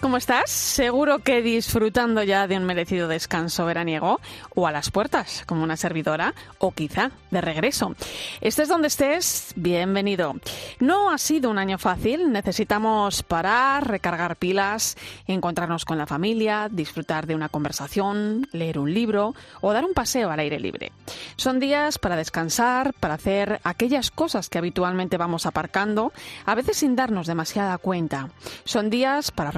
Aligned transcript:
¿Cómo 0.00 0.16
estás? 0.16 0.50
Seguro 0.50 1.18
que 1.18 1.42
disfrutando 1.42 2.22
ya 2.22 2.46
de 2.46 2.56
un 2.56 2.62
merecido 2.62 3.08
descanso 3.08 3.66
veraniego 3.66 4.20
o 4.54 4.68
a 4.68 4.70
las 4.70 4.92
puertas, 4.92 5.42
como 5.44 5.64
una 5.64 5.76
servidora, 5.76 6.34
o 6.58 6.70
quizá 6.70 7.10
de 7.32 7.40
regreso. 7.40 7.96
Estés 8.40 8.68
donde 8.68 8.86
estés, 8.86 9.52
bienvenido. 9.56 10.36
No 10.78 11.10
ha 11.10 11.18
sido 11.18 11.50
un 11.50 11.58
año 11.58 11.78
fácil, 11.78 12.30
necesitamos 12.30 13.24
parar, 13.24 13.88
recargar 13.88 14.36
pilas, 14.36 14.96
encontrarnos 15.26 15.84
con 15.84 15.98
la 15.98 16.06
familia, 16.06 16.68
disfrutar 16.70 17.26
de 17.26 17.34
una 17.34 17.48
conversación, 17.48 18.46
leer 18.52 18.78
un 18.78 18.94
libro 18.94 19.34
o 19.60 19.72
dar 19.72 19.84
un 19.84 19.94
paseo 19.94 20.30
al 20.30 20.38
aire 20.38 20.60
libre. 20.60 20.92
Son 21.34 21.58
días 21.58 21.98
para 21.98 22.14
descansar, 22.14 22.94
para 22.94 23.14
hacer 23.14 23.60
aquellas 23.64 24.12
cosas 24.12 24.48
que 24.48 24.58
habitualmente 24.58 25.16
vamos 25.16 25.44
aparcando, 25.44 26.12
a 26.46 26.54
veces 26.54 26.76
sin 26.76 26.94
darnos 26.94 27.26
demasiada 27.26 27.76
cuenta. 27.78 28.28
Son 28.62 28.90
días 28.90 29.32
para 29.32 29.50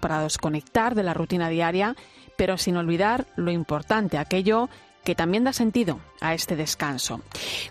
para 0.00 0.22
desconectar 0.22 0.94
de 0.94 1.02
la 1.02 1.12
rutina 1.12 1.50
diaria, 1.50 1.96
pero 2.34 2.56
sin 2.56 2.78
olvidar 2.78 3.26
lo 3.36 3.50
importante, 3.50 4.16
aquello 4.16 4.70
que 5.04 5.14
también 5.14 5.44
da 5.44 5.52
sentido 5.52 6.00
a 6.22 6.32
este 6.32 6.56
descanso. 6.56 7.20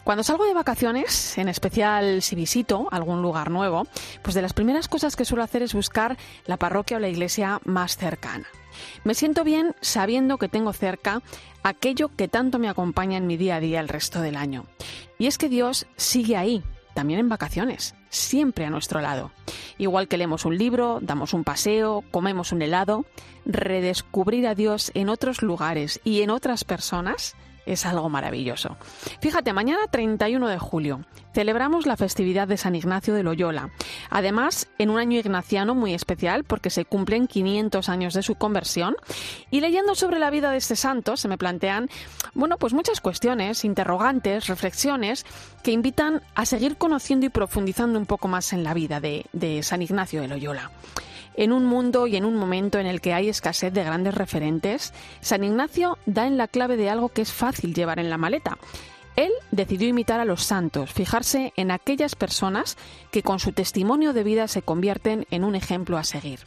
Cuando 0.03 0.23
salgo 0.23 0.45
de 0.45 0.53
vacaciones, 0.53 1.35
en 1.39 1.49
especial 1.49 2.21
si 2.21 2.35
visito 2.35 2.87
algún 2.91 3.23
lugar 3.23 3.49
nuevo, 3.49 3.87
pues 4.21 4.35
de 4.35 4.43
las 4.43 4.53
primeras 4.53 4.87
cosas 4.87 5.15
que 5.15 5.25
suelo 5.25 5.43
hacer 5.43 5.63
es 5.63 5.73
buscar 5.73 6.15
la 6.45 6.57
parroquia 6.57 6.97
o 6.97 6.99
la 6.99 7.09
iglesia 7.09 7.59
más 7.65 7.97
cercana. 7.97 8.45
Me 9.03 9.15
siento 9.15 9.43
bien 9.43 9.75
sabiendo 9.81 10.37
que 10.37 10.49
tengo 10.49 10.73
cerca 10.73 11.23
aquello 11.63 12.09
que 12.15 12.27
tanto 12.27 12.59
me 12.59 12.69
acompaña 12.69 13.17
en 13.17 13.25
mi 13.25 13.35
día 13.35 13.55
a 13.55 13.59
día 13.59 13.79
el 13.79 13.89
resto 13.89 14.21
del 14.21 14.35
año. 14.35 14.65
Y 15.17 15.25
es 15.25 15.39
que 15.39 15.49
Dios 15.49 15.87
sigue 15.97 16.37
ahí, 16.37 16.63
también 16.93 17.19
en 17.19 17.29
vacaciones, 17.29 17.95
siempre 18.13 18.65
a 18.65 18.69
nuestro 18.69 19.01
lado. 19.01 19.31
Igual 19.77 20.07
que 20.07 20.17
leemos 20.17 20.45
un 20.45 20.57
libro, 20.57 20.99
damos 21.01 21.33
un 21.33 21.43
paseo, 21.43 22.03
comemos 22.11 22.51
un 22.51 22.61
helado, 22.61 23.05
redescubrir 23.45 24.47
a 24.47 24.55
Dios 24.55 24.91
en 24.93 25.09
otros 25.09 25.41
lugares 25.41 25.99
y 26.03 26.21
en 26.21 26.29
otras 26.29 26.63
personas 26.63 27.35
es 27.65 27.85
algo 27.85 28.09
maravilloso. 28.09 28.77
Fíjate, 29.19 29.53
mañana 29.53 29.87
31 29.89 30.47
de 30.47 30.57
julio 30.57 31.05
celebramos 31.33 31.85
la 31.85 31.97
festividad 31.97 32.47
de 32.47 32.57
San 32.57 32.75
Ignacio 32.75 33.13
de 33.13 33.23
Loyola. 33.23 33.71
Además, 34.09 34.67
en 34.77 34.89
un 34.89 34.99
año 34.99 35.19
ignaciano 35.19 35.75
muy 35.75 35.93
especial 35.93 36.43
porque 36.43 36.69
se 36.69 36.85
cumplen 36.85 37.27
500 37.27 37.89
años 37.89 38.13
de 38.13 38.23
su 38.23 38.35
conversión 38.35 38.95
y 39.49 39.61
leyendo 39.61 39.95
sobre 39.95 40.19
la 40.19 40.29
vida 40.29 40.51
de 40.51 40.57
este 40.57 40.75
santo 40.75 41.17
se 41.17 41.27
me 41.27 41.37
plantean, 41.37 41.89
bueno, 42.33 42.57
pues 42.57 42.73
muchas 42.73 43.01
cuestiones, 43.01 43.65
interrogantes, 43.65 44.47
reflexiones 44.47 45.25
que 45.63 45.71
invitan 45.71 46.21
a 46.35 46.45
seguir 46.45 46.77
conociendo 46.77 47.25
y 47.25 47.29
profundizando 47.29 47.97
un 47.97 48.05
poco 48.05 48.27
más 48.27 48.53
en 48.53 48.63
la 48.63 48.73
vida 48.73 48.99
de, 48.99 49.25
de 49.33 49.63
San 49.63 49.81
Ignacio 49.81 50.21
de 50.21 50.27
Loyola. 50.27 50.71
En 51.35 51.51
un 51.51 51.65
mundo 51.65 52.07
y 52.07 52.15
en 52.15 52.25
un 52.25 52.35
momento 52.35 52.79
en 52.79 52.85
el 52.85 53.01
que 53.01 53.13
hay 53.13 53.29
escasez 53.29 53.73
de 53.73 53.83
grandes 53.83 54.15
referentes, 54.15 54.93
San 55.21 55.43
Ignacio 55.43 55.97
da 56.05 56.27
en 56.27 56.37
la 56.37 56.47
clave 56.47 56.77
de 56.77 56.89
algo 56.89 57.09
que 57.09 57.21
es 57.21 57.31
fácil 57.31 57.73
llevar 57.73 57.99
en 57.99 58.09
la 58.09 58.17
maleta. 58.17 58.57
Él 59.15 59.31
decidió 59.51 59.87
imitar 59.87 60.19
a 60.19 60.25
los 60.25 60.43
santos, 60.43 60.91
fijarse 60.91 61.53
en 61.55 61.71
aquellas 61.71 62.15
personas 62.15 62.77
que 63.11 63.21
con 63.21 63.39
su 63.39 63.51
testimonio 63.51 64.13
de 64.13 64.23
vida 64.23 64.47
se 64.47 64.63
convierten 64.63 65.27
en 65.29 65.43
un 65.43 65.55
ejemplo 65.55 65.97
a 65.97 66.03
seguir. 66.03 66.39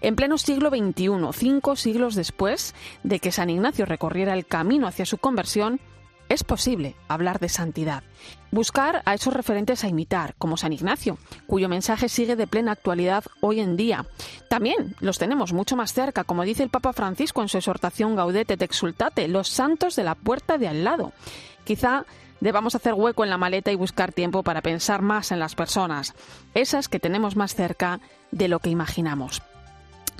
En 0.00 0.16
pleno 0.16 0.38
siglo 0.38 0.70
XXI, 0.70 1.10
cinco 1.32 1.76
siglos 1.76 2.14
después 2.14 2.74
de 3.02 3.18
que 3.18 3.32
San 3.32 3.50
Ignacio 3.50 3.84
recorriera 3.84 4.34
el 4.34 4.46
camino 4.46 4.86
hacia 4.86 5.04
su 5.04 5.18
conversión, 5.18 5.80
es 6.28 6.44
posible 6.44 6.94
hablar 7.08 7.38
de 7.38 7.48
santidad. 7.48 8.02
Buscar 8.50 9.02
a 9.04 9.14
esos 9.14 9.34
referentes 9.34 9.84
a 9.84 9.88
imitar, 9.88 10.34
como 10.38 10.56
San 10.56 10.72
Ignacio, 10.72 11.18
cuyo 11.46 11.68
mensaje 11.68 12.08
sigue 12.08 12.36
de 12.36 12.46
plena 12.46 12.72
actualidad 12.72 13.24
hoy 13.40 13.60
en 13.60 13.76
día. 13.76 14.06
También 14.48 14.96
los 15.00 15.18
tenemos 15.18 15.52
mucho 15.52 15.76
más 15.76 15.92
cerca, 15.92 16.24
como 16.24 16.44
dice 16.44 16.62
el 16.62 16.70
Papa 16.70 16.92
Francisco 16.92 17.42
en 17.42 17.48
su 17.48 17.58
exhortación 17.58 18.16
Gaudete 18.16 18.54
et 18.54 18.62
Exultate, 18.62 19.28
los 19.28 19.48
santos 19.48 19.96
de 19.96 20.04
la 20.04 20.14
puerta 20.14 20.58
de 20.58 20.68
al 20.68 20.84
lado. 20.84 21.12
Quizá 21.64 22.04
debamos 22.40 22.74
hacer 22.74 22.94
hueco 22.94 23.24
en 23.24 23.30
la 23.30 23.38
maleta 23.38 23.72
y 23.72 23.76
buscar 23.76 24.12
tiempo 24.12 24.42
para 24.42 24.62
pensar 24.62 25.02
más 25.02 25.32
en 25.32 25.38
las 25.38 25.54
personas, 25.54 26.14
esas 26.54 26.88
que 26.88 27.00
tenemos 27.00 27.36
más 27.36 27.54
cerca 27.54 28.00
de 28.30 28.48
lo 28.48 28.60
que 28.60 28.70
imaginamos. 28.70 29.42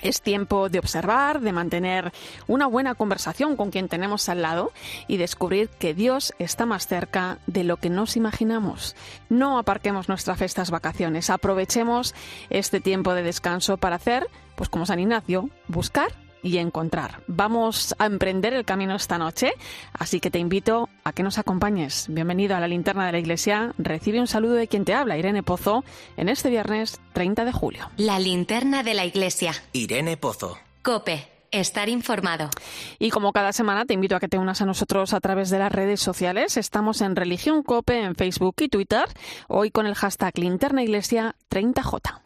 Es 0.01 0.23
tiempo 0.23 0.69
de 0.69 0.79
observar, 0.79 1.41
de 1.41 1.53
mantener 1.53 2.13
una 2.47 2.67
buena 2.67 2.95
conversación 2.95 3.57
con 3.57 3.71
quien 3.71 3.89
tenemos 3.89 4.29
al 4.29 4.43
lado 4.43 4.73
y 5.07 5.17
descubrir 5.17 5.69
que 5.69 5.95
Dios 5.95 6.35
está 6.39 6.67
más 6.67 6.87
cerca 6.87 7.39
de 7.47 7.65
lo 7.65 7.79
que 7.79 7.91
nos 7.91 8.17
imaginamos. 8.17 8.95
No 9.29 9.59
aparquemos 9.59 10.09
nuestras 10.09 10.39
festas 10.39 10.71
vacaciones, 10.71 11.31
aprovechemos 11.31 12.15
este 12.51 12.81
tiempo 12.81 13.15
de 13.15 13.23
descanso 13.23 13.77
para 13.77 13.97
hacer, 13.97 14.29
pues 14.57 14.69
como 14.69 14.87
San 14.87 15.01
Ignacio, 15.01 15.51
buscar 15.67 16.13
y 16.43 16.59
encontrar. 16.59 17.23
Vamos 17.27 17.95
a 17.99 18.07
emprender 18.07 18.55
el 18.55 18.65
camino 18.65 18.95
esta 18.95 19.19
noche, 19.19 19.53
así 19.93 20.21
que 20.21 20.31
te 20.31 20.39
invito 20.39 20.89
a 21.05 21.13
que 21.13 21.23
nos 21.23 21.39
acompañes. 21.39 22.07
Bienvenido 22.09 22.57
a 22.57 22.61
la 22.61 22.69
linterna 22.69 23.07
de 23.07 23.13
la 23.13 23.19
iglesia. 23.19 23.73
Recibe 23.79 24.21
un 24.21 24.27
saludo 24.27 24.55
de 24.55 24.69
quien 24.69 24.85
te 24.85 24.95
habla, 24.95 25.19
Irene 25.19 25.43
Pozo, 25.43 25.85
en 26.17 26.29
este 26.29 26.51
viernes 26.51 27.01
30 27.13 27.45
de 27.45 27.53
julio. 27.53 27.91
La 27.97 28.19
linterna 28.19 28.83
de 28.83 28.95
la 28.95 29.05
iglesia. 29.05 29.53
Irene 29.73 30.17
Pozo. 30.17 30.59
Cope. 30.83 31.29
Estar 31.51 31.89
informado. 31.89 32.51
Y 32.99 33.09
como 33.09 33.33
cada 33.33 33.55
semana 33.55 33.87
te 33.87 33.95
invito 33.95 34.15
a 34.15 34.21
que 34.21 34.29
te 34.29 34.37
unas 34.37 34.61
a 34.61 34.67
nosotros 34.67 35.15
a 35.15 35.21
través 35.21 35.49
de 35.49 35.59
las 35.59 35.73
redes 35.73 35.99
sociales. 35.99 36.59
Estamos 36.59 37.01
en 37.01 37.17
Religión 37.17 37.63
Cope 37.63 38.03
en 38.03 38.17
Facebook 38.17 38.57
y 38.61 38.69
Twitter, 38.69 39.05
hoy 39.49 39.71
con 39.71 39.87
el 39.87 39.95
hashtag 39.95 40.39
linterna 40.39 40.83
iglesia 40.83 41.37
30J. 41.51 42.21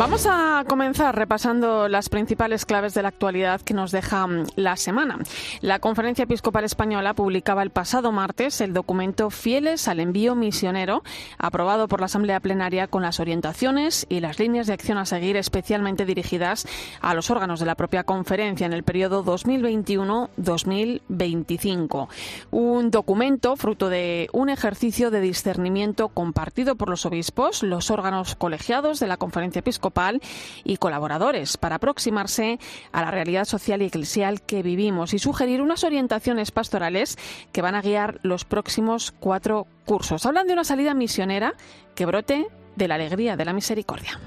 Vamos 0.00 0.26
a 0.26 0.64
comenzar 0.66 1.14
repasando 1.14 1.86
las 1.86 2.08
principales 2.08 2.64
claves 2.64 2.94
de 2.94 3.02
la 3.02 3.08
actualidad 3.08 3.60
que 3.60 3.74
nos 3.74 3.92
deja 3.92 4.26
mm, 4.26 4.46
la 4.56 4.78
semana. 4.78 5.18
La 5.60 5.78
Conferencia 5.78 6.22
Episcopal 6.22 6.64
Española 6.64 7.12
publicaba 7.12 7.62
el 7.62 7.68
pasado 7.68 8.10
martes 8.10 8.62
el 8.62 8.72
documento 8.72 9.28
Fieles 9.28 9.88
al 9.88 10.00
envío 10.00 10.34
misionero, 10.34 11.02
aprobado 11.36 11.86
por 11.86 12.00
la 12.00 12.06
Asamblea 12.06 12.40
Plenaria 12.40 12.86
con 12.86 13.02
las 13.02 13.20
orientaciones 13.20 14.06
y 14.08 14.20
las 14.20 14.38
líneas 14.38 14.68
de 14.68 14.72
acción 14.72 14.96
a 14.96 15.04
seguir 15.04 15.36
especialmente 15.36 16.06
dirigidas 16.06 16.66
a 17.02 17.12
los 17.12 17.30
órganos 17.30 17.60
de 17.60 17.66
la 17.66 17.74
propia 17.74 18.04
conferencia 18.04 18.64
en 18.64 18.72
el 18.72 18.84
periodo 18.84 19.22
2021-2025. 19.22 22.08
Un 22.52 22.90
documento 22.90 23.54
fruto 23.56 23.90
de 23.90 24.30
un 24.32 24.48
ejercicio 24.48 25.10
de 25.10 25.20
discernimiento 25.20 26.08
compartido 26.08 26.76
por 26.76 26.88
los 26.88 27.04
obispos, 27.04 27.62
los 27.62 27.90
órganos 27.90 28.34
colegiados 28.34 28.98
de 28.98 29.06
la 29.06 29.18
Conferencia 29.18 29.58
Episcopal 29.58 29.89
y 30.64 30.76
colaboradores 30.76 31.56
para 31.56 31.76
aproximarse 31.76 32.58
a 32.92 33.02
la 33.02 33.10
realidad 33.10 33.44
social 33.44 33.82
y 33.82 33.86
eclesial 33.86 34.42
que 34.42 34.62
vivimos 34.62 35.14
y 35.14 35.18
sugerir 35.18 35.62
unas 35.62 35.84
orientaciones 35.84 36.50
pastorales 36.50 37.18
que 37.52 37.62
van 37.62 37.74
a 37.74 37.82
guiar 37.82 38.20
los 38.22 38.44
próximos 38.44 39.12
cuatro 39.12 39.66
cursos. 39.84 40.26
Hablan 40.26 40.46
de 40.46 40.52
una 40.52 40.64
salida 40.64 40.94
misionera 40.94 41.54
que 41.94 42.06
brote 42.06 42.46
de 42.76 42.88
la 42.88 42.94
alegría 42.94 43.36
de 43.36 43.44
la 43.44 43.52
misericordia. 43.52 44.18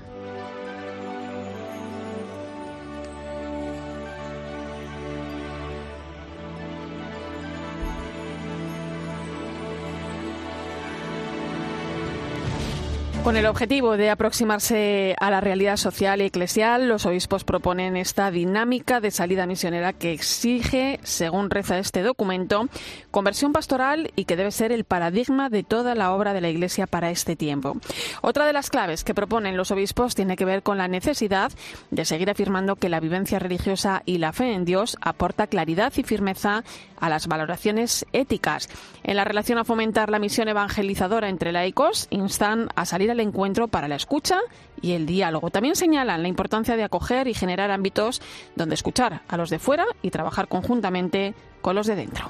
Con 13.24 13.38
el 13.38 13.46
objetivo 13.46 13.96
de 13.96 14.10
aproximarse 14.10 15.16
a 15.18 15.32
la 15.32 15.40
realidad 15.40 15.78
social 15.78 16.22
y 16.22 16.26
eclesial, 16.26 16.90
los 16.90 17.06
obispos 17.06 17.46
proponen 17.46 17.96
esta 17.96 18.30
dinámica 18.32 19.00
de 19.00 19.12
salida 19.12 19.48
misionera 19.48 19.94
que 19.94 20.12
exige, 20.12 21.00
según 21.04 21.50
reza 21.50 21.80
este 21.80 22.02
documento, 22.02 22.68
conversión 23.12 23.54
pastoral 23.54 24.12
y 24.18 24.26
que 24.26 24.36
debe 24.36 24.52
ser 24.52 24.74
el 24.74 24.84
paradigma 24.84 25.50
de 25.50 25.64
toda 25.64 25.96
la 25.96 26.12
obra 26.12 26.34
de 26.34 26.42
la 26.42 26.50
Iglesia 26.50 26.86
para 26.86 27.12
este 27.12 27.38
tiempo. 27.38 27.78
Otra 28.22 28.46
de 28.46 28.52
las 28.52 28.70
claves 28.70 29.06
que 29.06 29.16
proponen 29.16 29.56
los 29.56 29.72
obispos 29.72 30.16
tiene 30.16 30.36
que 30.36 30.44
ver 30.44 30.62
con 30.62 30.78
la 30.78 30.90
necesidad 30.90 31.54
de 31.92 32.04
seguir 32.04 32.30
afirmando 32.30 32.76
que 32.76 32.90
la 32.90 33.00
vivencia 33.00 33.40
religiosa 33.40 34.04
y 34.06 34.18
la 34.18 34.34
fe 34.34 34.52
en 34.52 34.66
Dios 34.66 34.98
aporta 35.00 35.48
claridad 35.48 35.94
y 35.96 36.04
firmeza 36.04 36.66
a 37.00 37.08
las 37.08 37.28
valoraciones 37.28 38.06
éticas. 38.12 38.68
En 39.04 39.16
la 39.16 39.24
relación 39.24 39.60
a 39.60 39.66
fomentar 39.66 40.10
la 40.10 40.20
misión 40.20 40.50
evangelizadora 40.50 41.30
entre 41.30 41.54
laicos, 41.54 42.08
instan 42.10 42.70
a 42.76 42.86
salir 42.86 43.13
al 43.14 43.22
encuentro 43.22 43.68
para 43.68 43.88
la 43.88 43.96
escucha 43.96 44.40
y 44.82 44.92
el 44.92 45.06
diálogo. 45.06 45.50
También 45.50 45.76
señalan 45.76 46.22
la 46.22 46.28
importancia 46.28 46.76
de 46.76 46.84
acoger 46.84 47.28
y 47.28 47.34
generar 47.34 47.72
ámbitos 47.72 48.22
donde 48.56 48.76
escuchar 48.76 49.22
a 49.28 49.38
los 49.38 49.50
de 49.50 49.60
fuera 49.60 49.86
y 50.02 50.12
trabajar 50.12 50.48
conjuntamente 50.48 51.34
con 51.62 51.76
los 51.76 51.88
de 51.88 51.96
dentro. 51.96 52.30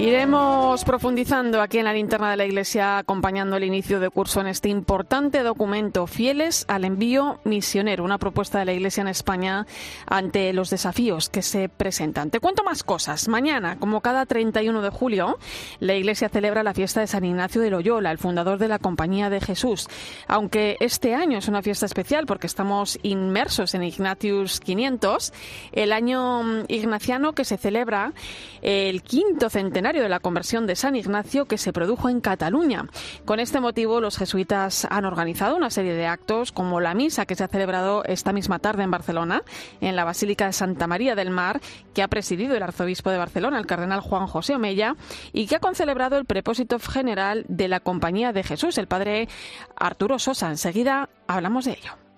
Iremos 0.00 0.82
profundizando 0.84 1.60
aquí 1.60 1.76
en 1.76 1.84
la 1.84 1.92
linterna 1.92 2.30
de 2.30 2.38
la 2.38 2.46
Iglesia, 2.46 2.96
acompañando 2.96 3.56
el 3.56 3.64
inicio 3.64 4.00
de 4.00 4.08
curso 4.08 4.40
en 4.40 4.46
este 4.46 4.70
importante 4.70 5.42
documento, 5.42 6.06
Fieles 6.06 6.64
al 6.68 6.86
envío 6.86 7.38
misionero, 7.44 8.02
una 8.02 8.16
propuesta 8.16 8.58
de 8.58 8.64
la 8.64 8.72
Iglesia 8.72 9.02
en 9.02 9.08
España 9.08 9.66
ante 10.06 10.54
los 10.54 10.70
desafíos 10.70 11.28
que 11.28 11.42
se 11.42 11.68
presentan. 11.68 12.30
Te 12.30 12.40
cuento 12.40 12.64
más 12.64 12.82
cosas. 12.82 13.28
Mañana, 13.28 13.78
como 13.78 14.00
cada 14.00 14.24
31 14.24 14.80
de 14.80 14.88
julio, 14.88 15.38
la 15.80 15.94
Iglesia 15.94 16.30
celebra 16.30 16.62
la 16.62 16.72
fiesta 16.72 17.00
de 17.00 17.06
San 17.06 17.26
Ignacio 17.26 17.60
de 17.60 17.68
Loyola, 17.68 18.10
el 18.10 18.16
fundador 18.16 18.58
de 18.58 18.68
la 18.68 18.78
Compañía 18.78 19.28
de 19.28 19.42
Jesús. 19.42 19.86
Aunque 20.26 20.78
este 20.80 21.14
año 21.14 21.36
es 21.36 21.46
una 21.46 21.60
fiesta 21.60 21.84
especial 21.84 22.24
porque 22.24 22.46
estamos 22.46 22.98
inmersos 23.02 23.74
en 23.74 23.82
Ignatius 23.82 24.60
500, 24.60 25.34
el 25.72 25.92
año 25.92 26.64
ignaciano 26.68 27.34
que 27.34 27.44
se 27.44 27.58
celebra 27.58 28.14
el 28.62 29.02
quinto 29.02 29.50
centenario 29.50 29.89
de 29.98 30.08
la 30.08 30.20
conversión 30.20 30.68
de 30.68 30.76
San 30.76 30.94
Ignacio 30.94 31.46
que 31.46 31.58
se 31.58 31.72
produjo 31.72 32.08
en 32.08 32.20
Cataluña. 32.20 32.86
Con 33.24 33.40
este 33.40 33.58
motivo, 33.58 34.00
los 34.00 34.16
jesuitas 34.16 34.86
han 34.88 35.04
organizado 35.04 35.56
una 35.56 35.68
serie 35.68 35.94
de 35.94 36.06
actos, 36.06 36.52
como 36.52 36.80
la 36.80 36.94
misa 36.94 37.26
que 37.26 37.34
se 37.34 37.42
ha 37.42 37.48
celebrado 37.48 38.04
esta 38.04 38.32
misma 38.32 38.60
tarde 38.60 38.84
en 38.84 38.92
Barcelona, 38.92 39.42
en 39.80 39.96
la 39.96 40.04
Basílica 40.04 40.46
de 40.46 40.52
Santa 40.52 40.86
María 40.86 41.16
del 41.16 41.30
Mar, 41.30 41.60
que 41.92 42.04
ha 42.04 42.08
presidido 42.08 42.54
el 42.54 42.62
arzobispo 42.62 43.10
de 43.10 43.18
Barcelona, 43.18 43.58
el 43.58 43.66
cardenal 43.66 44.00
Juan 44.00 44.28
José 44.28 44.54
Omella, 44.54 44.94
y 45.32 45.48
que 45.48 45.56
ha 45.56 45.60
concelebrado 45.60 46.16
el 46.16 46.24
prepósito 46.24 46.78
general 46.78 47.44
de 47.48 47.66
la 47.66 47.80
Compañía 47.80 48.32
de 48.32 48.44
Jesús, 48.44 48.78
el 48.78 48.86
padre 48.86 49.28
Arturo 49.74 50.20
Sosa. 50.20 50.48
Enseguida 50.48 51.08
hablamos 51.26 51.64
de 51.64 51.72
ello. 51.72 52.09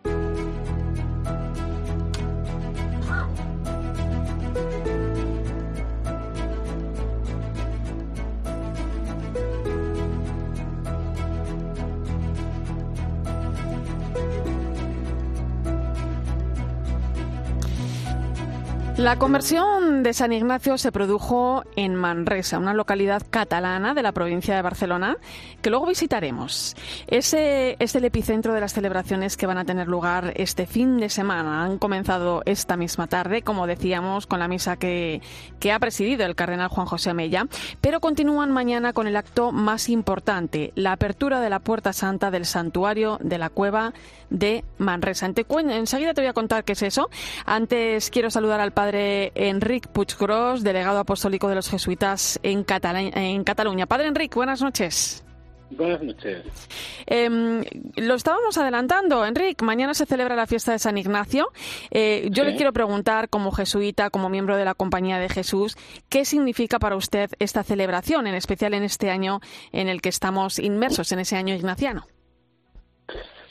La 18.99 19.19
conversión 19.19 20.03
de 20.03 20.13
San 20.13 20.35
Ignacio 20.35 20.77
se 20.77 20.93
produjo 20.93 21.65
en 21.77 21.95
Manresa, 21.95 22.59
una 22.59 22.75
localidad 22.75 23.23
catalana 23.31 23.95
de 23.95 24.03
la 24.03 24.13
provincia 24.13 24.55
de 24.55 24.61
Barcelona, 24.61 25.17
que 25.63 25.71
luego 25.71 25.87
visitaremos. 25.87 26.77
Ese 27.07 27.77
es 27.79 27.95
el 27.95 28.05
epicentro 28.05 28.53
de 28.53 28.61
las 28.61 28.75
celebraciones 28.75 29.39
que 29.39 29.47
van 29.47 29.57
a 29.57 29.65
tener 29.65 29.89
lugar 29.89 30.35
este 30.37 30.67
fin 30.67 30.99
de 30.99 31.09
semana. 31.09 31.65
Han 31.65 31.79
comenzado 31.79 32.43
esta 32.45 32.77
misma 32.77 33.07
tarde, 33.07 33.41
como 33.41 33.67
decíamos, 33.67 34.27
con 34.27 34.41
la 34.41 34.47
misa 34.47 34.77
que, 34.77 35.23
que 35.59 35.73
ha 35.73 35.79
presidido 35.79 36.27
el 36.27 36.35
cardenal 36.35 36.69
Juan 36.69 36.87
José 36.87 37.15
Mella, 37.15 37.47
pero 37.81 37.99
continúan 38.01 38.53
mañana 38.53 38.93
con 38.93 39.07
el 39.07 39.17
acto 39.17 39.53
más 39.53 39.89
importante, 39.89 40.71
la 40.77 40.93
apertura 40.93 41.41
de 41.41 41.49
la 41.49 41.61
Puerta 41.61 41.95
Santa 41.95 42.31
del 42.31 42.45
Santuario 42.45 43.19
de 43.23 43.39
la 43.39 43.49
Cueva 43.49 43.95
de 44.29 44.65
Manresa. 44.77 45.27
Enseguida 45.27 46.13
te 46.13 46.21
voy 46.21 46.29
a 46.29 46.35
contar 46.35 46.65
qué 46.65 46.73
es 46.73 46.83
eso. 46.83 47.09
Antes 47.47 48.11
quiero 48.11 48.31
saludar 48.31 48.61
al 48.61 48.73
padre 48.73 48.82
Enric 48.91 49.87
Puiggrós, 49.89 50.63
delegado 50.65 50.99
apostólico 50.99 51.49
de 51.49 51.55
los 51.55 51.69
jesuitas 51.71 52.41
en, 52.43 52.65
en 53.15 53.45
Cataluña. 53.45 53.87
Padre 53.87 54.09
Enric, 54.09 54.35
buenas 54.35 54.61
noches. 54.63 55.25
Buenas 55.71 56.03
noches. 56.03 56.43
Eh, 57.07 57.31
lo 57.97 58.15
estábamos 58.15 58.59
adelantando, 58.59 59.25
Enric. 59.25 59.63
Mañana 59.63 59.95
se 59.95 60.05
celebra 60.05 60.37
la 60.37 60.47
fiesta 60.47 60.73
de 60.73 60.79
San 60.79 60.99
Ignacio. 60.99 61.49
Eh, 61.91 62.29
yo 62.31 62.45
Sí. 62.45 62.51
le 62.51 62.57
quiero 62.57 62.75
preguntar, 62.75 63.31
como 63.31 63.53
jesuita, 63.53 64.11
como 64.11 64.29
miembro 64.29 64.57
de 64.59 64.67
la 64.67 64.75
Compañía 64.75 65.19
de 65.19 65.31
Jesús, 65.31 65.77
¿qué 66.11 66.27
significa 66.27 66.79
para 66.79 66.97
usted 66.97 67.31
esta 67.39 67.63
celebración, 67.63 68.27
en 68.27 68.35
especial 68.35 68.75
en 68.75 68.83
este 68.83 69.11
año 69.11 69.41
en 69.73 69.89
el 69.89 70.03
que 70.03 70.11
estamos 70.11 70.59
inmersos, 70.59 71.11
en 71.13 71.21
ese 71.21 71.37
año 71.37 71.55
ignaciano? 71.55 72.07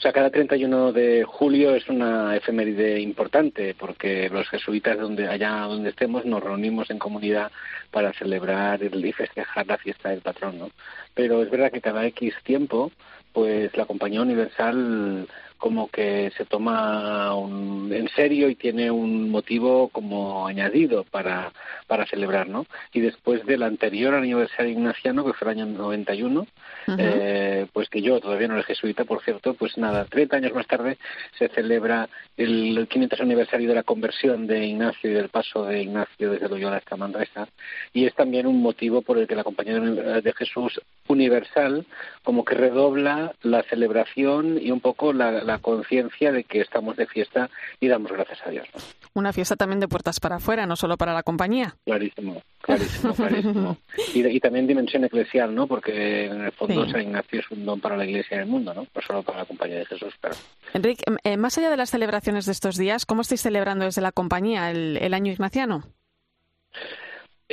O 0.02 0.04
sea, 0.04 0.12
cada 0.12 0.30
31 0.30 0.90
de 0.90 1.22
julio 1.22 1.76
es 1.76 1.88
una 1.88 2.34
efeméride 2.34 2.98
importante 2.98 3.72
porque 3.78 4.28
los 4.30 4.48
jesuitas, 4.48 4.98
donde 4.98 5.28
allá 5.28 5.60
donde 5.60 5.90
estemos, 5.90 6.24
nos 6.24 6.42
reunimos 6.42 6.90
en 6.90 6.98
comunidad 6.98 7.52
para 7.92 8.12
celebrar 8.14 8.82
el- 8.82 9.06
y 9.06 9.12
festejar 9.12 9.64
la 9.64 9.78
fiesta 9.78 10.08
del 10.08 10.20
patrón, 10.20 10.58
¿no? 10.58 10.70
Pero 11.14 11.40
es 11.40 11.50
verdad 11.52 11.70
que 11.70 11.80
cada 11.80 12.04
X 12.06 12.34
tiempo, 12.42 12.90
pues 13.32 13.76
la 13.76 13.86
Compañía 13.86 14.22
Universal 14.22 15.28
como 15.62 15.86
que 15.88 16.32
se 16.36 16.44
toma 16.44 17.36
un- 17.36 17.92
en 17.92 18.08
serio 18.08 18.48
y 18.48 18.56
tiene 18.56 18.90
un 18.90 19.30
motivo 19.30 19.90
como 19.90 20.44
añadido 20.48 21.04
para, 21.04 21.52
para 21.86 22.04
celebrar, 22.04 22.48
¿no? 22.48 22.66
Y 22.92 22.98
después 22.98 23.46
del 23.46 23.62
anterior 23.62 24.12
aniversario 24.12 24.72
ignaciano, 24.72 25.24
que 25.24 25.34
fue 25.34 25.52
el 25.52 25.60
año 25.60 25.66
91, 25.66 26.40
Ujú. 26.40 26.96
eh, 26.98 27.66
pues 27.72 27.88
que 27.88 28.02
yo 28.02 28.18
todavía 28.18 28.48
no 28.48 28.54
era 28.54 28.64
jesuita, 28.64 29.04
por 29.04 29.22
cierto, 29.22 29.54
pues 29.54 29.78
nada, 29.78 30.04
30 30.06 30.38
años 30.38 30.52
más 30.52 30.66
tarde 30.66 30.98
se 31.38 31.46
celebra 31.50 32.08
el 32.36 32.88
500 32.90 33.20
aniversario 33.20 33.68
de 33.68 33.76
la 33.76 33.84
conversión 33.84 34.48
de 34.48 34.66
Ignacio 34.66 35.10
y 35.10 35.14
del 35.14 35.28
paso 35.28 35.64
de 35.64 35.82
Ignacio 35.82 36.32
desde 36.32 36.48
Loyola 36.48 36.78
hasta 36.78 36.96
Manresa, 36.96 37.46
y 37.94 38.04
es 38.06 38.14
también 38.16 38.48
un 38.48 38.60
motivo 38.60 39.02
por 39.02 39.16
el 39.16 39.28
que 39.28 39.36
la 39.36 39.44
Compañía 39.44 39.78
de 39.78 40.32
Jesús 40.32 40.80
Universal 41.06 41.86
como 42.24 42.44
que 42.44 42.54
redobla 42.56 43.34
la 43.42 43.62
celebración 43.64 44.58
y 44.60 44.70
un 44.72 44.80
poco 44.80 45.12
la, 45.12 45.30
la 45.44 45.51
conciencia 45.58 46.32
de 46.32 46.44
que 46.44 46.60
estamos 46.60 46.96
de 46.96 47.06
fiesta 47.06 47.50
y 47.80 47.88
damos 47.88 48.12
gracias 48.12 48.40
a 48.46 48.50
Dios. 48.50 48.68
¿no? 48.74 48.80
Una 49.14 49.32
fiesta 49.32 49.56
también 49.56 49.80
de 49.80 49.88
puertas 49.88 50.20
para 50.20 50.36
afuera, 50.36 50.66
no 50.66 50.76
solo 50.76 50.96
para 50.96 51.12
la 51.12 51.22
compañía. 51.22 51.76
Clarísimo, 51.84 52.42
clarísimo, 52.60 53.14
clarísimo. 53.14 53.76
Y, 54.14 54.26
y 54.26 54.40
también 54.40 54.66
dimensión 54.66 55.04
eclesial, 55.04 55.54
¿no? 55.54 55.66
Porque 55.66 56.26
en 56.26 56.42
el 56.42 56.52
fondo 56.52 56.84
Sí. 56.86 56.90
San 56.90 57.02
Ignacio 57.02 57.40
es 57.40 57.50
un 57.50 57.64
don 57.64 57.80
para 57.80 57.96
la 57.96 58.04
Iglesia 58.04 58.38
y 58.38 58.40
el 58.40 58.46
mundo, 58.46 58.72
¿no? 58.72 58.82
No 58.94 59.02
solo 59.06 59.22
para 59.22 59.38
la 59.38 59.44
Compañía 59.44 59.78
de 59.78 59.86
Jesús, 59.86 60.14
pero 60.20 60.34
Enric, 60.72 61.00
em, 61.06 61.16
eh, 61.24 61.36
más 61.36 61.58
allá 61.58 61.70
de 61.70 61.76
las 61.76 61.90
celebraciones 61.90 62.46
de 62.46 62.52
estos 62.52 62.76
días, 62.76 63.04
¿cómo 63.04 63.20
estáis 63.22 63.42
celebrando 63.42 63.84
desde 63.84 64.00
la 64.00 64.12
compañía 64.12 64.70
el, 64.70 64.96
el 64.96 65.14
año 65.14 65.32
ignaciano? 65.32 65.84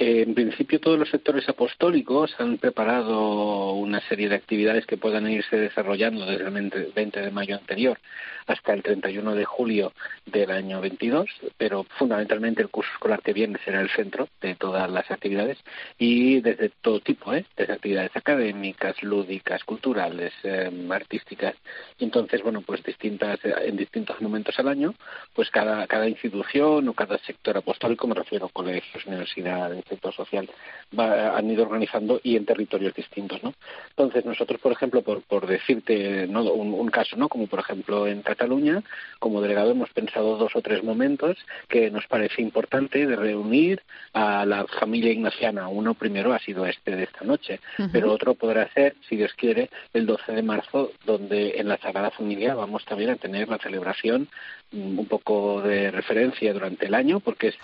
Eh, 0.02 0.24
en 0.26 0.34
principio 0.34 0.80
todos 0.80 0.98
los 0.98 1.10
sectores 1.10 1.50
apostólicos 1.50 2.34
han 2.38 2.58
preparado 2.58 3.74
una 3.74 4.00
serie 4.08 4.30
de 4.30 4.36
actividades 4.36 4.86
que 4.86 4.96
puedan 4.96 5.30
irse 5.30 5.58
desarrollando 5.58 6.26
desde 6.26 6.46
el 6.46 6.52
20 6.52 6.92
20 6.96 7.20
de 7.20 7.32
mayo 7.32 7.58
anterior 7.58 8.00
hasta 8.48 8.74
el 8.74 8.82
31 8.82 9.36
de 9.36 9.44
julio 9.44 9.92
del 10.26 10.52
año 10.52 10.80
22, 10.80 11.30
pero 11.58 11.84
fundamentalmente 11.98 12.62
el 12.62 12.70
curso 12.70 12.90
escolar 12.94 13.22
que 13.22 13.34
viene 13.34 13.60
será 13.64 13.82
el 13.82 13.90
centro 13.90 14.30
de 14.42 14.56
todas 14.56 14.90
las 14.90 15.12
actividades 15.12 15.58
y 15.98 16.40
desde 16.40 16.70
todo 16.82 17.02
tipo, 17.02 17.34
¿eh? 17.34 17.46
desde 17.58 17.74
actividades 17.74 18.16
académicas, 18.16 19.04
lúdicas, 19.04 19.64
culturales, 19.66 20.34
eh, 20.44 20.72
artísticas. 20.90 21.56
Entonces, 22.00 22.42
bueno, 22.42 22.62
pues 22.62 22.82
distintas 22.84 23.38
en 23.44 23.76
distintos 23.76 24.20
momentos 24.22 24.58
al 24.60 24.70
año, 24.70 24.96
pues 25.34 25.50
cada 25.52 25.86
cada 25.88 26.08
institución 26.08 26.88
o 26.88 26.94
cada 26.94 27.18
sector 27.20 27.58
apostólico, 27.58 28.08
me 28.08 28.16
refiero 28.16 28.46
a 28.48 28.50
colegios, 28.50 29.06
universidades, 29.06 29.84
aspecto 29.90 30.12
social 30.12 30.50
han 30.98 31.50
ido 31.50 31.64
organizando 31.64 32.20
y 32.24 32.36
en 32.36 32.46
territorios 32.46 32.94
distintos, 32.94 33.44
¿no? 33.44 33.54
Entonces 33.90 34.26
nosotros, 34.26 34.60
por 34.62 34.72
ejemplo, 34.72 35.02
por, 35.02 35.22
por 35.24 35.48
decirte 35.48 36.28
¿no? 36.28 36.44
un, 36.44 36.90
caso, 36.90 37.16
¿no? 37.16 37.30
Como 37.30 37.48
por 37.48 37.60
ejemplo 37.60 38.08
en 38.08 38.22
Cataluña, 38.22 38.84
como 39.20 39.42
delegado 39.42 39.72
hemos 39.72 39.90
pensado 39.92 40.38
dos 40.38 40.56
o 40.56 40.62
tres 40.62 40.84
momentos 40.84 41.38
que 41.68 41.92
nos 41.92 42.08
parece 42.08 42.42
importante 42.42 43.06
de 43.06 43.16
reunir 43.16 43.82
a 44.14 44.46
la 44.46 44.66
familia 44.66 45.12
ignaciana. 45.12 45.68
Uno 45.68 45.94
primero 45.94 46.34
ha 46.34 46.40
sido 46.40 46.66
este 46.66 46.96
de 46.96 47.04
esta 47.04 47.24
noche, 47.24 47.60
pero 47.92 48.12
otro 48.12 48.34
podrá 48.34 48.72
ser, 48.74 48.96
si 49.08 49.16
Dios 49.16 49.34
quiere, 49.34 49.70
el 49.94 50.06
12 50.06 50.32
de 50.32 50.42
marzo, 50.42 50.92
donde 51.06 51.56
en 51.58 51.68
la 51.68 51.78
Sagrada 51.78 52.12
Familia 52.12 52.56
vamos 52.56 52.86
también 52.86 53.12
a 53.12 53.16
tener 53.16 53.48
la 53.48 53.58
celebración 53.58 54.28
mm, 54.72 55.00
un 55.00 55.06
poco 55.06 55.62
de 55.62 55.92
referencia 55.92 56.54
durante 56.54 56.88
el 56.88 56.96
año, 56.96 57.20
porque 57.20 57.50
es 57.50 57.56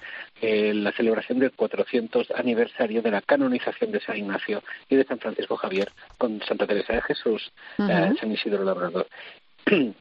eh, 0.42 0.74
la 0.74 0.92
celebración 0.92 1.40
del 1.40 1.52
400 1.52 2.32
aniversario 2.32 3.02
de 3.02 3.12
la 3.12 3.22
canonización 3.22 3.92
de 3.92 4.02
San 4.02 4.18
Ignacio 4.18 4.64
y 4.90 4.96
de 4.96 5.06
San 5.06 5.20
Francisco 5.20 5.56
Javier 5.56 5.92
con 6.18 6.42
Santa 6.42 6.68
Teresa 6.68 6.94
de 6.94 7.02
Jesús, 7.02 7.52
eh, 7.78 8.14
San 8.20 8.32
Isidro 8.32 8.64
Labrador. 8.64 9.08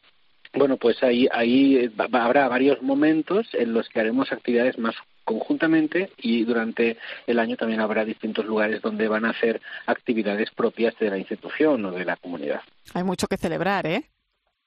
Bueno, 0.57 0.76
pues 0.76 1.03
ahí, 1.03 1.26
ahí 1.33 1.93
habrá 2.12 2.47
varios 2.47 2.81
momentos 2.81 3.49
en 3.55 3.73
los 3.73 3.88
que 3.88 3.99
haremos 3.99 4.31
actividades 4.31 4.79
más 4.79 4.95
conjuntamente 5.25 6.11
y 6.19 6.45
durante 6.45 6.97
el 7.26 7.38
año 7.38 7.57
también 7.57 7.81
habrá 7.81 8.05
distintos 8.05 8.45
lugares 8.45 8.81
donde 8.81 9.09
van 9.09 9.25
a 9.25 9.31
hacer 9.31 9.61
actividades 9.87 10.50
propias 10.53 10.97
de 10.99 11.11
la 11.11 11.19
institución 11.19 11.85
o 11.87 11.91
de 11.91 12.05
la 12.05 12.17
comunidad. 12.17 12.61
Hay 12.95 13.03
mucho 13.03 13.26
que 13.26 13.37
celebrar, 13.37 13.87
¿eh? 13.87 14.05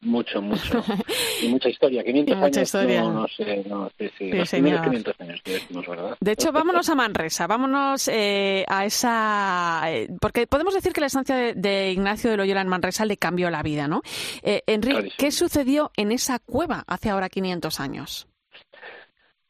Mucho, 0.02 0.42
mucho. 0.42 0.84
y 1.42 1.48
mucha 1.48 1.70
historia. 1.70 2.04
500 2.04 2.36
mucha 2.36 2.46
años. 2.46 2.58
Historia. 2.58 3.02
No, 3.02 3.28
sé, 3.28 3.64
no, 3.68 3.90
sí, 3.98 4.08
sí. 4.18 4.32
Sí, 4.32 4.38
Los 4.38 4.50
señor. 4.50 4.82
primeros 4.82 5.04
500 5.14 5.22
años 5.22 5.42
que 5.44 5.52
decimos, 5.54 5.88
¿verdad? 5.88 6.18
De 6.20 6.32
hecho, 6.32 6.52
vámonos 6.52 6.90
a 6.90 6.96
Manresa, 6.96 7.48
vámonos 7.48 8.08
eh, 8.08 8.64
a 8.68 8.86
esa... 8.86 9.82
eh, 9.88 10.08
porque 10.22 10.46
podemos 10.46 10.74
decir 10.76 10.94
que 10.94 11.02
la 11.02 11.08
estancia 11.08 11.36
de, 11.36 11.54
de 11.56 11.92
Ignacio 11.92 12.30
de 12.30 12.38
Loyola 12.38 12.62
en 12.62 12.68
Manresa 12.68 13.06
le 13.06 13.18
cambió 13.18 13.50
la 13.50 13.64
vida, 13.64 13.88
¿no? 13.88 14.02
Eh, 14.44 14.62
Enrique. 14.68 15.12
¿qué 15.18 15.32
sucedió 15.32 15.92
en 15.98 16.12
esa 16.12 16.40
cueva 16.40 16.84
hace 16.88 17.10
ahora 17.10 17.30
500 17.30 17.80
años? 17.80 18.28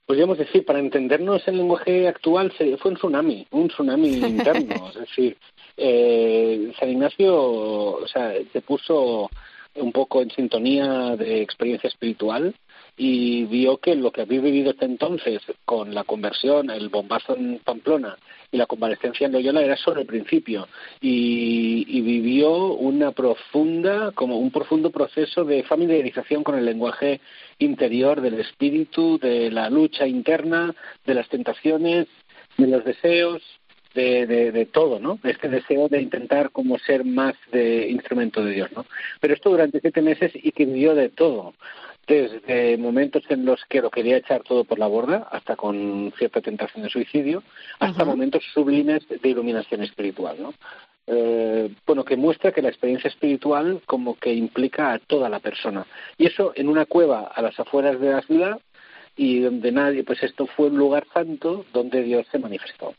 Podríamos 0.06 0.38
decir, 0.38 0.63
para 0.63 0.80
entendernos 0.80 1.46
el 1.48 1.58
lenguaje 1.58 2.08
actual, 2.08 2.54
fue 2.80 2.92
un 2.92 2.96
tsunami, 2.98 3.46
un 3.51 3.68
tsunami 3.68 4.08
interno. 4.16 4.89
es 4.89 4.96
decir, 4.96 5.38
eh, 5.75 6.72
San 6.80 6.89
Ignacio 6.89 7.36
o 7.36 8.08
sea, 8.08 8.32
se 8.54 8.62
puso 8.62 9.30
un 9.77 9.91
poco 9.91 10.22
en 10.22 10.31
sintonía 10.31 11.15
de 11.15 11.41
experiencia 11.41 11.88
espiritual 11.88 12.55
y 12.98 13.46
vio 13.46 13.77
que 13.77 13.96
lo 13.96 14.12
que 14.12 14.22
había 14.22 14.41
vivido 14.41 14.72
hasta 14.72 14.86
entonces 14.86 15.41
con 15.65 15.93
la 15.93 16.03
conversión, 16.03 16.72
el 16.72 16.89
bombazo 16.89 17.36
en 17.36 17.60
Pamplona 17.63 18.17
y 18.51 18.57
la 18.57 18.65
convalescencia 18.65 19.27
en 19.27 19.34
Loyola 19.34 19.62
era 19.62 19.77
solo 19.77 20.01
el 20.01 20.07
principio. 20.07 20.67
Y, 21.00 21.86
y 21.88 22.01
vivió 22.01 22.74
una 22.74 23.12
profunda, 23.12 24.12
como 24.13 24.39
un 24.39 24.50
profundo 24.50 24.89
proceso 24.89 25.43
de 25.43 25.63
familiarización 25.63 26.43
con 26.43 26.57
el 26.57 26.65
lenguaje 26.65 27.22
interior 27.60 28.22
del 28.22 28.39
espíritu, 28.39 29.19
de 29.19 29.51
la 29.51 29.69
lucha 29.69 30.07
interna, 30.07 30.74
de 31.05 31.13
las 31.13 31.29
tentaciones, 31.29 32.07
de 32.57 32.67
los 32.67 32.84
deseos, 32.84 33.43
de, 33.98 34.27
de, 34.27 34.51
de 34.51 34.66
todo, 34.66 35.00
¿no? 35.00 35.20
Este 35.24 35.50
deseo 35.50 35.89
de 35.89 36.01
intentar 36.01 36.51
como 36.51 36.77
ser 36.77 37.04
más 37.04 37.36
de 37.51 37.89
instrumento 37.89 38.46
de 38.46 38.54
Dios, 38.54 38.70
¿no? 38.75 38.86
Pero 39.20 39.34
esto 39.34 39.50
durante 39.50 39.82
siete 39.82 40.01
meses 40.01 40.32
y 40.36 40.51
que 40.51 40.66
vivió 40.66 40.94
de 40.94 41.10
todo, 41.10 41.54
desde 42.08 42.77
momentos 42.77 43.24
en 43.30 43.44
los 43.44 43.60
que 43.66 43.82
lo 43.82 43.89
quería 43.89 44.18
echar 44.18 44.44
todo 44.44 44.63
por 44.63 44.80
la 44.80 44.88
borda, 44.88 45.27
hasta 45.32 45.56
con 45.56 46.13
cierta 46.18 46.42
tentación 46.42 46.84
de 46.84 46.89
suicidio, 46.89 47.44
hasta 47.80 48.04
Ajá. 48.04 48.06
momentos 48.06 48.44
sublimes 48.54 49.01
de 49.10 49.30
iluminación 49.30 49.82
espiritual, 49.84 50.38
¿no? 50.39 50.54
Eh, 51.10 51.70
bueno, 51.86 52.04
que 52.04 52.18
muestra 52.18 52.51
que 52.51 52.62
la 52.62 52.70
experiencia 52.70 53.08
espiritual 53.08 53.82
como 53.86 54.16
que 54.16 54.34
implica 54.34 54.94
a 54.94 55.00
toda 55.00 55.27
la 55.30 55.39
persona. 55.39 55.86
Y 56.18 56.27
eso 56.27 56.51
en 56.56 56.68
una 56.70 56.86
cueva 56.86 57.32
a 57.34 57.42
las 57.42 57.60
afueras 57.60 58.00
de 58.00 58.12
la 58.12 58.22
ciudad 58.22 58.60
y 59.16 59.39
donde 59.39 59.72
nadie, 59.72 60.04
pues 60.04 60.22
esto 60.22 60.46
fue 60.46 60.68
un 60.68 60.77
lugar 60.77 61.08
santo 61.13 61.66
donde 61.74 62.04
Dios 62.04 62.27
se 62.32 62.39
manifestó. 62.39 62.94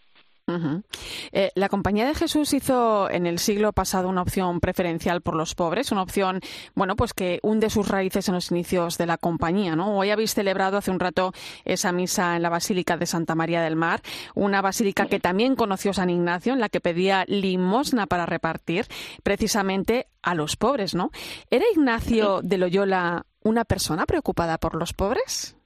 Eh, 1.32 1.50
la 1.54 1.68
Compañía 1.68 2.06
de 2.06 2.14
Jesús 2.14 2.52
hizo 2.54 3.10
en 3.10 3.26
el 3.26 3.38
siglo 3.38 3.72
pasado 3.72 4.08
una 4.08 4.22
opción 4.22 4.60
preferencial 4.60 5.20
por 5.20 5.34
los 5.34 5.54
pobres, 5.54 5.92
una 5.92 6.02
opción, 6.02 6.40
bueno, 6.74 6.96
pues 6.96 7.12
que 7.12 7.38
hunde 7.42 7.70
sus 7.70 7.88
raíces 7.88 8.28
en 8.28 8.34
los 8.34 8.50
inicios 8.50 8.98
de 8.98 9.06
la 9.06 9.18
compañía, 9.18 9.76
¿no? 9.76 9.96
Hoy 9.96 10.10
habéis 10.10 10.34
celebrado 10.34 10.78
hace 10.78 10.90
un 10.90 11.00
rato 11.00 11.32
esa 11.64 11.92
misa 11.92 12.36
en 12.36 12.42
la 12.42 12.48
Basílica 12.48 12.96
de 12.96 13.06
Santa 13.06 13.34
María 13.34 13.60
del 13.62 13.76
Mar, 13.76 14.02
una 14.34 14.62
basílica 14.62 15.06
que 15.06 15.20
también 15.20 15.56
conoció 15.56 15.92
San 15.92 16.10
Ignacio, 16.10 16.52
en 16.52 16.60
la 16.60 16.68
que 16.68 16.80
pedía 16.80 17.24
limosna 17.26 18.06
para 18.06 18.26
repartir 18.26 18.86
precisamente 19.22 20.06
a 20.22 20.34
los 20.34 20.56
pobres, 20.56 20.94
¿no? 20.94 21.10
¿Era 21.50 21.64
Ignacio 21.72 22.40
de 22.42 22.58
Loyola 22.58 23.26
una 23.42 23.64
persona 23.64 24.06
preocupada 24.06 24.58
por 24.58 24.74
los 24.74 24.92
pobres? 24.92 25.57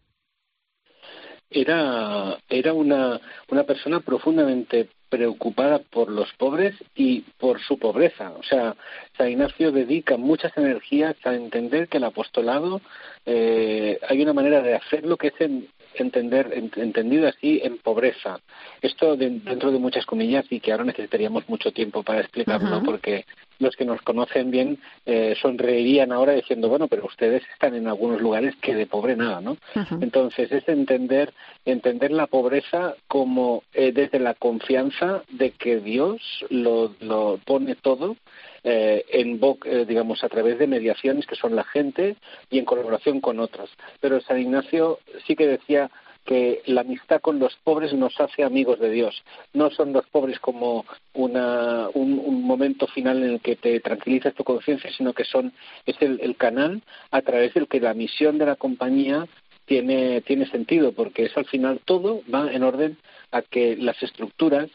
Era, 1.55 2.39
era 2.49 2.73
una, 2.73 3.21
una 3.51 3.65
persona 3.65 4.01
profundamente 4.01 4.89
preocupada 5.09 5.79
por 5.79 6.11
los 6.11 6.33
pobres 6.39 6.75
y 6.95 7.21
por 7.39 7.61
su 7.61 7.79
pobreza. 7.79 8.33
O 8.39 8.43
sea, 8.43 8.75
San 9.19 9.29
Ignacio 9.31 9.71
dedica 9.71 10.17
muchas 10.17 10.57
energías 10.57 11.15
a 11.25 11.35
entender 11.35 11.89
que 11.89 11.99
el 11.99 12.05
apostolado 12.05 12.81
eh, 13.27 13.99
hay 14.09 14.23
una 14.23 14.33
manera 14.33 14.63
de 14.63 14.75
hacerlo 14.75 15.17
que 15.19 15.29
es 15.29 15.41
en- 15.41 15.69
entender 15.95 16.51
en- 16.55 16.71
entendido 16.77 17.29
así 17.29 17.61
en 17.63 17.77
pobreza. 17.77 18.41
Esto 18.81 19.15
de- 19.17 19.29
dentro 19.41 19.71
de 19.71 19.79
muchas 19.79 20.07
comillas 20.07 20.47
y 20.49 20.61
que 20.61 20.73
ahora 20.73 20.85
necesitaríamos 20.85 21.47
mucho 21.49 21.71
tiempo 21.73 22.03
para 22.03 22.21
explicarlo 22.21 22.79
Ujú. 22.79 22.87
porque 22.87 23.27
los 23.62 23.76
que 23.76 23.85
nos 23.85 24.02
conocen 24.02 24.50
bien 24.50 24.78
eh, 25.07 25.35
sonreirían 25.40 26.12
ahora 26.12 26.33
diciendo 26.33 26.69
bueno 26.69 26.88
pero 26.88 27.07
ustedes 27.07 27.42
están 27.52 27.75
en 27.75 27.88
algunos 27.88 28.21
lugares 28.21 28.54
que 28.61 28.75
de 28.75 28.87
pobre 28.87 29.16
nada, 29.16 29.40
¿no? 29.40 29.57
Entonces 30.00 30.50
es 30.52 30.69
entender 30.69 31.33
entender 31.64 32.11
la 32.11 32.26
pobreza 32.26 32.95
como 33.09 33.62
eh, 33.73 33.92
desde 33.92 34.19
la 34.19 34.35
confianza 34.35 35.23
de 35.31 35.52
que 35.52 35.81
Dios 35.81 36.21
lo, 36.50 36.95
lo 37.00 37.38
pone 37.45 37.76
todo 37.76 38.16
eh, 38.64 39.04
en 39.09 39.40
eh, 39.64 39.85
digamos 39.88 40.23
a 40.23 40.28
través 40.28 40.57
de 40.59 40.69
mediaciones 40.69 41.26
que 41.26 41.35
son 41.35 41.57
la 41.57 41.64
gente 41.64 42.16
y 42.49 42.59
en 42.59 42.64
colaboración 42.64 43.21
con 43.21 43.40
otras. 43.40 43.69
Pero 44.00 44.21
San 44.21 44.38
Ignacio 44.38 45.00
sí 45.26 45.35
que 45.35 45.49
decía 45.49 45.90
que 46.25 46.62
la 46.67 46.83
amistad 46.83 47.21
con 47.21 47.38
los 47.38 47.55
pobres 47.64 47.93
nos 47.93 48.19
hace 48.21 48.45
amigos 48.45 48.79
de 48.79 48.91
Dios. 48.91 49.23
No 49.52 49.71
son 49.71 49.93
los 49.93 50.07
pobres 50.07 50.38
como 50.38 50.85
una, 51.14 51.88
un, 51.95 52.19
un 52.25 52.43
momento 52.43 52.87
final 52.87 53.23
en 53.23 53.31
el 53.31 53.41
que 53.41 53.57
te 53.57 53.81
tranquilizas 53.81 54.35
tu 54.35 54.45
conciencia, 54.45 54.91
sino 54.97 55.12
que 55.12 55.25
son 55.25 55.52
es 55.87 55.97
el, 56.00 56.21
el 56.21 56.37
canal 56.37 56.83
a 57.11 57.23
través 57.23 57.55
del 57.55 57.69
que 57.69 57.81
la 57.81 57.95
misión 57.95 58.38
de 58.38 58.47
la 58.47 58.57
compañía 58.57 59.26
tiene, 59.64 60.21
tiene 60.23 60.47
sentido, 60.47 60.93
porque 60.93 61.25
eso 61.25 61.41
al 61.41 61.47
final 61.47 61.81
todo 61.85 62.23
va 62.33 62.52
en 62.52 62.62
orden 62.62 62.99
a 63.31 63.43
que 63.43 63.76
las 63.76 64.00
estructuras 64.02 64.69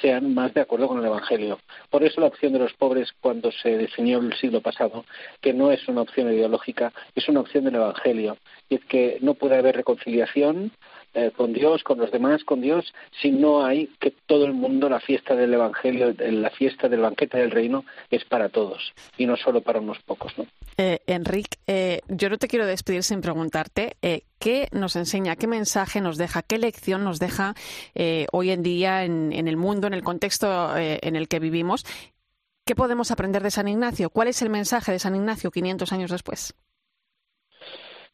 sean 0.00 0.34
más 0.34 0.54
de 0.54 0.60
acuerdo 0.60 0.86
con 0.86 1.00
el 1.00 1.06
Evangelio. 1.06 1.58
Por 1.90 2.04
eso 2.04 2.20
la 2.20 2.28
opción 2.28 2.52
de 2.52 2.60
los 2.60 2.72
pobres, 2.74 3.12
cuando 3.20 3.50
se 3.50 3.76
definió 3.76 4.18
el 4.18 4.32
siglo 4.34 4.60
pasado, 4.60 5.04
que 5.40 5.52
no 5.52 5.72
es 5.72 5.86
una 5.88 6.02
opción 6.02 6.32
ideológica, 6.32 6.92
es 7.14 7.28
una 7.28 7.40
opción 7.40 7.64
del 7.64 7.74
Evangelio. 7.74 8.36
Y 8.68 8.76
es 8.76 8.84
que 8.84 9.18
no 9.20 9.34
puede 9.34 9.56
haber 9.56 9.76
reconciliación 9.76 10.70
eh, 11.14 11.30
con 11.36 11.52
Dios, 11.52 11.82
con 11.82 11.98
los 11.98 12.10
demás, 12.10 12.44
con 12.44 12.60
Dios, 12.60 12.92
si 13.22 13.30
no 13.30 13.64
hay 13.64 13.88
que 14.00 14.12
todo 14.26 14.44
el 14.44 14.52
mundo, 14.52 14.88
la 14.88 15.00
fiesta 15.00 15.34
del 15.34 15.54
Evangelio, 15.54 16.14
la 16.18 16.50
fiesta 16.50 16.88
del 16.88 17.00
banquete 17.00 17.38
del 17.38 17.50
reino, 17.50 17.84
es 18.10 18.24
para 18.24 18.48
todos 18.48 18.92
y 19.16 19.26
no 19.26 19.36
solo 19.36 19.60
para 19.60 19.80
unos 19.80 19.98
pocos. 20.00 20.36
¿no? 20.36 20.46
Eh, 20.76 20.98
Enrique, 21.06 21.58
eh, 21.66 22.00
yo 22.08 22.28
no 22.28 22.38
te 22.38 22.48
quiero 22.48 22.66
despedir 22.66 23.04
sin 23.04 23.20
preguntarte 23.20 23.96
eh, 24.02 24.22
qué 24.38 24.68
nos 24.72 24.96
enseña, 24.96 25.36
qué 25.36 25.46
mensaje 25.46 26.00
nos 26.00 26.18
deja, 26.18 26.42
qué 26.42 26.58
lección 26.58 27.04
nos 27.04 27.18
deja 27.18 27.54
hoy 28.32 28.50
en 28.50 28.62
día 28.62 29.04
en, 29.04 29.32
el 29.32 29.56
mundo, 29.56 29.86
en 29.86 29.94
el 29.94 30.02
contexto 30.02 30.76
en 30.76 31.16
el 31.16 31.28
que 31.28 31.38
vivimos. 31.38 31.84
¿Qué 32.66 32.74
podemos 32.74 33.10
aprender 33.10 33.42
de 33.42 33.50
San 33.50 33.68
Ignacio? 33.68 34.10
¿Cuál 34.10 34.28
es 34.28 34.42
el 34.42 34.50
mensaje 34.50 34.92
de 34.92 34.98
San 34.98 35.14
Ignacio 35.14 35.50
500 35.50 35.92
años 35.92 36.10
después? 36.10 36.54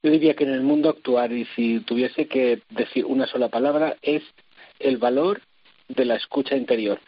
Yo 0.03 0.11
diría 0.11 0.35
que 0.35 0.45
en 0.45 0.55
el 0.55 0.63
mundo 0.63 0.89
actual, 0.89 1.33
y 1.33 1.45
si 1.57 1.81
tuviese 1.81 2.27
que 2.27 2.63
decir 2.71 3.05
una 3.05 3.27
sola 3.27 3.49
palabra, 3.49 3.97
es 4.01 4.23
el 4.79 4.97
valor 4.97 5.43
de 5.89 6.05
la 6.05 6.17
escucha 6.17 6.57
interior. 6.57 6.99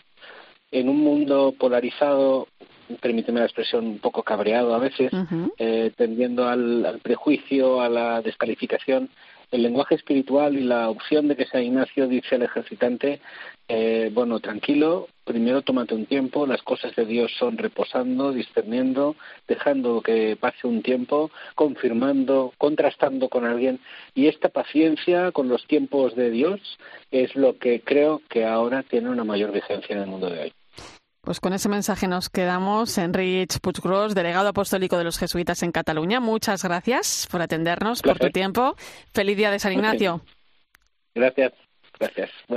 En 0.71 0.89
un 0.89 0.99
mundo 0.99 1.55
polarizado, 1.59 2.49
permíteme 3.01 3.41
la 3.41 3.47
expresión, 3.47 3.87
un 3.87 3.99
poco 3.99 4.23
cabreado 4.23 4.75
a 4.75 4.79
veces, 4.79 5.11
eh, 5.59 5.93
tendiendo 5.97 6.49
al, 6.49 6.85
al 6.85 6.99
prejuicio, 6.99 7.81
a 7.81 7.89
la 7.89 8.21
descalificación, 8.21 9.09
el 9.51 9.63
lenguaje 9.63 9.95
espiritual 9.95 10.57
y 10.57 10.63
la 10.63 10.89
opción 10.89 11.29
de 11.29 11.37
que 11.37 11.47
San 11.47 11.63
Ignacio 11.63 12.09
dice 12.09 12.35
al 12.35 12.43
ejercitante, 12.43 13.21
eh, 13.69 14.11
bueno, 14.13 14.41
tranquilo, 14.41 15.09
primero 15.25 15.63
tómate 15.63 15.95
un 15.95 16.07
tiempo, 16.07 16.47
las 16.47 16.63
cosas 16.63 16.95
de 16.97 17.05
Dios 17.05 17.33
son 17.39 17.59
reposando, 17.59 18.33
discerniendo, 18.33 19.17
dejando 19.49 20.01
que 20.03 20.37
pase 20.37 20.67
un 20.67 20.83
tiempo, 20.83 21.31
confirmando, 21.55 22.53
contrastando 22.59 23.29
con 23.29 23.45
alguien. 23.45 23.81
Y 24.15 24.27
esta 24.27 24.49
paciencia 24.49 25.33
con 25.33 25.49
los 25.49 25.67
tiempos 25.67 26.15
de 26.17 26.31
Dios 26.31 26.61
es 27.11 27.35
lo 27.37 27.59
que 27.59 27.81
creo 27.81 28.23
que 28.29 28.45
ahora 28.45 28.83
tiene 28.83 29.11
una 29.11 29.25
mayor 29.25 29.53
vigencia 29.53 29.95
en 29.95 30.03
el 30.03 30.09
mundo 30.09 30.31
de 30.31 30.41
hoy. 30.41 30.53
Pues 31.23 31.39
con 31.39 31.53
ese 31.53 31.69
mensaje 31.69 32.09
nos 32.09 32.29
quedamos. 32.29 32.99
Enrich 32.99 33.61
Puiggrós, 33.61 34.13
delegado 34.13 34.49
apostólico 34.49 34.99
de 34.99 35.05
los 35.05 35.19
jesuitas 35.19 35.63
en 35.63 35.71
Cataluña, 35.71 36.19
muchas 36.19 36.65
gracias 36.65 37.29
por 37.31 37.41
atendernos, 37.41 38.03
por 38.03 38.19
tu 38.19 38.31
tiempo. 38.31 38.75
Feliz 39.15 39.37
día 39.37 39.53
de 39.53 39.61
San 39.61 39.73
Ignacio. 39.73 40.21
Gracias. 41.15 41.53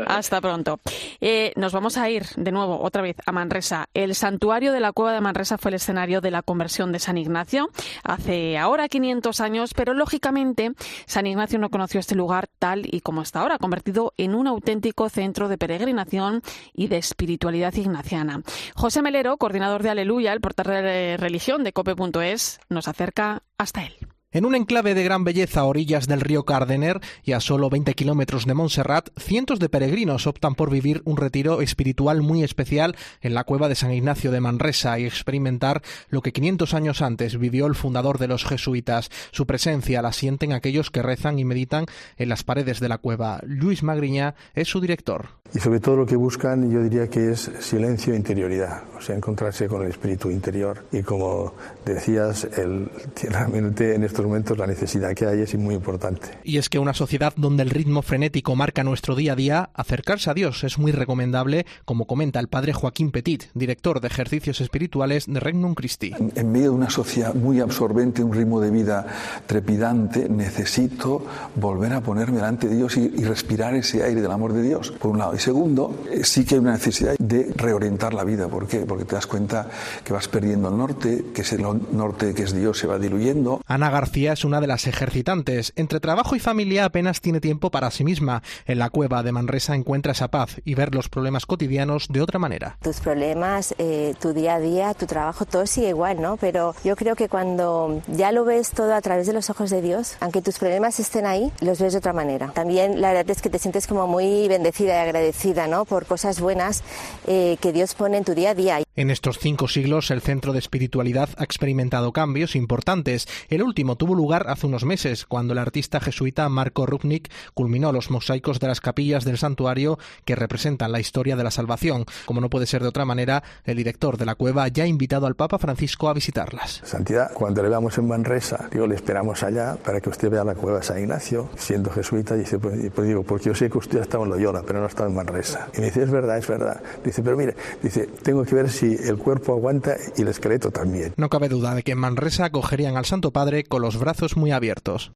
Hasta 0.08 0.42
pronto. 0.42 0.80
Eh, 1.22 1.54
nos 1.56 1.74
vamos 1.74 1.98
a 1.98 2.10
ir 2.10 2.26
de 2.36 2.52
nuevo, 2.52 2.82
otra 2.82 3.02
vez, 3.02 3.16
a 3.26 3.32
Manresa. 3.32 3.88
El 3.94 4.16
santuario 4.16 4.72
de 4.72 4.80
la 4.80 4.92
cueva 4.92 5.14
de 5.14 5.22
Manresa 5.22 5.58
fue 5.58 5.70
el 5.70 5.76
escenario 5.76 6.22
de 6.22 6.32
la 6.32 6.42
conversión 6.42 6.92
de 6.92 7.00
San 7.00 7.18
Ignacio 7.18 7.70
hace 8.04 8.58
ahora 8.58 8.88
500 8.88 9.40
años, 9.42 9.74
pero 9.74 9.94
lógicamente 9.94 10.72
San 11.06 11.28
Ignacio 11.28 11.60
no 11.60 11.70
conoció 11.70 12.00
este 12.00 12.16
lugar 12.16 12.48
tal 12.60 12.84
y 12.86 13.02
como 13.02 13.22
está 13.22 13.42
ahora, 13.42 13.58
convertido 13.58 14.14
en 14.18 14.36
un 14.36 14.48
auténtico 14.48 15.10
centro 15.10 15.48
de 15.48 15.58
peregrinación 15.58 16.42
y 16.74 16.88
de 16.88 16.98
espiritualidad 16.98 17.74
ignaciana. 17.74 18.42
José 18.76 19.02
Melero, 19.02 19.38
coordinador 19.38 19.84
de 19.84 19.90
Aleluya, 19.90 20.34
el 20.34 20.42
portal 20.42 20.84
de 20.84 21.18
religión 21.18 21.64
de 21.64 21.74
cope.es, 21.74 22.60
nos 22.70 22.88
acerca 22.88 23.44
hasta 23.58 23.84
él. 23.84 24.05
En 24.36 24.46
un 24.46 24.54
enclave 24.54 24.96
de 24.96 25.04
gran 25.06 25.24
belleza 25.24 25.62
a 25.62 25.64
orillas 25.64 26.08
del 26.08 26.20
río 26.20 26.44
Cardener 26.44 27.00
y 27.24 27.32
a 27.32 27.40
solo 27.40 27.70
20 27.70 27.94
kilómetros 27.94 28.46
de 28.46 28.54
Montserrat, 28.54 29.08
cientos 29.18 29.60
de 29.60 29.70
peregrinos 29.70 30.28
optan 30.28 30.56
por 30.56 30.70
vivir 30.70 31.02
un 31.06 31.16
retiro 31.16 31.62
espiritual 31.62 32.22
muy 32.22 32.44
especial 32.44 32.98
en 33.22 33.34
la 33.34 33.46
cueva 33.46 33.70
de 33.70 33.76
San 33.76 33.94
Ignacio 33.94 34.32
de 34.32 34.42
Manresa 34.42 35.00
y 35.00 35.06
experimentar 35.06 35.84
lo 36.10 36.22
que 36.22 36.34
500 36.34 36.74
años 36.74 37.02
antes 37.02 37.40
vivió 37.40 37.66
el 37.66 37.76
fundador 37.76 38.18
de 38.18 38.28
los 38.28 38.44
jesuitas. 38.44 39.10
Su 39.32 39.46
presencia 39.46 40.02
la 40.02 40.12
sienten 40.12 40.52
aquellos 40.52 40.92
que 40.92 41.02
rezan 41.02 41.40
y 41.40 41.46
meditan 41.46 41.86
en 42.18 42.28
las 42.28 42.44
paredes 42.44 42.82
de 42.82 42.90
la 42.90 42.98
cueva. 42.98 43.40
Luis 43.46 43.84
Magriña 43.84 44.36
es 44.54 44.68
su 44.68 44.82
director. 44.82 45.30
Y 45.54 45.60
sobre 45.60 45.80
todo 45.80 45.96
lo 45.96 46.06
que 46.06 46.18
buscan, 46.18 46.70
yo 46.70 46.82
diría 46.82 47.08
que 47.08 47.32
es 47.32 47.50
silencio 47.62 48.14
e 48.14 48.18
interioridad, 48.18 48.84
o 48.98 49.00
sea, 49.00 49.16
encontrarse 49.16 49.70
con 49.70 49.84
el 49.84 49.90
espíritu 49.90 50.30
interior. 50.30 50.84
Y 50.92 51.04
como 51.04 51.54
decías, 51.86 52.44
el, 52.58 52.90
realmente 53.30 53.96
en 53.96 54.04
estos 54.04 54.25
momentos 54.26 54.58
la 54.58 54.68
necesidad 54.68 55.14
que 55.14 55.26
hay 55.26 55.42
es 55.42 55.56
muy 55.56 55.76
importante. 55.76 56.28
Y 56.44 56.58
es 56.58 56.70
que 56.70 56.80
una 56.80 56.94
sociedad 56.94 57.34
donde 57.36 57.64
el 57.64 57.70
ritmo 57.70 58.02
frenético 58.02 58.56
marca 58.56 58.84
nuestro 58.84 59.16
día 59.16 59.34
a 59.34 59.36
día, 59.36 59.70
acercarse 59.74 60.30
a 60.30 60.34
Dios 60.34 60.64
es 60.64 60.78
muy 60.78 60.92
recomendable, 60.92 61.66
como 61.86 62.06
comenta 62.06 62.40
el 62.40 62.48
padre 62.48 62.74
Joaquín 62.74 63.12
Petit, 63.12 63.46
director 63.54 64.02
de 64.02 64.08
ejercicios 64.08 64.62
espirituales 64.62 65.26
de 65.28 65.40
Regnum 65.40 65.76
Christi. 65.76 66.14
En 66.36 66.52
medio 66.52 66.72
de 66.72 66.76
una 66.78 66.90
sociedad 66.90 67.34
muy 67.34 67.60
absorbente, 67.60 68.24
un 68.24 68.34
ritmo 68.34 68.60
de 68.60 68.72
vida 68.72 69.06
trepidante, 69.46 70.28
necesito 70.30 71.26
volver 71.56 71.94
a 71.94 72.02
ponerme 72.02 72.38
delante 72.38 72.68
de 72.68 72.76
Dios 72.76 72.98
y, 72.98 73.12
y 73.16 73.24
respirar 73.24 73.76
ese 73.76 74.04
aire 74.04 74.22
del 74.22 74.32
amor 74.32 74.54
de 74.54 74.64
Dios, 74.64 74.92
por 74.92 75.12
un 75.12 75.20
lado. 75.20 75.36
Y 75.36 75.40
segundo, 75.40 76.04
eh, 76.12 76.24
sí 76.24 76.46
que 76.46 76.56
hay 76.56 76.62
una 76.62 76.74
necesidad 76.74 77.16
de 77.20 77.54
reorientar 77.56 78.14
la 78.14 78.24
vida. 78.24 78.48
¿Por 78.48 78.68
qué? 78.68 78.80
Porque 78.80 79.06
te 79.06 79.16
das 79.16 79.28
cuenta 79.28 79.68
que 80.04 80.14
vas 80.14 80.28
perdiendo 80.28 80.70
el 80.70 80.78
norte, 80.78 81.26
que 81.34 81.42
ese 81.42 81.58
norte 81.58 82.34
que 82.34 82.44
es 82.44 82.54
Dios 82.54 82.78
se 82.78 82.88
va 82.88 82.98
diluyendo. 83.00 83.62
Ana 83.68 83.90
García 83.90 84.15
es 84.24 84.46
una 84.46 84.62
de 84.62 84.68
las 84.68 84.88
ejercitantes. 84.88 85.74
Entre 85.76 86.00
trabajo 86.00 86.36
y 86.36 86.40
familia 86.40 86.86
apenas 86.86 87.20
tiene 87.20 87.42
tiempo 87.42 87.70
para 87.70 87.92
sí 87.92 88.04
misma. 88.06 88.42
En 88.66 88.80
la 88.80 88.90
cueva 88.90 89.24
de 89.24 89.34
Manresa 89.34 89.76
encuentra 89.76 90.14
esa 90.14 90.30
paz 90.30 90.62
y 90.64 90.74
ver 90.74 90.96
los 90.96 91.10
problemas 91.10 91.46
cotidianos 91.46 92.08
de 92.08 92.22
otra 92.22 92.40
manera. 92.40 92.78
Tus 92.82 93.02
problemas, 93.02 93.76
eh, 93.78 94.16
tu 94.22 94.34
día 94.34 94.56
a 94.56 94.60
día, 94.60 94.94
tu 94.94 95.06
trabajo, 95.06 95.46
todo 95.46 95.68
sigue 95.68 95.90
igual, 95.90 96.22
¿no? 96.22 96.38
Pero 96.38 96.74
yo 96.84 96.96
creo 96.96 97.16
que 97.16 97.28
cuando 97.28 98.02
ya 98.08 98.32
lo 98.32 98.46
ves 98.46 98.72
todo 98.72 98.96
a 98.96 99.02
través 99.02 99.28
de 99.28 99.34
los 99.34 99.50
ojos 99.50 99.70
de 99.70 99.82
Dios, 99.82 100.16
aunque 100.22 100.42
tus 100.42 100.60
problemas 100.60 101.00
estén 101.00 101.26
ahí, 101.26 101.52
los 101.60 101.80
ves 101.80 101.92
de 101.92 102.00
otra 102.00 102.14
manera. 102.14 102.52
También 102.54 103.02
la 103.02 103.12
verdad 103.12 103.32
es 103.32 103.42
que 103.42 103.50
te 103.50 103.60
sientes 103.60 103.86
como 103.86 104.08
muy 104.08 104.48
bendecida 104.48 104.96
y 104.96 105.08
agradecida, 105.08 105.68
¿no? 105.68 105.84
Por 105.84 106.06
cosas 106.06 106.40
buenas 106.40 106.84
eh, 107.28 107.58
que 107.60 107.74
Dios 107.74 107.96
pone 107.96 108.18
en 108.18 108.24
tu 108.24 108.34
día 108.34 108.52
a 108.52 108.56
día. 108.56 108.85
En 108.98 109.10
estos 109.10 109.40
cinco 109.40 109.68
siglos, 109.68 110.10
el 110.10 110.22
Centro 110.22 110.54
de 110.54 110.60
Espiritualidad 110.60 111.28
ha 111.38 111.44
experimentado 111.44 112.14
cambios 112.14 112.56
importantes. 112.56 113.28
El 113.50 113.62
último 113.62 113.98
tuvo 113.98 114.16
lugar 114.16 114.46
hace 114.48 114.68
unos 114.68 114.86
meses, 114.86 115.26
cuando 115.26 115.52
el 115.52 115.60
artista 115.60 116.00
jesuita 116.00 116.48
Marco 116.48 116.86
Rupnik 116.86 117.30
culminó 117.54 117.92
los 117.92 118.10
mosaicos 118.10 118.62
de 118.62 118.68
las 118.68 118.80
capillas 118.80 119.26
del 119.26 119.38
santuario 119.38 120.00
que 120.24 120.36
representan 120.36 120.94
la 120.94 121.02
historia 121.02 121.36
de 121.36 121.44
la 121.44 121.52
salvación. 121.52 122.06
Como 122.26 122.40
no 122.40 122.50
puede 122.50 122.68
ser 122.68 122.84
de 122.84 122.88
otra 122.88 123.04
manera, 123.04 123.44
el 123.66 123.76
director 123.76 124.16
de 124.16 124.26
la 124.26 124.36
cueva 124.36 124.70
ya 124.70 124.86
ha 124.86 124.88
invitado 124.88 125.28
al 125.28 125.36
Papa 125.36 125.60
Francisco 125.60 126.08
a 126.08 126.14
visitarlas. 126.14 126.80
Santidad, 126.86 127.34
cuando 127.34 127.62
le 127.64 127.68
veamos 127.68 127.98
en 127.98 128.08
Manresa, 128.08 128.70
digo, 128.72 128.88
le 128.88 128.96
esperamos 128.96 129.44
allá 129.44 129.76
para 129.76 130.00
que 130.00 130.08
usted 130.08 130.30
vea 130.30 130.46
la 130.46 130.56
cueva 130.56 130.78
de 130.78 130.86
San 130.86 131.00
Ignacio. 131.00 131.50
Siendo 131.58 131.92
jesuita, 131.92 132.36
dice, 132.36 132.60
pues, 132.60 132.80
pues 132.96 133.08
digo, 133.10 133.24
porque 133.24 133.48
yo 133.48 133.56
sé 133.56 133.70
que 133.70 133.78
usted 133.78 134.00
ha 134.00 134.04
estado 134.04 134.24
en 134.24 134.30
Loyola, 134.30 134.64
pero 134.66 134.80
no 134.80 134.86
ha 134.86 134.90
estado 134.90 135.10
en 135.10 135.16
Manresa. 135.16 135.68
Y 135.78 135.82
me 135.82 135.88
dice, 135.88 136.04
es 136.04 136.12
verdad, 136.12 136.38
es 136.38 136.48
verdad. 136.48 136.82
Dice, 137.04 137.22
pero 137.22 137.36
mire, 137.36 137.58
dice, 137.84 138.08
tengo 138.24 138.46
que 138.46 138.56
ver 138.56 138.70
si 138.70 138.85
el 138.94 139.18
cuerpo 139.18 139.54
aguanta 139.54 139.96
y 140.16 140.22
el 140.22 140.28
esqueleto 140.28 140.72
también. 140.72 141.14
No 141.18 141.30
cabe 141.30 141.50
duda 141.50 141.74
de 141.74 141.84
que 141.84 141.94
en 141.94 141.98
Manresa 141.98 142.46
acogerían 142.46 142.98
al 142.98 143.06
Santo 143.06 143.32
Padre 143.32 143.64
con 143.64 143.82
los 143.82 143.98
brazos 143.98 144.38
muy 144.38 144.52
abiertos. 144.52 145.12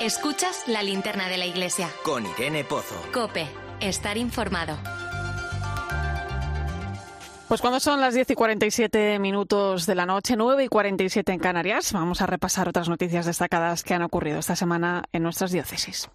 Escuchas 0.00 0.64
la 0.68 0.82
linterna 0.82 1.28
de 1.28 1.38
la 1.38 1.46
iglesia. 1.46 1.88
Con 2.04 2.24
Irene 2.24 2.64
Pozo. 2.64 2.94
Cope, 3.12 3.46
estar 3.80 4.16
informado. 4.16 4.76
Pues 7.48 7.62
cuando 7.62 7.80
son 7.80 8.00
las 8.00 8.12
10 8.12 8.30
y 8.30 8.34
47 8.34 9.18
minutos 9.18 9.86
de 9.86 9.94
la 9.94 10.04
noche, 10.04 10.36
9 10.36 10.64
y 10.64 10.68
47 10.68 11.32
en 11.32 11.38
Canarias, 11.38 11.94
vamos 11.94 12.20
a 12.20 12.26
repasar 12.26 12.68
otras 12.68 12.90
noticias 12.90 13.24
destacadas 13.24 13.84
que 13.84 13.94
han 13.94 14.02
ocurrido 14.02 14.38
esta 14.38 14.54
semana 14.54 15.04
en 15.12 15.22
nuestras 15.22 15.50
diócesis. 15.50 16.10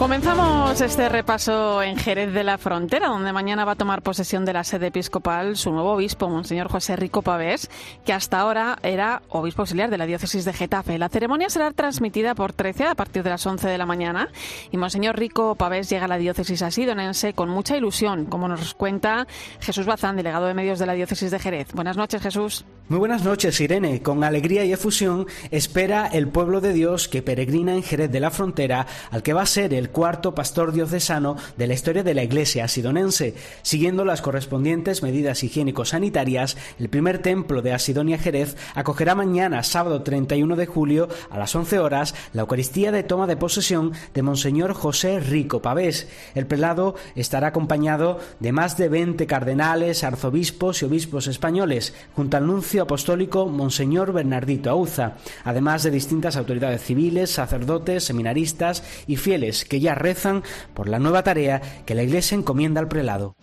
Comenzamos 0.00 0.80
este 0.80 1.10
repaso 1.10 1.82
en 1.82 1.94
Jerez 1.98 2.32
de 2.32 2.42
la 2.42 2.56
Frontera, 2.56 3.08
donde 3.08 3.34
mañana 3.34 3.66
va 3.66 3.72
a 3.72 3.76
tomar 3.76 4.00
posesión 4.00 4.46
de 4.46 4.54
la 4.54 4.64
sede 4.64 4.86
episcopal 4.86 5.58
su 5.58 5.72
nuevo 5.72 5.92
obispo, 5.92 6.30
Monseñor 6.30 6.70
José 6.70 6.96
Rico 6.96 7.20
Pavés, 7.20 7.68
que 8.02 8.14
hasta 8.14 8.40
ahora 8.40 8.78
era 8.82 9.20
obispo 9.28 9.60
auxiliar 9.60 9.90
de 9.90 9.98
la 9.98 10.06
diócesis 10.06 10.46
de 10.46 10.54
Getafe. 10.54 10.96
La 10.96 11.10
ceremonia 11.10 11.50
será 11.50 11.70
transmitida 11.72 12.34
por 12.34 12.54
13 12.54 12.84
a 12.84 12.94
partir 12.94 13.22
de 13.22 13.28
las 13.28 13.44
11 13.44 13.68
de 13.68 13.76
la 13.76 13.84
mañana 13.84 14.30
y 14.72 14.78
Monseñor 14.78 15.18
Rico 15.18 15.54
Pavés 15.54 15.90
llega 15.90 16.06
a 16.06 16.08
la 16.08 16.16
diócesis 16.16 16.62
asidonense 16.62 17.34
con 17.34 17.50
mucha 17.50 17.76
ilusión, 17.76 18.24
como 18.24 18.48
nos 18.48 18.72
cuenta 18.72 19.26
Jesús 19.60 19.84
Bazán, 19.84 20.16
delegado 20.16 20.46
de 20.46 20.54
medios 20.54 20.78
de 20.78 20.86
la 20.86 20.94
diócesis 20.94 21.30
de 21.30 21.38
Jerez. 21.38 21.74
Buenas 21.74 21.98
noches, 21.98 22.22
Jesús. 22.22 22.64
Muy 22.88 22.98
buenas 22.98 23.22
noches, 23.22 23.60
Irene. 23.60 24.02
Con 24.02 24.24
alegría 24.24 24.64
y 24.64 24.72
efusión 24.72 25.26
espera 25.50 26.06
el 26.06 26.26
pueblo 26.26 26.62
de 26.62 26.72
Dios 26.72 27.06
que 27.06 27.22
peregrina 27.22 27.74
en 27.74 27.82
Jerez 27.82 28.10
de 28.10 28.18
la 28.18 28.30
Frontera 28.30 28.86
al 29.10 29.22
que 29.22 29.34
va 29.34 29.42
a 29.42 29.46
ser 29.46 29.74
el 29.74 29.89
cuarto 29.90 30.34
pastor 30.34 30.72
diocesano 30.72 31.36
de 31.56 31.66
la 31.66 31.74
historia 31.74 32.02
de 32.02 32.14
la 32.14 32.22
Iglesia 32.22 32.64
asidonense. 32.64 33.34
Siguiendo 33.62 34.04
las 34.04 34.22
correspondientes 34.22 35.02
medidas 35.02 35.42
higiénico-sanitarias, 35.42 36.56
el 36.78 36.88
primer 36.88 37.18
templo 37.18 37.62
de 37.62 37.72
Asidonia 37.72 38.18
Jerez 38.18 38.56
acogerá 38.74 39.14
mañana, 39.14 39.62
sábado 39.62 40.02
31 40.02 40.56
de 40.56 40.66
julio, 40.66 41.08
a 41.30 41.38
las 41.38 41.54
11 41.54 41.78
horas, 41.78 42.14
la 42.32 42.42
Eucaristía 42.42 42.92
de 42.92 43.02
toma 43.02 43.26
de 43.26 43.36
posesión 43.36 43.92
de 44.14 44.22
Monseñor 44.22 44.74
José 44.74 45.20
Rico 45.20 45.62
Pavés. 45.62 46.08
El 46.34 46.46
prelado 46.46 46.94
estará 47.14 47.48
acompañado 47.48 48.18
de 48.38 48.52
más 48.52 48.76
de 48.76 48.88
20 48.88 49.26
cardenales, 49.26 50.04
arzobispos 50.04 50.82
y 50.82 50.84
obispos 50.86 51.26
españoles, 51.26 51.94
junto 52.14 52.36
al 52.36 52.46
nuncio 52.46 52.82
apostólico 52.82 53.46
Monseñor 53.46 54.12
Bernardito 54.12 54.70
Auza, 54.70 55.14
además 55.44 55.82
de 55.82 55.90
distintas 55.90 56.36
autoridades 56.36 56.82
civiles, 56.82 57.30
sacerdotes, 57.30 58.04
seminaristas 58.04 58.82
y 59.06 59.16
fieles 59.16 59.64
que 59.64 59.79
ya 59.80 59.94
rezan 59.94 60.42
por 60.74 60.88
la 60.88 60.98
nueva 60.98 61.22
tarea 61.22 61.60
que 61.86 61.94
la 61.94 62.02
Iglesia 62.02 62.36
encomienda 62.36 62.80
al 62.80 62.88
prelado. 62.88 63.34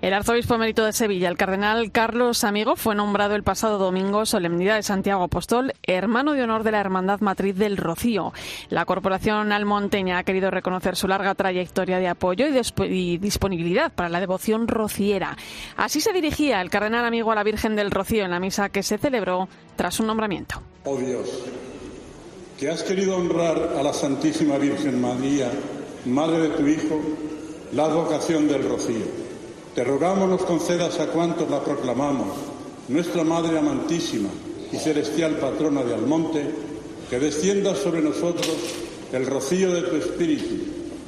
El 0.00 0.14
arzobispo 0.14 0.54
emérito 0.54 0.86
de 0.86 0.94
Sevilla, 0.94 1.28
el 1.28 1.36
cardenal 1.36 1.92
Carlos 1.92 2.42
Amigo, 2.44 2.74
fue 2.74 2.94
nombrado 2.94 3.34
el 3.34 3.42
pasado 3.42 3.76
domingo 3.76 4.24
Solemnidad 4.24 4.76
de 4.76 4.82
Santiago 4.82 5.22
Apóstol, 5.22 5.74
hermano 5.82 6.32
de 6.32 6.42
honor 6.42 6.62
de 6.62 6.72
la 6.72 6.80
Hermandad 6.80 7.20
Matriz 7.20 7.54
del 7.56 7.76
Rocío. 7.76 8.32
La 8.70 8.86
corporación 8.86 9.52
almonteña 9.52 10.16
ha 10.16 10.24
querido 10.24 10.50
reconocer 10.50 10.96
su 10.96 11.06
larga 11.06 11.34
trayectoria 11.34 11.98
de 11.98 12.08
apoyo 12.08 12.46
y, 12.46 13.18
disponibilidad 13.18 13.92
para 13.92 14.08
la 14.08 14.20
devoción 14.20 14.68
rociera. 14.68 15.36
Así 15.76 16.00
se 16.00 16.14
dirigía 16.14 16.62
el 16.62 16.70
cardenal 16.70 17.04
Amigo 17.04 17.30
a 17.30 17.34
la 17.34 17.44
Virgen 17.44 17.76
del 17.76 17.90
Rocío 17.90 18.24
en 18.24 18.30
la 18.30 18.40
misa 18.40 18.70
que 18.70 18.82
se 18.82 18.96
celebró 18.96 19.50
tras 19.76 19.96
su 19.96 20.02
nombramiento. 20.02 20.62
Oh 20.84 20.96
Dios, 20.96 21.44
que 22.60 22.68
has 22.68 22.82
querido 22.82 23.16
honrar 23.16 23.74
a 23.78 23.82
la 23.82 23.94
Santísima 23.94 24.58
Virgen 24.58 25.00
María, 25.00 25.50
Madre 26.04 26.40
de 26.40 26.48
tu 26.50 26.66
Hijo, 26.66 27.00
la 27.72 27.88
vocación 27.88 28.48
del 28.48 28.68
rocío. 28.68 29.06
Te 29.74 29.82
rogamos 29.82 30.28
nos 30.28 30.42
concedas 30.42 31.00
a 31.00 31.06
cuantos 31.06 31.48
la 31.48 31.64
proclamamos, 31.64 32.36
nuestra 32.88 33.24
Madre 33.24 33.58
amantísima 33.58 34.28
y 34.70 34.76
celestial 34.76 35.36
patrona 35.36 35.82
de 35.82 35.94
Almonte, 35.94 36.50
que 37.08 37.18
descienda 37.18 37.74
sobre 37.74 38.02
nosotros 38.02 38.54
el 39.10 39.24
rocío 39.24 39.72
de 39.72 39.80
tu 39.80 39.96
Espíritu, 39.96 40.56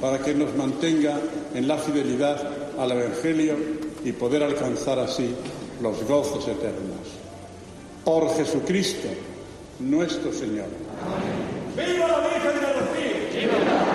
para 0.01 0.17
que 0.17 0.33
nos 0.33 0.55
mantenga 0.55 1.19
en 1.53 1.67
la 1.67 1.77
fidelidad 1.77 2.49
al 2.79 2.93
Evangelio 2.93 3.53
y 4.03 4.11
poder 4.13 4.41
alcanzar 4.41 4.97
así 4.97 5.29
los 5.83 6.03
gozos 6.05 6.47
eternos. 6.47 7.13
Por 8.03 8.35
Jesucristo, 8.35 9.09
nuestro 9.79 10.33
Señor. 10.33 10.65
¡Viva 11.75 12.07
la 12.07 12.19
Virgen 12.19 12.59
de 12.61 13.92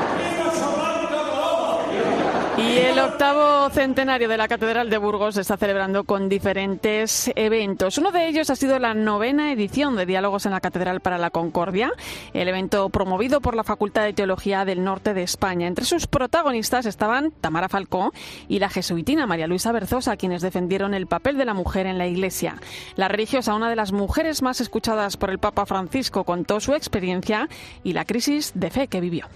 el 2.98 3.04
octavo 3.04 3.70
centenario 3.70 4.28
de 4.28 4.36
la 4.36 4.48
Catedral 4.48 4.90
de 4.90 4.98
Burgos 4.98 5.36
se 5.36 5.42
está 5.42 5.56
celebrando 5.56 6.02
con 6.02 6.28
diferentes 6.28 7.30
eventos. 7.36 7.96
Uno 7.96 8.10
de 8.10 8.26
ellos 8.26 8.50
ha 8.50 8.56
sido 8.56 8.76
la 8.80 8.92
novena 8.92 9.52
edición 9.52 9.94
de 9.94 10.04
Diálogos 10.04 10.46
en 10.46 10.52
la 10.52 10.60
Catedral 10.60 11.00
para 11.00 11.16
la 11.16 11.30
Concordia, 11.30 11.92
el 12.32 12.48
evento 12.48 12.88
promovido 12.88 13.40
por 13.40 13.54
la 13.54 13.62
Facultad 13.62 14.02
de 14.02 14.14
Teología 14.14 14.64
del 14.64 14.82
Norte 14.82 15.14
de 15.14 15.22
España. 15.22 15.68
Entre 15.68 15.84
sus 15.84 16.08
protagonistas 16.08 16.86
estaban 16.86 17.30
Tamara 17.30 17.68
Falcó 17.68 18.12
y 18.48 18.58
la 18.58 18.68
jesuitina 18.68 19.28
María 19.28 19.46
Luisa 19.46 19.70
Berzosa, 19.70 20.16
quienes 20.16 20.42
defendieron 20.42 20.92
el 20.92 21.06
papel 21.06 21.38
de 21.38 21.44
la 21.44 21.54
mujer 21.54 21.86
en 21.86 21.98
la 21.98 22.08
Iglesia. 22.08 22.56
La 22.96 23.06
religiosa, 23.06 23.54
una 23.54 23.70
de 23.70 23.76
las 23.76 23.92
mujeres 23.92 24.42
más 24.42 24.60
escuchadas 24.60 25.16
por 25.16 25.30
el 25.30 25.38
Papa 25.38 25.66
Francisco, 25.66 26.24
contó 26.24 26.58
su 26.58 26.74
experiencia 26.74 27.48
y 27.84 27.92
la 27.92 28.04
crisis 28.04 28.50
de 28.56 28.70
fe 28.70 28.88
que 28.88 29.00
vivió 29.00 29.28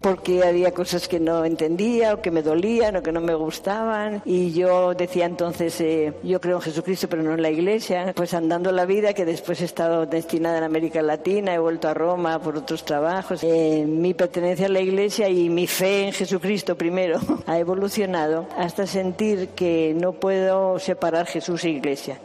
porque 0.00 0.42
había 0.44 0.72
cosas 0.72 1.08
que 1.08 1.20
no 1.20 1.44
entendía 1.44 2.14
o 2.14 2.22
que 2.22 2.30
me 2.30 2.42
dolían 2.42 2.96
o 2.96 3.02
que 3.02 3.12
no 3.12 3.20
me 3.20 3.34
gustaban. 3.34 4.22
Y 4.24 4.52
yo 4.52 4.94
decía 4.94 5.26
entonces 5.26 5.78
eh, 5.80 6.14
yo 6.22 6.40
creo 6.40 6.56
en 6.56 6.62
Jesucristo 6.62 7.08
pero 7.08 7.22
no 7.22 7.34
en 7.34 7.42
la 7.42 7.50
iglesia. 7.50 8.12
Pues 8.16 8.32
andando 8.34 8.72
la 8.72 8.86
vida 8.86 9.12
que 9.12 9.24
después 9.24 9.60
he 9.60 9.66
estado 9.66 10.06
destinada 10.06 10.58
en 10.58 10.64
América 10.64 11.02
Latina 11.02 11.54
he 11.54 11.58
vuelto 11.58 11.88
a 11.88 11.94
Roma 11.94 12.40
por 12.40 12.56
otros 12.56 12.84
trabajos. 12.84 13.44
Eh, 13.44 13.84
mi 13.86 14.14
pertenencia 14.14 14.66
a 14.66 14.70
la 14.70 14.80
iglesia 14.80 15.28
y 15.28 15.50
mi 15.50 15.66
fe 15.66 16.06
en 16.06 16.12
Jesucristo 16.12 16.76
primero 16.76 17.20
ha 17.46 17.58
evolucionado 17.58 18.46
hasta 18.56 18.86
sentir 18.86 19.48
que 19.48 19.94
no 19.94 20.12
puedo 20.12 20.78
separar 20.78 21.26
Jesús 21.26 21.64
e 21.64 21.70
iglesia 21.70 22.18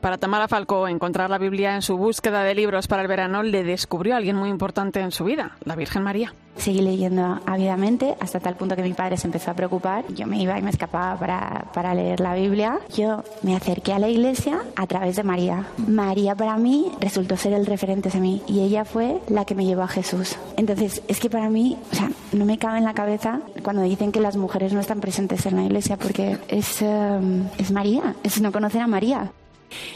para 0.00 0.18
Tamara 0.18 0.48
Falcó, 0.48 0.88
encontrar 0.88 1.30
la 1.30 1.38
Biblia 1.38 1.74
en 1.74 1.82
su 1.82 1.96
búsqueda 1.96 2.42
de 2.42 2.54
libros 2.54 2.86
para 2.88 3.02
el 3.02 3.08
verano 3.08 3.42
le 3.42 3.64
descubrió 3.64 4.14
a 4.14 4.18
alguien 4.18 4.36
muy 4.36 4.48
importante 4.48 5.00
en 5.00 5.10
su 5.10 5.24
vida, 5.24 5.56
la 5.64 5.76
Virgen 5.76 6.02
María. 6.02 6.32
Seguí 6.58 6.80
leyendo 6.82 7.38
ávidamente 7.46 8.16
hasta 8.18 8.40
tal 8.40 8.56
punto 8.56 8.74
que 8.74 8.82
mi 8.82 8.92
padre 8.92 9.16
se 9.16 9.28
empezó 9.28 9.52
a 9.52 9.54
preocupar. 9.54 10.04
Yo 10.08 10.26
me 10.26 10.42
iba 10.42 10.58
y 10.58 10.62
me 10.62 10.70
escapaba 10.70 11.16
para, 11.16 11.66
para 11.72 11.94
leer 11.94 12.18
la 12.18 12.34
Biblia. 12.34 12.80
Yo 12.96 13.22
me 13.42 13.54
acerqué 13.54 13.92
a 13.92 14.00
la 14.00 14.08
iglesia 14.08 14.62
a 14.74 14.86
través 14.88 15.14
de 15.14 15.22
María. 15.22 15.66
María 15.86 16.34
para 16.34 16.56
mí 16.56 16.90
resultó 17.00 17.36
ser 17.36 17.52
el 17.52 17.64
referente 17.64 18.10
de 18.10 18.18
mí 18.18 18.42
y 18.48 18.60
ella 18.60 18.84
fue 18.84 19.20
la 19.28 19.44
que 19.44 19.54
me 19.54 19.66
llevó 19.66 19.82
a 19.82 19.88
Jesús. 19.88 20.36
Entonces, 20.56 21.00
es 21.06 21.20
que 21.20 21.30
para 21.30 21.48
mí, 21.48 21.78
o 21.92 21.94
sea, 21.94 22.10
no 22.32 22.44
me 22.44 22.58
cabe 22.58 22.78
en 22.78 22.84
la 22.84 22.94
cabeza 22.94 23.40
cuando 23.62 23.82
dicen 23.82 24.10
que 24.10 24.20
las 24.20 24.36
mujeres 24.36 24.72
no 24.72 24.80
están 24.80 25.00
presentes 25.00 25.46
en 25.46 25.54
la 25.54 25.62
iglesia 25.62 25.96
porque 25.96 26.38
es, 26.48 26.82
um, 26.82 27.46
es 27.56 27.70
María, 27.70 28.16
es 28.24 28.40
no 28.40 28.50
conocer 28.50 28.80
a 28.80 28.88
María. 28.88 29.30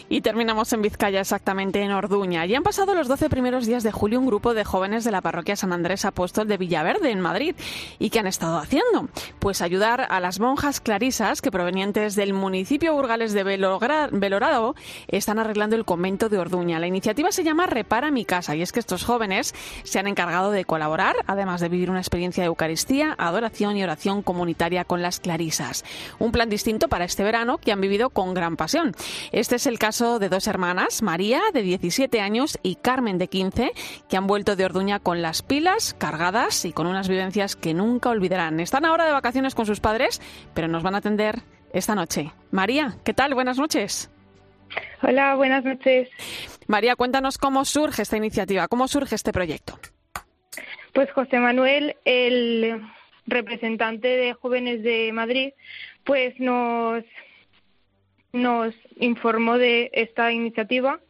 Y 0.08 0.20
terminamos 0.20 0.72
en 0.72 0.82
Vizcaya, 0.82 1.20
exactamente 1.20 1.80
en 1.80 1.92
Orduña. 1.92 2.46
Y 2.46 2.54
han 2.54 2.62
pasado 2.62 2.94
los 2.94 3.08
12 3.08 3.28
primeros 3.28 3.66
días 3.66 3.82
de 3.82 3.92
julio 3.92 4.18
un 4.18 4.26
grupo 4.26 4.54
de 4.54 4.64
jóvenes 4.64 5.04
de 5.04 5.10
la 5.10 5.20
parroquia 5.20 5.56
San 5.56 5.72
Andrés 5.72 6.04
Apóstol 6.04 6.48
de 6.48 6.58
Villaverde, 6.58 7.10
en 7.10 7.20
Madrid. 7.20 7.54
¿Y 7.98 8.10
qué 8.10 8.20
han 8.20 8.26
estado 8.26 8.58
haciendo? 8.58 9.08
Pues 9.38 9.62
ayudar 9.62 10.06
a 10.08 10.20
las 10.20 10.40
monjas 10.40 10.80
clarisas 10.80 11.42
que 11.42 11.50
provenientes 11.50 12.16
del 12.16 12.32
municipio 12.32 12.94
burgales 12.94 13.32
de 13.32 13.44
Belorado 13.44 14.74
están 15.08 15.38
arreglando 15.38 15.76
el 15.76 15.84
convento 15.84 16.28
de 16.28 16.38
Orduña. 16.38 16.78
La 16.78 16.86
iniciativa 16.86 17.32
se 17.32 17.44
llama 17.44 17.66
Repara 17.66 18.10
mi 18.10 18.24
casa 18.24 18.54
y 18.56 18.62
es 18.62 18.72
que 18.72 18.80
estos 18.80 19.04
jóvenes 19.04 19.54
se 19.84 19.98
han 19.98 20.06
encargado 20.06 20.50
de 20.50 20.64
colaborar, 20.64 21.16
además 21.26 21.60
de 21.60 21.68
vivir 21.68 21.90
una 21.90 22.00
experiencia 22.00 22.42
de 22.42 22.48
Eucaristía, 22.48 23.14
adoración 23.18 23.76
y 23.76 23.84
oración 23.84 24.22
comunitaria 24.22 24.84
con 24.84 25.02
las 25.02 25.20
clarisas. 25.20 25.84
Un 26.18 26.32
plan 26.32 26.48
distinto 26.48 26.88
para 26.88 27.04
este 27.04 27.24
verano 27.24 27.58
que 27.58 27.72
han 27.72 27.80
vivido 27.80 28.10
con 28.10 28.34
gran 28.34 28.56
pasión. 28.56 28.94
Este 29.32 29.58
es 29.62 29.68
el 29.68 29.78
caso 29.78 30.18
de 30.18 30.28
dos 30.28 30.48
hermanas, 30.48 31.02
María, 31.02 31.40
de 31.54 31.62
17 31.62 32.20
años, 32.20 32.58
y 32.64 32.74
Carmen, 32.74 33.16
de 33.18 33.28
15, 33.28 33.70
que 34.08 34.16
han 34.16 34.26
vuelto 34.26 34.56
de 34.56 34.64
Orduña 34.64 34.98
con 34.98 35.22
las 35.22 35.42
pilas 35.42 35.94
cargadas 35.94 36.64
y 36.64 36.72
con 36.72 36.88
unas 36.88 37.08
vivencias 37.08 37.54
que 37.54 37.72
nunca 37.72 38.08
olvidarán. 38.08 38.58
Están 38.58 38.84
ahora 38.84 39.06
de 39.06 39.12
vacaciones 39.12 39.54
con 39.54 39.64
sus 39.64 39.78
padres, 39.78 40.20
pero 40.52 40.66
nos 40.66 40.82
van 40.82 40.96
a 40.96 40.98
atender 40.98 41.42
esta 41.72 41.94
noche. 41.94 42.32
María, 42.50 42.96
¿qué 43.04 43.14
tal? 43.14 43.34
Buenas 43.34 43.56
noches. 43.56 44.10
Hola, 45.00 45.36
buenas 45.36 45.62
noches. 45.62 46.08
María, 46.66 46.96
cuéntanos 46.96 47.38
cómo 47.38 47.64
surge 47.64 48.02
esta 48.02 48.16
iniciativa, 48.16 48.66
cómo 48.66 48.88
surge 48.88 49.14
este 49.14 49.30
proyecto. 49.30 49.78
Pues 50.92 51.08
José 51.12 51.38
Manuel, 51.38 51.94
el 52.04 52.82
representante 53.26 54.08
de 54.08 54.32
jóvenes 54.32 54.82
de 54.82 55.12
Madrid, 55.12 55.52
pues 56.02 56.34
nos 56.40 57.04
nos 58.32 58.74
informó 58.96 59.58
de 59.58 59.90
esta 59.92 60.32
iniciativa 60.32 61.00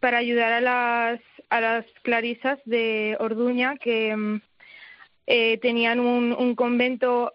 para 0.00 0.18
ayudar 0.18 0.52
a 0.52 0.60
las, 0.60 1.20
a 1.48 1.60
las 1.60 1.86
clarisas 2.02 2.58
de 2.64 3.16
Orduña 3.18 3.76
que 3.76 4.14
mm, 4.14 4.40
eh, 5.26 5.58
tenían 5.58 6.00
un, 6.00 6.32
un, 6.32 6.54
convento 6.54 7.32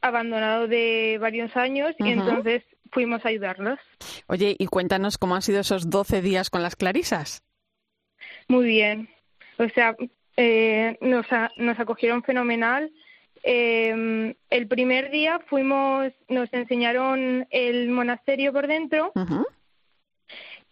abandonado 0.00 0.68
de 0.68 1.18
varios 1.20 1.56
años 1.56 1.94
y 1.98 2.10
entonces 2.10 2.62
fuimos 2.90 3.24
a 3.24 3.28
ayudarlos. 3.28 3.78
Oye, 4.26 4.54
y 4.58 4.66
cuéntanos 4.66 5.18
cómo 5.18 5.34
han 5.34 5.42
sido 5.42 5.60
esos 5.60 5.88
12 5.88 6.22
días 6.22 6.50
con 6.50 6.62
las 6.62 6.76
clarisas. 6.76 7.42
Muy 8.48 8.66
bien. 8.66 9.08
O 9.58 9.68
sea, 9.70 9.96
eh, 10.36 10.96
nos, 11.00 11.26
nos 11.56 11.78
acogieron 11.78 12.22
fenomenal 12.22 12.92
eh, 13.42 14.34
el 14.50 14.68
primer 14.68 15.10
día 15.10 15.40
fuimos, 15.46 16.12
nos 16.28 16.52
enseñaron 16.52 17.46
el 17.50 17.88
monasterio 17.88 18.52
por 18.52 18.66
dentro 18.66 19.12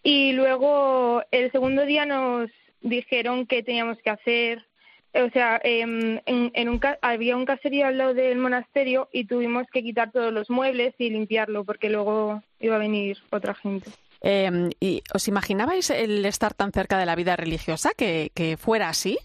y 0.02 0.32
luego 0.32 1.22
el 1.30 1.50
segundo 1.52 1.84
día 1.84 2.06
nos 2.06 2.50
dijeron 2.80 3.46
qué 3.46 3.62
teníamos 3.62 3.98
que 3.98 4.10
hacer. 4.10 4.66
O 5.12 5.28
sea, 5.30 5.60
em, 5.64 6.20
en, 6.24 6.68
un, 6.68 6.80
había 7.02 7.36
un 7.36 7.44
caserío 7.44 7.86
al 7.86 7.98
lado 7.98 8.14
del 8.14 8.38
monasterio 8.38 9.08
y 9.12 9.24
tuvimos 9.24 9.66
que 9.72 9.82
quitar 9.82 10.12
todos 10.12 10.32
los 10.32 10.48
muebles 10.48 10.94
y 10.98 11.10
limpiarlo 11.10 11.64
porque 11.64 11.90
luego 11.90 12.42
iba 12.60 12.76
a 12.76 12.78
venir 12.78 13.18
otra 13.30 13.54
gente. 13.54 13.90
Em, 14.20 14.70
¿Y 14.78 15.02
os 15.12 15.26
imaginabais 15.26 15.90
el 15.90 16.24
estar 16.24 16.54
tan 16.54 16.70
cerca 16.72 16.98
de 16.98 17.06
la 17.06 17.16
vida 17.16 17.34
religiosa 17.34 17.90
que, 17.96 18.30
que 18.34 18.56
fuera 18.56 18.88
así? 18.88 19.18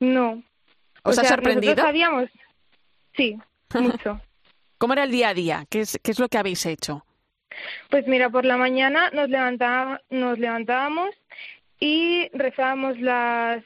No, 0.00 0.42
¿Os 1.02 1.18
ha 1.18 1.24
sorprendido? 1.24 1.76
sabíamos, 1.76 2.28
sí, 3.16 3.38
mucho. 3.74 4.20
¿Cómo 4.78 4.94
era 4.94 5.04
el 5.04 5.10
día 5.10 5.28
a 5.28 5.34
día? 5.34 5.66
¿Qué 5.70 5.80
es, 5.80 5.98
qué 6.02 6.10
es 6.10 6.18
lo 6.18 6.28
que 6.28 6.38
habéis 6.38 6.66
hecho? 6.66 7.04
Pues 7.90 8.06
mira, 8.06 8.30
por 8.30 8.44
la 8.44 8.56
mañana 8.56 9.10
nos, 9.10 9.28
levantaba, 9.28 10.00
nos 10.10 10.38
levantábamos 10.38 11.10
y 11.78 12.28
rezábamos 12.32 12.98
las, 13.00 13.62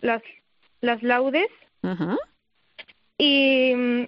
las, 0.00 0.22
las 0.80 1.02
laudes. 1.02 1.48
Y 3.16 3.72
mm, 3.74 4.04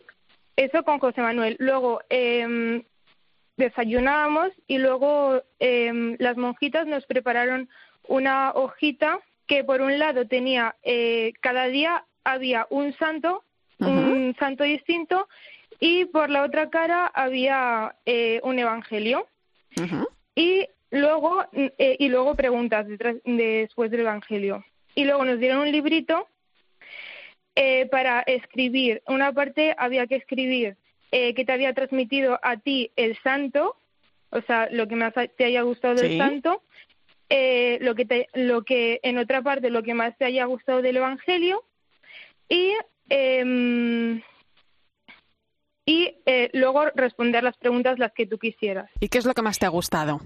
eso 0.56 0.82
con 0.82 0.98
José 0.98 1.22
Manuel. 1.22 1.56
Luego 1.60 2.00
eh, 2.10 2.82
desayunábamos 3.56 4.50
y 4.66 4.78
luego 4.78 5.42
eh, 5.60 6.16
las 6.18 6.36
monjitas 6.36 6.86
nos 6.86 7.06
prepararon 7.06 7.68
una 8.08 8.50
hojita 8.52 9.20
que 9.46 9.64
por 9.64 9.80
un 9.80 9.98
lado 9.98 10.26
tenía 10.26 10.76
eh, 10.82 11.32
cada 11.40 11.66
día 11.66 12.04
había 12.24 12.66
un 12.70 12.94
santo, 12.96 13.44
un 13.78 14.36
santo 14.38 14.64
distinto, 14.64 15.26
y 15.80 16.04
por 16.04 16.28
la 16.28 16.42
otra 16.42 16.68
cara 16.68 17.06
había 17.06 17.96
eh, 18.04 18.40
un 18.44 18.58
evangelio. 18.58 19.26
Y 20.34 20.68
luego 20.90 21.44
eh, 21.52 21.96
y 21.98 22.08
luego 22.08 22.34
preguntas 22.34 22.86
después 23.24 23.90
del 23.90 24.00
evangelio. 24.00 24.64
Y 24.94 25.04
luego 25.04 25.24
nos 25.24 25.40
dieron 25.40 25.60
un 25.60 25.72
librito 25.72 26.28
eh, 27.54 27.86
para 27.86 28.20
escribir. 28.22 29.02
Una 29.06 29.32
parte 29.32 29.74
había 29.78 30.06
que 30.06 30.16
escribir 30.16 30.76
que 31.10 31.44
te 31.44 31.52
había 31.52 31.74
transmitido 31.74 32.38
a 32.40 32.56
ti 32.56 32.92
el 32.94 33.18
santo, 33.24 33.74
o 34.30 34.42
sea, 34.42 34.68
lo 34.70 34.86
que 34.86 34.94
más 34.94 35.12
te 35.36 35.44
haya 35.44 35.62
gustado 35.62 35.96
del 35.96 36.16
santo, 36.18 36.62
lo 37.28 37.94
que 37.96 38.04
te, 38.04 38.28
lo 38.34 38.62
que 38.62 39.00
en 39.02 39.18
otra 39.18 39.42
parte 39.42 39.70
lo 39.70 39.82
que 39.82 39.94
más 39.94 40.16
te 40.18 40.26
haya 40.26 40.44
gustado 40.44 40.82
del 40.82 40.98
evangelio 40.98 41.64
y, 42.50 42.74
em, 43.08 44.20
y 45.86 46.14
eh, 46.26 46.50
luego 46.52 46.84
responder 46.94 47.42
las 47.42 47.56
preguntas 47.56 47.98
las 47.98 48.12
que 48.12 48.26
tú 48.26 48.38
quisieras. 48.38 48.90
¿Y 49.00 49.08
qué 49.08 49.16
es 49.16 49.24
lo 49.24 49.32
que 49.32 49.40
más 49.40 49.58
te 49.58 49.64
ha 49.64 49.70
gustado? 49.70 50.20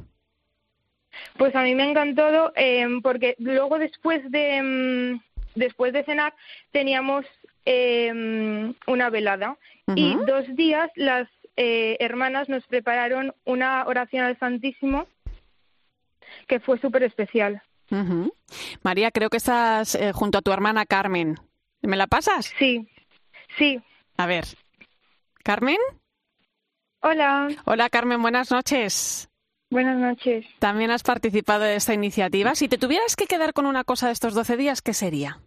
Pues 1.39 1.55
a 1.55 1.63
mí 1.63 1.77
me 1.77 1.85
ha 1.85 1.91
encantado 1.91 2.53
em, 2.57 3.01
porque 3.01 3.37
luego 3.39 3.79
después 3.79 4.29
de, 4.33 4.57
em, 4.57 5.21
después 5.55 5.93
de 5.93 6.03
cenar 6.05 6.35
teníamos 6.73 7.25
una 8.87 9.09
velada 9.09 9.57
y 9.97 10.17
dos 10.27 10.45
días 10.55 10.91
las 10.97 11.27
eh, 11.57 11.97
hermanas 12.01 12.49
nos 12.49 12.67
prepararon 12.67 13.33
una 13.45 13.87
oración 13.87 14.25
al 14.25 14.39
Santísimo 14.39 15.07
que 16.49 16.61
fue 16.61 16.79
súper 16.79 17.05
especial. 17.05 17.63
María, 18.83 19.11
creo 19.11 19.31
que 19.31 19.37
estás 19.37 19.95
eh, 19.95 20.13
junto 20.13 20.39
a 20.39 20.43
tu 20.43 20.53
hermana 20.53 20.85
Carmen. 20.85 21.37
¿Me 21.85 21.97
la 21.97 22.07
pasas? 22.07 22.53
Sí, 22.59 22.87
sí. 23.59 23.81
A 24.16 24.27
ver. 24.27 24.44
¿Carmen? 25.42 25.77
Hola. 27.01 27.49
Hola, 27.66 27.90
Carmen, 27.90 28.23
buenas 28.23 28.51
noches. 28.51 29.29
Buenas 29.70 29.99
noches. 29.99 30.47
También 30.61 30.90
has 30.90 31.03
participado 31.03 31.64
de 31.64 31.77
esta 31.77 31.92
iniciativa. 31.92 32.55
Si 32.55 32.68
te 32.68 32.79
tuvieras 32.79 33.16
que 33.16 33.27
quedar 33.27 33.53
con 33.53 33.66
una 33.66 33.85
cosa 33.85 34.07
de 34.07 34.12
estos 34.12 34.35
12 34.35 34.57
días, 34.57 34.81
¿qué 34.81 34.94
sería? 34.94 35.40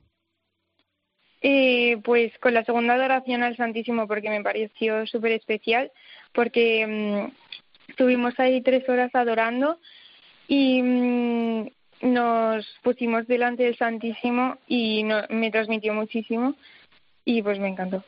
Eh, 1.41 1.97
pues 2.03 2.37
con 2.39 2.53
la 2.53 2.63
segunda 2.63 2.93
adoración 2.93 3.41
al 3.41 3.57
Santísimo, 3.57 4.07
porque 4.07 4.29
me 4.29 4.43
pareció 4.43 5.07
súper 5.07 5.31
especial, 5.31 5.91
porque 6.33 6.85
mm, 6.85 7.89
estuvimos 7.89 8.39
ahí 8.39 8.61
tres 8.61 8.87
horas 8.89 9.09
adorando 9.15 9.79
y 10.47 10.81
mm, 10.83 11.69
nos 12.01 12.65
pusimos 12.83 13.27
delante 13.27 13.63
del 13.63 13.77
Santísimo 13.77 14.57
y 14.67 15.03
me 15.29 15.51
transmitió 15.51 15.93
muchísimo 15.93 16.55
y 17.25 17.41
pues 17.41 17.59
me 17.59 17.69
encantó. 17.69 18.03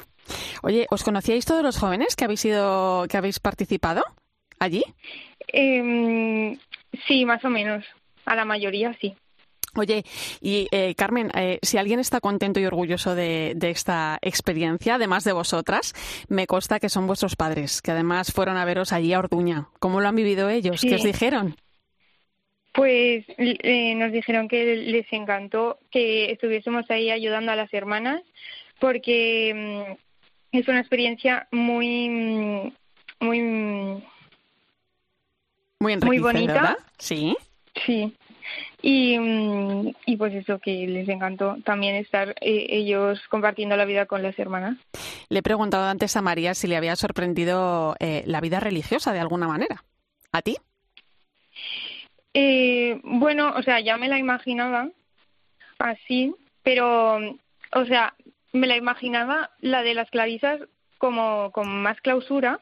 Oye, 0.62 0.88
¿os 0.90 1.04
conocíais 1.04 1.46
todos 1.46 1.64
los 1.64 1.78
jóvenes 1.78 2.16
que 2.16 2.26
habéis 2.26 2.42
sido, 2.42 3.06
que 3.10 3.18
habéis 3.18 3.40
participado 3.40 4.04
allí? 4.60 4.84
Eh, 5.52 6.58
sí, 7.08 7.26
más 7.26 7.44
o 7.44 7.50
menos. 7.50 7.86
A 8.26 8.36
la 8.36 8.46
mayoría 8.46 8.96
sí. 9.02 9.16
Oye, 9.76 10.04
y 10.42 10.68
eh, 10.72 10.96
Carmen, 10.96 11.32
eh, 11.36 11.60
si 11.62 11.78
alguien 11.78 12.00
está 12.00 12.20
contento 12.20 12.60
y 12.60 12.66
orgulloso 12.66 13.14
de, 13.14 13.56
esta 13.62 14.18
experiencia, 14.22 14.96
además 14.96 15.24
de 15.24 15.34
vosotras, 15.34 15.94
me 16.28 16.48
consta 16.48 16.80
que 16.80 16.90
son 16.90 17.08
vuestros 17.08 17.36
padres, 17.36 17.82
que 17.82 17.92
además 17.92 18.32
fueron 18.32 18.58
a 18.58 18.66
veros 18.66 18.92
allí 18.94 19.14
a 19.14 19.20
Orduña. 19.20 19.70
¿Cómo 19.80 20.02
lo 20.02 20.08
han 20.08 20.16
vivido 20.16 20.50
ellos? 20.50 20.82
¿Qué 20.82 20.96
os 20.96 21.04
dijeron? 21.04 21.56
Pues 22.80 23.26
eh, 23.38 23.94
nos 23.96 24.14
dijeron 24.14 24.48
que 24.48 24.78
les 24.78 25.12
encantó 25.12 25.80
que 25.92 26.32
estuviésemos 26.32 26.90
ahí 26.90 27.12
ayudando 27.12 27.52
a 27.52 27.58
las 27.58 27.74
hermanas, 27.74 28.22
porque 28.80 29.54
mm, 30.54 30.58
es 30.58 30.66
una 30.70 30.80
experiencia 30.80 31.50
muy, 31.52 32.08
mm, 32.08 32.72
muy, 33.20 33.42
mm, 33.42 34.02
muy, 35.82 35.98
muy 35.98 36.20
bonita. 36.20 36.54
¿verdad? 36.54 36.78
Sí. 36.98 37.36
Sí, 37.86 38.16
y, 38.82 39.18
y 40.06 40.16
pues 40.16 40.34
eso, 40.34 40.60
que 40.60 40.88
les 40.88 41.10
encantó 41.10 41.58
también 41.66 41.96
estar 41.96 42.30
eh, 42.40 42.66
ellos 42.70 43.20
compartiendo 43.30 43.76
la 43.76 43.84
vida 43.84 44.06
con 44.06 44.24
las 44.24 44.40
hermanas. 44.40 44.78
Le 45.28 45.40
he 45.40 45.44
preguntado 45.44 45.84
antes 45.84 46.16
a 46.16 46.22
María 46.22 46.54
si 46.54 46.68
le 46.68 46.78
había 46.78 46.96
sorprendido 46.96 47.98
eh, 48.00 48.24
la 48.26 48.40
vida 48.40 48.62
religiosa 48.62 49.12
de 49.12 49.20
alguna 49.20 49.50
manera. 49.50 49.84
¿A 50.32 50.42
ti? 50.42 50.56
Eh, 52.34 53.00
bueno, 53.04 53.54
o 53.56 53.64
sea, 53.64 53.80
ya 53.80 53.98
me 53.98 54.08
la 54.08 54.20
imaginaba 54.20 54.90
así, 55.80 56.34
pero, 56.64 57.18
o 57.74 57.86
sea, 57.86 58.14
me 58.54 58.68
la 58.68 58.78
imaginaba 58.78 59.52
la 59.62 59.82
de 59.84 59.94
las 59.94 60.10
clarisas 60.10 60.60
como 60.98 61.52
con 61.52 61.82
más 61.82 62.00
clausura, 62.02 62.60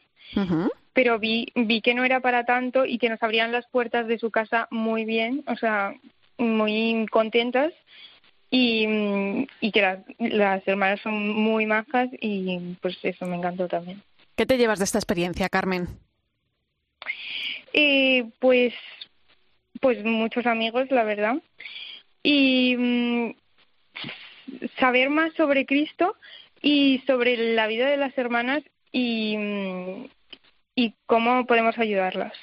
pero 0.94 1.20
vi, 1.20 1.52
vi 1.56 1.82
que 1.82 1.94
no 1.94 2.06
era 2.06 2.20
para 2.20 2.46
tanto 2.46 2.86
y 2.86 2.98
que 2.98 3.10
nos 3.10 3.22
abrían 3.24 3.52
las 3.52 3.68
puertas 3.68 4.08
de 4.08 4.20
su 4.20 4.30
casa 4.32 4.68
muy 4.72 5.06
bien, 5.06 5.44
o 5.48 5.56
sea, 5.56 5.94
muy 6.38 7.06
contentas 7.10 7.74
y, 8.52 9.48
y 9.60 9.72
que 9.72 9.82
las, 9.82 10.00
las 10.20 10.68
hermanas 10.68 11.00
son 11.02 11.30
muy 11.30 11.66
majas 11.66 12.10
y 12.22 12.76
pues 12.82 12.98
eso 13.04 13.26
me 13.26 13.38
encantó 13.38 13.68
también. 13.68 14.02
¿Qué 14.36 14.46
te 14.46 14.58
llevas 14.58 14.80
de 14.80 14.86
esta 14.86 15.00
experiencia, 15.00 15.50
Carmen? 15.50 15.88
Eh, 17.74 18.26
pues, 18.40 18.74
pues 19.82 20.04
muchos 20.04 20.46
amigos, 20.46 20.90
la 20.90 21.04
verdad. 21.04 21.36
Y 22.24 22.76
mm, 22.78 23.32
saber 24.80 25.10
más 25.10 25.34
sobre 25.34 25.66
Cristo 25.66 26.16
y 26.62 27.04
sobre 27.08 27.56
la 27.56 27.68
vida 27.68 27.88
de 27.88 27.98
las 27.98 28.18
hermanas 28.18 28.64
y, 28.92 29.38
mm, 29.38 30.06
y 30.76 30.94
cómo 31.06 31.46
podemos 31.46 31.78
ayudarlas. 31.78 32.34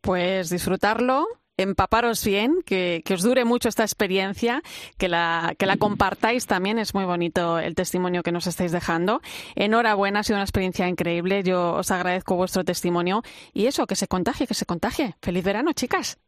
Pues 0.00 0.50
disfrutarlo, 0.50 1.26
empaparos 1.56 2.24
bien, 2.24 2.62
que, 2.64 3.02
os 3.10 3.22
dure 3.22 3.44
mucho 3.44 3.68
esta 3.68 3.84
experiencia, 3.84 4.62
que 4.98 5.08
la, 5.08 5.54
que 5.58 5.66
la 5.66 5.76
compartáis 5.76 6.46
también. 6.46 6.78
Es 6.78 6.94
muy 6.94 7.04
bonito 7.04 7.58
el 7.58 7.74
testimonio 7.74 8.22
que 8.22 8.32
nos 8.32 8.46
estáis 8.46 8.72
dejando. 8.72 9.20
Enhorabuena, 9.54 10.20
ha 10.20 10.22
sido 10.22 10.36
una 10.36 10.44
experiencia 10.44 10.88
increíble. 10.88 11.42
Yo 11.42 11.74
os 11.74 11.90
agradezco 11.90 12.36
vuestro 12.36 12.64
testimonio 12.64 13.22
y 13.52 13.66
eso, 13.66 13.86
que 13.86 13.96
se 13.96 14.08
contagie, 14.08 14.46
que 14.46 14.54
se 14.54 14.66
contagie. 14.66 15.14
Feliz 15.22 15.44
verano, 15.44 15.72
chicas. 15.72 16.18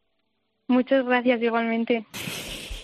Muchas 0.67 1.05
gracias 1.05 1.41
igualmente. 1.41 2.05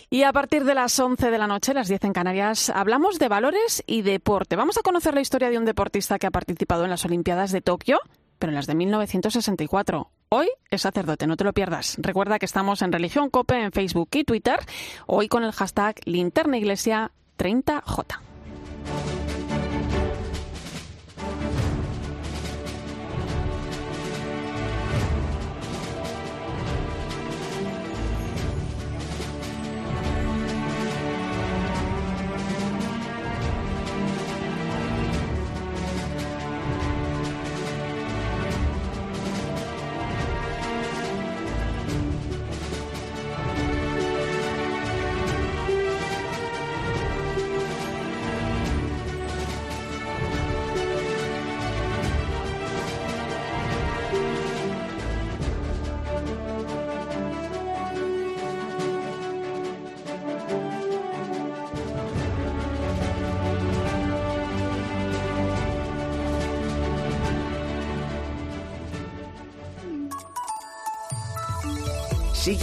Y 0.10 0.24
a 0.24 0.32
partir 0.32 0.64
de 0.64 0.76
las 0.76 1.00
11 1.00 1.32
de 1.32 1.38
la 1.38 1.48
noche, 1.48 1.74
las 1.74 1.88
10 1.88 2.04
en 2.04 2.14
Canarias, 2.14 2.70
hablamos 2.70 3.18
de 3.18 3.28
valores 3.28 3.84
y 3.88 4.04
deporte. 4.04 4.56
Vamos 4.56 4.78
a 4.78 4.82
conocer 4.82 5.16
la 5.16 5.22
historia 5.22 5.50
de 5.50 5.58
un 5.58 5.66
deportista 5.66 6.20
que 6.20 6.28
ha 6.28 6.32
participado 6.32 6.84
en 6.84 6.92
las 6.92 7.04
Olimpiadas 7.04 7.52
de 7.52 7.62
Tokio 7.62 8.00
pero 8.44 8.52
en 8.52 8.56
las 8.56 8.68
de 8.68 8.76
1964. 8.76 10.12
Hoy 10.28 10.50
es 10.70 10.82
sacerdote, 10.82 11.28
no 11.28 11.38
te 11.38 11.46
lo 11.46 11.54
pierdas. 11.54 11.96
Recuerda 11.98 12.40
que 12.40 12.46
estamos 12.46 12.82
en 12.82 12.92
Religión 12.92 13.30
Cope 13.30 13.56
en 13.56 13.72
Facebook 13.72 14.10
y 14.12 14.26
Twitter, 14.26 14.60
hoy 15.08 15.30
con 15.30 15.46
el 15.46 15.54
hashtag 15.54 15.96
Linterna 16.04 16.58
Iglesia 16.58 17.14
30J. 17.38 18.33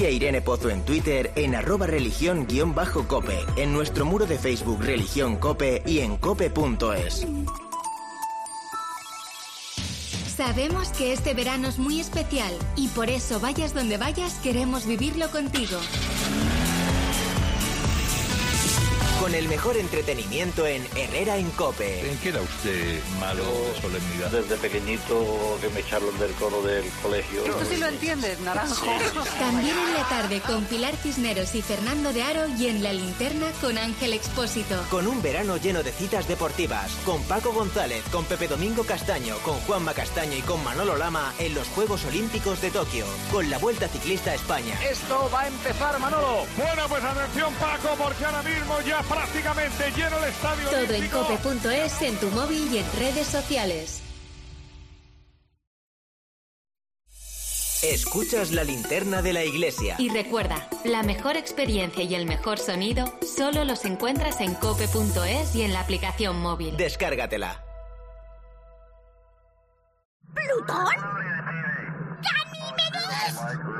Sigue 0.00 0.12
a 0.12 0.14
Irene 0.14 0.40
Pozo 0.40 0.70
en 0.70 0.82
Twitter 0.82 1.30
en 1.36 1.54
arroba 1.54 1.86
religión-cope, 1.86 3.38
en 3.56 3.70
nuestro 3.70 4.06
muro 4.06 4.24
de 4.24 4.38
Facebook 4.38 4.80
Religión 4.80 5.36
Cope 5.36 5.82
y 5.84 5.98
en 5.98 6.16
cope.es. 6.16 7.26
Sabemos 10.34 10.88
que 10.92 11.12
este 11.12 11.34
verano 11.34 11.68
es 11.68 11.78
muy 11.78 12.00
especial 12.00 12.50
y 12.76 12.88
por 12.88 13.10
eso 13.10 13.40
vayas 13.40 13.74
donde 13.74 13.98
vayas 13.98 14.36
queremos 14.42 14.86
vivirlo 14.86 15.30
contigo. 15.30 15.78
Con 19.20 19.34
el 19.34 19.48
mejor 19.48 19.76
entretenimiento 19.76 20.66
en 20.66 20.82
Herrera 20.96 21.36
en 21.36 21.50
Cope. 21.50 22.10
¿En 22.10 22.16
qué 22.20 22.30
era 22.30 22.40
usted 22.40 23.00
malo 23.20 23.44
de 23.44 23.80
solemnidad? 23.82 24.30
Desde 24.30 24.56
pequeñito 24.56 25.58
que 25.60 25.68
me 25.68 25.80
echaron 25.80 26.18
del 26.18 26.32
coro 26.32 26.62
del 26.62 26.90
colegio. 27.02 27.42
Tú 27.42 27.52
sí 27.68 27.76
lo 27.76 27.86
entiendes, 27.88 28.40
naranjo. 28.40 28.86
También 29.38 29.76
en 29.76 29.92
la 29.92 30.08
tarde 30.08 30.40
con 30.40 30.64
Pilar 30.64 30.96
Cisneros 30.96 31.54
y 31.54 31.60
Fernando 31.60 32.14
de 32.14 32.22
Aro 32.22 32.46
y 32.58 32.68
en 32.68 32.82
la 32.82 32.94
linterna 32.94 33.52
con 33.60 33.76
Ángel 33.76 34.14
Expósito. 34.14 34.82
Con 34.88 35.06
un 35.06 35.20
verano 35.20 35.58
lleno 35.58 35.82
de 35.82 35.92
citas 35.92 36.26
deportivas, 36.26 36.90
con 37.04 37.22
Paco 37.24 37.52
González, 37.52 38.02
con 38.10 38.24
Pepe 38.24 38.48
Domingo 38.48 38.84
Castaño, 38.84 39.36
con 39.44 39.60
Juanma 39.60 39.92
Castaño 39.92 40.38
y 40.38 40.42
con 40.42 40.64
Manolo 40.64 40.96
Lama 40.96 41.34
en 41.38 41.54
los 41.54 41.68
Juegos 41.68 42.06
Olímpicos 42.06 42.62
de 42.62 42.70
Tokio, 42.70 43.04
con 43.30 43.50
la 43.50 43.58
Vuelta 43.58 43.86
Ciclista 43.86 44.30
a 44.30 44.34
España. 44.36 44.78
Esto 44.82 45.30
va 45.32 45.42
a 45.42 45.48
empezar, 45.48 45.98
Manolo. 45.98 46.46
Bueno, 46.56 46.88
pues 46.88 47.04
atención, 47.04 47.52
Paco, 47.56 47.94
porque 48.02 48.24
ahora 48.24 48.42
mismo 48.42 48.80
ya 48.80 49.02
prácticamente 49.10 49.90
lleno 49.96 50.16
el 50.18 50.24
estadio. 50.30 50.68
Todo 50.70 50.94
en 50.94 51.08
cope.es, 51.08 52.02
en 52.02 52.16
tu 52.16 52.28
móvil 52.28 52.72
y 52.72 52.78
en 52.78 52.86
redes 52.98 53.26
sociales. 53.26 54.02
Escuchas 57.82 58.52
la 58.52 58.62
linterna 58.62 59.22
de 59.22 59.32
la 59.32 59.42
iglesia. 59.42 59.96
Y 59.98 60.10
recuerda, 60.10 60.68
la 60.84 61.02
mejor 61.02 61.36
experiencia 61.36 62.04
y 62.04 62.14
el 62.14 62.26
mejor 62.26 62.58
sonido 62.58 63.18
solo 63.22 63.64
los 63.64 63.84
encuentras 63.86 64.40
en 64.42 64.54
cope.es 64.54 65.56
y 65.56 65.62
en 65.62 65.72
la 65.72 65.80
aplicación 65.80 66.40
móvil. 66.40 66.76
Descárgatela. 66.76 67.64
¿Plutón? 70.34 70.94
¡Ganímedes! 72.22 73.79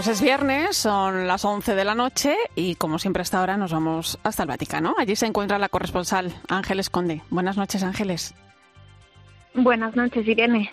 Pues 0.00 0.08
es 0.08 0.22
viernes, 0.22 0.78
son 0.78 1.26
las 1.26 1.44
11 1.44 1.74
de 1.74 1.84
la 1.84 1.94
noche 1.94 2.34
y 2.54 2.76
como 2.76 2.98
siempre 2.98 3.20
hasta 3.20 3.38
ahora 3.38 3.58
nos 3.58 3.70
vamos 3.70 4.18
hasta 4.22 4.44
el 4.44 4.48
Vaticano. 4.48 4.94
Allí 4.96 5.14
se 5.14 5.26
encuentra 5.26 5.58
la 5.58 5.68
corresponsal 5.68 6.32
Ángeles 6.48 6.88
Conde. 6.88 7.20
Buenas 7.28 7.58
noches, 7.58 7.82
Ángeles. 7.82 8.34
Buenas 9.54 9.96
noches, 9.96 10.26
Irene. 10.28 10.70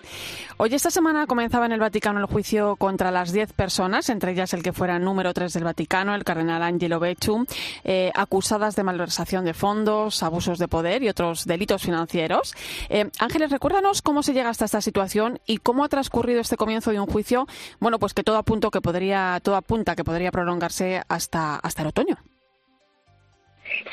Hoy 0.57 0.73
esta 0.73 0.91
semana 0.91 1.25
comenzaba 1.25 1.65
en 1.65 1.71
el 1.71 1.79
Vaticano 1.79 2.19
el 2.19 2.27
juicio 2.27 2.75
contra 2.75 3.09
las 3.09 3.31
10 3.31 3.53
personas, 3.53 4.09
entre 4.09 4.33
ellas 4.33 4.53
el 4.53 4.61
que 4.61 4.71
fuera 4.71 4.99
número 4.99 5.33
3 5.33 5.51
del 5.51 5.63
Vaticano, 5.63 6.13
el 6.13 6.23
cardenal 6.23 6.61
Angelo 6.61 6.99
Becciu, 6.99 7.47
eh, 7.83 8.11
acusadas 8.13 8.75
de 8.75 8.83
malversación 8.83 9.45
de 9.45 9.55
fondos, 9.55 10.21
abusos 10.21 10.59
de 10.59 10.67
poder 10.67 11.01
y 11.01 11.09
otros 11.09 11.45
delitos 11.45 11.81
financieros. 11.81 12.53
Eh, 12.89 13.09
Ángeles, 13.17 13.49
recuérdanos 13.49 14.03
cómo 14.03 14.21
se 14.21 14.33
llega 14.33 14.49
hasta 14.49 14.65
esta 14.65 14.81
situación 14.81 15.39
y 15.47 15.57
cómo 15.57 15.83
ha 15.83 15.89
transcurrido 15.89 16.39
este 16.39 16.55
comienzo 16.55 16.91
de 16.91 16.99
un 16.99 17.07
juicio, 17.07 17.47
bueno, 17.79 17.97
pues 17.97 18.13
que 18.13 18.23
todo 18.23 18.37
apunta 18.37 18.69
que 18.71 18.81
podría, 18.81 19.39
todo 19.41 19.55
apunta 19.55 19.95
que 19.95 20.03
podría 20.03 20.31
prolongarse 20.31 21.01
hasta, 21.07 21.55
hasta 21.55 21.81
el 21.81 21.87
otoño. 21.87 22.17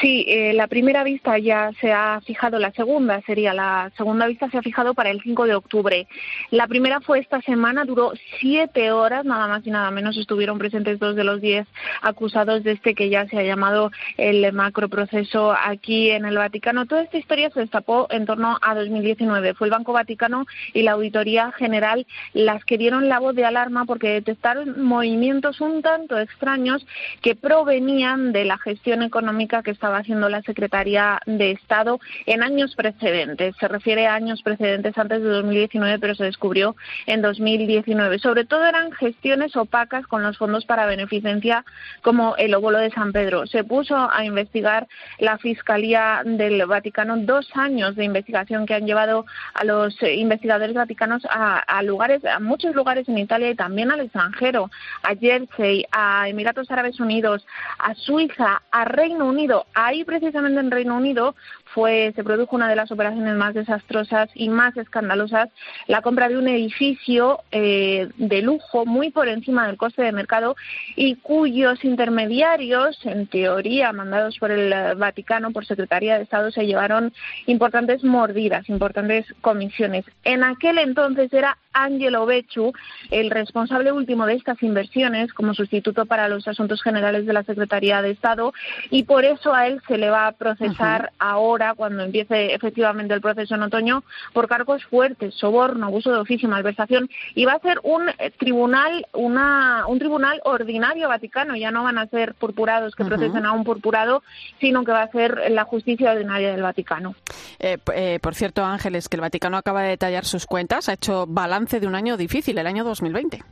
Sí, 0.00 0.24
eh, 0.28 0.52
la 0.54 0.66
primera 0.66 1.04
vista 1.04 1.38
ya 1.38 1.70
se 1.80 1.92
ha 1.92 2.20
fijado, 2.20 2.58
la 2.58 2.72
segunda 2.72 3.20
sería, 3.22 3.54
la 3.54 3.90
segunda 3.96 4.26
vista 4.26 4.48
se 4.50 4.58
ha 4.58 4.62
fijado 4.62 4.94
para 4.94 5.10
el 5.10 5.20
5 5.22 5.46
de 5.46 5.54
octubre. 5.54 6.06
La 6.50 6.66
primera 6.66 7.00
fue 7.00 7.20
esta 7.20 7.40
semana, 7.42 7.84
duró 7.84 8.12
siete 8.40 8.92
horas, 8.92 9.24
nada 9.24 9.46
más 9.48 9.66
y 9.66 9.70
nada 9.70 9.90
menos 9.90 10.16
estuvieron 10.16 10.58
presentes 10.58 10.98
dos 10.98 11.16
de 11.16 11.24
los 11.24 11.40
diez 11.40 11.66
acusados 12.02 12.64
de 12.64 12.72
este 12.72 12.94
que 12.94 13.08
ya 13.08 13.26
se 13.28 13.38
ha 13.38 13.42
llamado 13.42 13.90
el 14.16 14.52
macroproceso 14.52 15.52
aquí 15.52 16.10
en 16.10 16.24
el 16.24 16.36
Vaticano. 16.36 16.86
Toda 16.86 17.02
esta 17.02 17.18
historia 17.18 17.50
se 17.50 17.60
destapó 17.60 18.06
en 18.10 18.26
torno 18.26 18.58
a 18.60 18.74
2019. 18.74 19.54
Fue 19.54 19.66
el 19.66 19.72
Banco 19.72 19.92
Vaticano 19.92 20.46
y 20.72 20.82
la 20.82 20.92
Auditoría 20.92 21.52
General 21.52 22.06
las 22.32 22.64
que 22.64 22.78
dieron 22.78 23.08
la 23.08 23.18
voz 23.18 23.34
de 23.34 23.44
alarma 23.44 23.84
porque 23.84 24.08
detectaron 24.08 24.82
movimientos 24.82 25.60
un 25.60 25.82
tanto 25.82 26.18
extraños 26.18 26.86
que 27.22 27.34
provenían 27.34 28.32
de 28.32 28.44
la 28.44 28.58
gestión 28.58 29.02
económica 29.02 29.62
que 29.64 29.72
estaba 29.72 29.98
haciendo 29.98 30.28
la 30.28 30.42
Secretaría 30.42 31.20
de 31.26 31.50
Estado 31.50 31.98
en 32.26 32.42
años 32.42 32.76
precedentes. 32.76 33.56
Se 33.58 33.66
refiere 33.66 34.06
a 34.06 34.14
años 34.14 34.42
precedentes 34.42 34.96
antes 34.96 35.22
de 35.22 35.28
2019, 35.28 35.98
pero 35.98 36.14
se 36.14 36.24
descubrió 36.24 36.76
en 37.06 37.22
2019. 37.22 38.20
Sobre 38.20 38.44
todo 38.44 38.64
eran 38.64 38.92
gestiones 38.92 39.56
opacas 39.56 40.06
con 40.06 40.22
los 40.22 40.38
fondos 40.38 40.64
para 40.64 40.86
beneficencia 40.86 41.64
como 42.02 42.36
el 42.36 42.54
óvulo 42.54 42.78
de 42.78 42.90
San 42.90 43.12
Pedro. 43.12 43.46
Se 43.46 43.64
puso 43.64 43.96
a 43.96 44.24
investigar 44.24 44.86
la 45.18 45.38
Fiscalía 45.38 46.22
del 46.24 46.64
Vaticano 46.66 47.16
dos 47.16 47.48
años 47.54 47.96
de 47.96 48.04
investigación 48.04 48.66
que 48.66 48.74
han 48.74 48.86
llevado 48.86 49.26
a 49.54 49.64
los 49.64 50.00
investigadores 50.02 50.74
vaticanos 50.74 51.26
a 51.30 51.82
lugares, 51.82 52.24
a 52.24 52.38
muchos 52.38 52.74
lugares 52.74 53.08
en 53.08 53.18
Italia 53.18 53.50
y 53.50 53.54
también 53.54 53.90
al 53.90 54.00
extranjero, 54.00 54.70
a 55.02 55.14
Jersey, 55.16 55.86
a 55.90 56.28
Emiratos 56.28 56.70
Árabes 56.70 57.00
Unidos, 57.00 57.46
a 57.78 57.94
Suiza, 57.94 58.62
a 58.70 58.84
Reino 58.84 59.26
Unido 59.26 59.53
Ahí 59.74 60.04
precisamente 60.04 60.60
en 60.60 60.70
Reino 60.70 60.96
Unido 60.96 61.34
fue, 61.74 62.12
se 62.14 62.24
produjo 62.24 62.56
una 62.56 62.68
de 62.68 62.76
las 62.76 62.90
operaciones 62.92 63.34
más 63.36 63.54
desastrosas 63.54 64.30
y 64.34 64.48
más 64.48 64.76
escandalosas, 64.76 65.50
la 65.86 66.02
compra 66.02 66.28
de 66.28 66.38
un 66.38 66.48
edificio 66.48 67.40
eh, 67.50 68.08
de 68.16 68.42
lujo 68.42 68.86
muy 68.86 69.10
por 69.10 69.28
encima 69.28 69.66
del 69.66 69.76
coste 69.76 70.02
de 70.02 70.12
mercado 70.12 70.56
y 70.96 71.16
cuyos 71.16 71.84
intermediarios, 71.84 72.98
en 73.04 73.26
teoría 73.26 73.92
mandados 73.92 74.38
por 74.38 74.50
el 74.50 74.72
Vaticano, 74.96 75.50
por 75.50 75.66
Secretaría 75.66 76.16
de 76.16 76.24
Estado, 76.24 76.50
se 76.50 76.66
llevaron 76.66 77.12
importantes 77.46 78.04
mordidas, 78.04 78.68
importantes 78.68 79.26
comisiones. 79.40 80.04
En 80.22 80.44
aquel 80.44 80.78
entonces 80.78 81.32
era 81.32 81.58
Angelo 81.72 82.24
Becciu, 82.24 82.72
el 83.10 83.30
responsable 83.30 83.92
último 83.92 84.26
de 84.26 84.34
estas 84.34 84.62
inversiones 84.62 85.32
como 85.32 85.54
sustituto 85.54 86.06
para 86.06 86.28
los 86.28 86.46
asuntos 86.46 86.82
generales 86.82 87.26
de 87.26 87.32
la 87.32 87.42
Secretaría 87.42 88.00
de 88.00 88.12
Estado 88.12 88.52
y 88.90 89.02
por 89.02 89.24
eso 89.24 89.43
a 89.52 89.66
él 89.66 89.80
se 89.86 89.98
le 89.98 90.10
va 90.10 90.26
a 90.26 90.32
procesar 90.32 91.12
ahora 91.18 91.74
cuando 91.74 92.02
empiece 92.02 92.54
efectivamente 92.54 93.14
el 93.14 93.20
proceso 93.20 93.54
en 93.54 93.62
otoño 93.62 94.04
por 94.32 94.48
cargos 94.48 94.84
fuertes, 94.84 95.34
soborno, 95.34 95.86
abuso 95.86 96.12
de 96.12 96.18
oficio, 96.18 96.48
malversación 96.48 97.08
y 97.34 97.44
va 97.44 97.54
a 97.54 97.60
ser 97.60 97.80
un 97.82 98.08
eh, 98.08 98.30
tribunal 98.38 99.06
una 99.12 99.84
un 99.86 99.98
tribunal 99.98 100.40
ordinario 100.44 101.08
vaticano, 101.08 101.56
ya 101.56 101.70
no 101.70 101.84
van 101.84 101.98
a 101.98 102.06
ser 102.06 102.34
purpurados 102.34 102.94
que 102.94 103.04
procesen 103.04 103.46
a 103.46 103.52
un 103.52 103.64
purpurado, 103.64 104.22
sino 104.60 104.84
que 104.84 104.92
va 104.92 105.02
a 105.02 105.10
ser 105.10 105.50
la 105.50 105.64
justicia 105.64 106.12
ordinaria 106.12 106.52
del 106.52 106.62
Vaticano. 106.62 107.14
Eh, 107.58 107.78
eh, 107.94 108.18
por 108.20 108.34
cierto, 108.34 108.64
Ángeles, 108.64 109.08
que 109.08 109.16
el 109.16 109.20
Vaticano 109.20 109.56
acaba 109.56 109.82
de 109.82 109.90
detallar 109.90 110.24
sus 110.24 110.46
cuentas, 110.46 110.88
ha 110.88 110.94
hecho 110.94 111.26
balance 111.26 111.80
de 111.80 111.86
un 111.86 111.94
año 111.94 112.16
difícil, 112.16 112.58
el 112.58 112.66
año 112.66 112.84
2020. 112.84 113.42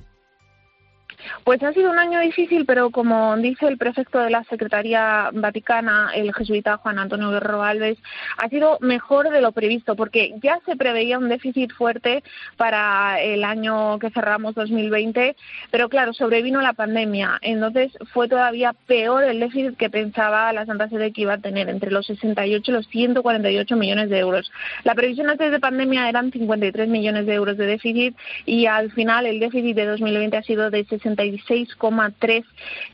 Pues 1.44 1.62
ha 1.62 1.72
sido 1.72 1.90
un 1.90 1.98
año 1.98 2.20
difícil, 2.20 2.66
pero 2.66 2.90
como 2.90 3.36
dice 3.36 3.66
el 3.66 3.78
prefecto 3.78 4.18
de 4.18 4.30
la 4.30 4.44
Secretaría 4.44 5.30
Vaticana, 5.32 6.10
el 6.14 6.34
jesuita 6.34 6.78
Juan 6.78 6.98
Antonio 6.98 7.30
Guerrero 7.30 7.62
Alves, 7.62 7.98
ha 8.38 8.48
sido 8.48 8.78
mejor 8.80 9.30
de 9.30 9.40
lo 9.40 9.52
previsto, 9.52 9.96
porque 9.96 10.34
ya 10.42 10.58
se 10.66 10.76
preveía 10.76 11.18
un 11.18 11.28
déficit 11.28 11.72
fuerte 11.72 12.22
para 12.56 13.20
el 13.20 13.44
año 13.44 13.98
que 13.98 14.10
cerramos 14.10 14.54
2020, 14.54 15.36
pero 15.70 15.88
claro, 15.88 16.12
sobrevino 16.12 16.60
la 16.60 16.72
pandemia, 16.72 17.38
entonces 17.42 17.92
fue 18.12 18.28
todavía 18.28 18.74
peor 18.86 19.24
el 19.24 19.40
déficit 19.40 19.76
que 19.76 19.90
pensaba 19.90 20.52
la 20.52 20.66
Santa 20.66 20.88
Sede 20.88 21.12
que 21.12 21.22
iba 21.22 21.34
a 21.34 21.38
tener, 21.38 21.68
entre 21.68 21.90
los 21.90 22.06
68 22.06 22.70
y 22.70 22.74
los 22.74 22.86
148 22.88 23.76
millones 23.76 24.10
de 24.10 24.18
euros. 24.18 24.50
La 24.84 24.94
previsión 24.94 25.30
antes 25.30 25.50
de 25.50 25.60
pandemia 25.60 26.08
eran 26.08 26.30
53 26.30 26.88
millones 26.88 27.26
de 27.26 27.34
euros 27.34 27.56
de 27.56 27.66
déficit 27.66 28.16
y 28.46 28.66
al 28.66 28.90
final 28.92 29.26
el 29.26 29.40
déficit 29.40 29.76
de 29.76 29.86
2020 29.86 30.36
ha 30.36 30.42
sido 30.42 30.70
de 30.70 30.84
60 30.84 31.11
66,3 31.16 32.44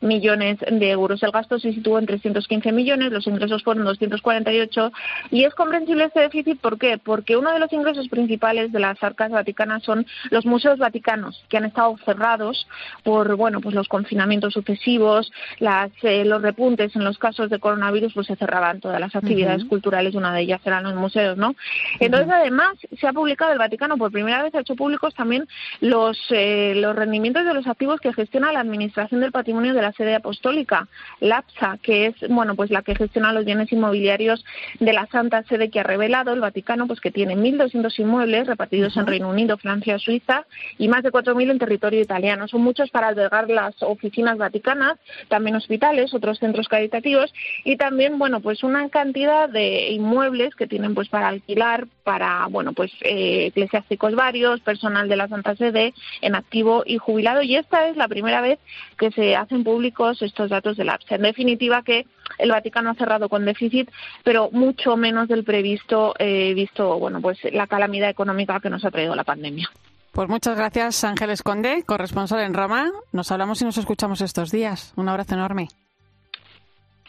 millones 0.01 0.57
de 0.59 0.89
euros. 0.89 1.23
El 1.23 1.31
gasto 1.31 1.59
se 1.59 1.73
situó 1.73 1.99
en 1.99 2.05
315 2.05 2.71
millones, 2.71 3.11
los 3.11 3.27
ingresos 3.27 3.63
fueron 3.63 3.85
248 3.85 4.91
y 5.31 5.43
es 5.43 5.53
comprensible 5.55 6.05
este 6.05 6.21
déficit 6.21 6.59
¿por 6.59 6.77
qué? 6.77 6.97
Porque 6.97 7.37
uno 7.37 7.51
de 7.51 7.59
los 7.59 7.71
ingresos 7.73 8.07
principales 8.09 8.71
de 8.71 8.79
las 8.79 9.01
arcas 9.03 9.31
vaticanas 9.31 9.83
son 9.83 10.05
los 10.29 10.45
museos 10.45 10.77
vaticanos 10.77 11.43
que 11.49 11.57
han 11.57 11.65
estado 11.65 11.97
cerrados 12.05 12.67
por 13.03 13.35
bueno 13.35 13.61
pues 13.61 13.75
los 13.75 13.87
confinamientos 13.87 14.53
sucesivos, 14.53 15.31
las, 15.59 15.91
eh, 16.03 16.25
los 16.25 16.41
repuntes 16.41 16.95
en 16.95 17.03
los 17.03 17.17
casos 17.17 17.49
de 17.49 17.59
coronavirus 17.59 18.13
pues 18.13 18.27
se 18.27 18.35
cerraban 18.35 18.79
todas 18.79 18.99
las 18.99 19.15
actividades 19.15 19.65
culturales, 19.65 20.15
una 20.15 20.33
de 20.33 20.41
ellas 20.41 20.61
eran 20.65 20.83
los 20.83 20.95
museos, 20.95 21.37
¿no? 21.37 21.55
Entonces 21.99 22.29
además 22.31 22.77
se 22.99 23.07
ha 23.07 23.13
publicado 23.13 23.51
el 23.51 23.59
Vaticano 23.59 23.97
por 23.97 24.11
primera 24.11 24.43
vez 24.43 24.53
ha 24.55 24.61
hecho 24.61 24.75
públicos 24.75 25.13
también 25.13 25.47
los 25.81 26.17
eh, 26.31 26.73
los 26.75 26.95
rendimientos 26.95 27.45
de 27.45 27.53
los 27.53 27.67
activos 27.67 27.99
que 27.99 28.08
gestiona 28.13 28.51
la 28.51 28.59
Administración 28.59 29.21
del 29.21 29.31
Patrimonio 29.31 29.73
de 29.73 29.81
la 29.81 29.91
Sede 29.93 30.15
Apostólica, 30.15 30.87
LAPSA, 31.19 31.77
que 31.81 32.07
es 32.07 32.15
bueno 32.29 32.55
pues 32.55 32.71
la 32.71 32.81
que 32.81 32.95
gestiona 32.95 33.33
los 33.33 33.45
bienes 33.45 33.71
inmobiliarios 33.71 34.43
de 34.79 34.93
la 34.93 35.07
Santa 35.07 35.43
Sede 35.43 35.69
que 35.69 35.79
ha 35.79 35.83
revelado 35.83 36.33
el 36.33 36.39
Vaticano 36.39 36.87
pues 36.87 36.99
que 36.99 37.11
tiene 37.11 37.35
1.200 37.35 37.99
inmuebles 37.99 38.47
repartidos 38.47 38.95
en 38.97 39.07
Reino 39.07 39.29
Unido, 39.29 39.57
Francia, 39.57 39.99
Suiza 39.99 40.45
y 40.77 40.87
más 40.87 41.03
de 41.03 41.11
4.000 41.11 41.51
en 41.51 41.59
territorio 41.59 42.01
italiano. 42.01 42.47
Son 42.47 42.61
muchos 42.61 42.89
para 42.89 43.07
albergar 43.07 43.49
las 43.49 43.75
oficinas 43.81 44.37
vaticanas, 44.37 44.97
también 45.27 45.55
hospitales, 45.55 46.13
otros 46.13 46.39
centros 46.39 46.67
caritativos 46.67 47.33
y 47.63 47.77
también 47.77 48.17
bueno 48.17 48.39
pues 48.39 48.63
una 48.63 48.89
cantidad 48.89 49.49
de 49.49 49.91
inmuebles 49.91 50.55
que 50.55 50.67
tienen 50.67 50.95
pues 50.95 51.09
para 51.09 51.27
alquilar 51.27 51.87
para 52.03 52.47
bueno 52.47 52.73
pues 52.73 52.91
eh, 53.01 53.47
eclesiásticos 53.47 54.15
varios, 54.15 54.61
personal 54.61 55.09
de 55.09 55.15
la 55.15 55.27
Santa 55.27 55.55
Sede 55.55 55.93
en 56.21 56.35
activo 56.35 56.83
y 56.85 56.97
jubilado 56.97 57.41
y 57.41 57.55
esta 57.55 57.87
es 57.87 57.97
la 57.99 58.07
primera 58.07 58.41
vez 58.41 58.59
que 58.97 59.11
se 59.11 59.35
hacen 59.35 59.63
públicos 59.63 60.21
estos 60.21 60.49
datos 60.49 60.77
del 60.77 60.89
APSA. 60.89 61.15
En 61.15 61.21
definitiva 61.21 61.83
que 61.83 62.07
el 62.39 62.49
Vaticano 62.49 62.89
ha 62.89 62.95
cerrado 62.95 63.29
con 63.29 63.45
déficit, 63.45 63.91
pero 64.23 64.49
mucho 64.51 64.97
menos 64.97 65.27
del 65.27 65.43
previsto, 65.43 66.15
eh, 66.17 66.53
visto 66.55 66.97
bueno 66.97 67.21
pues 67.21 67.37
la 67.51 67.67
calamidad 67.67 68.09
económica 68.09 68.59
que 68.59 68.69
nos 68.69 68.83
ha 68.85 68.91
traído 68.91 69.15
la 69.15 69.23
pandemia. 69.23 69.69
Pues 70.11 70.27
muchas 70.27 70.57
gracias, 70.57 71.03
Ángeles 71.03 71.43
Conde, 71.43 71.83
corresponsal 71.85 72.39
en 72.39 72.53
Roma. 72.53 72.91
Nos 73.11 73.31
hablamos 73.31 73.61
y 73.61 73.65
nos 73.65 73.77
escuchamos 73.77 74.21
estos 74.21 74.51
días. 74.51 74.93
Un 74.95 75.07
abrazo 75.07 75.35
enorme. 75.35 75.67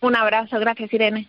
Un 0.03 0.17
abrazo, 0.17 0.59
gracias 0.59 0.91
Irene. 0.95 1.29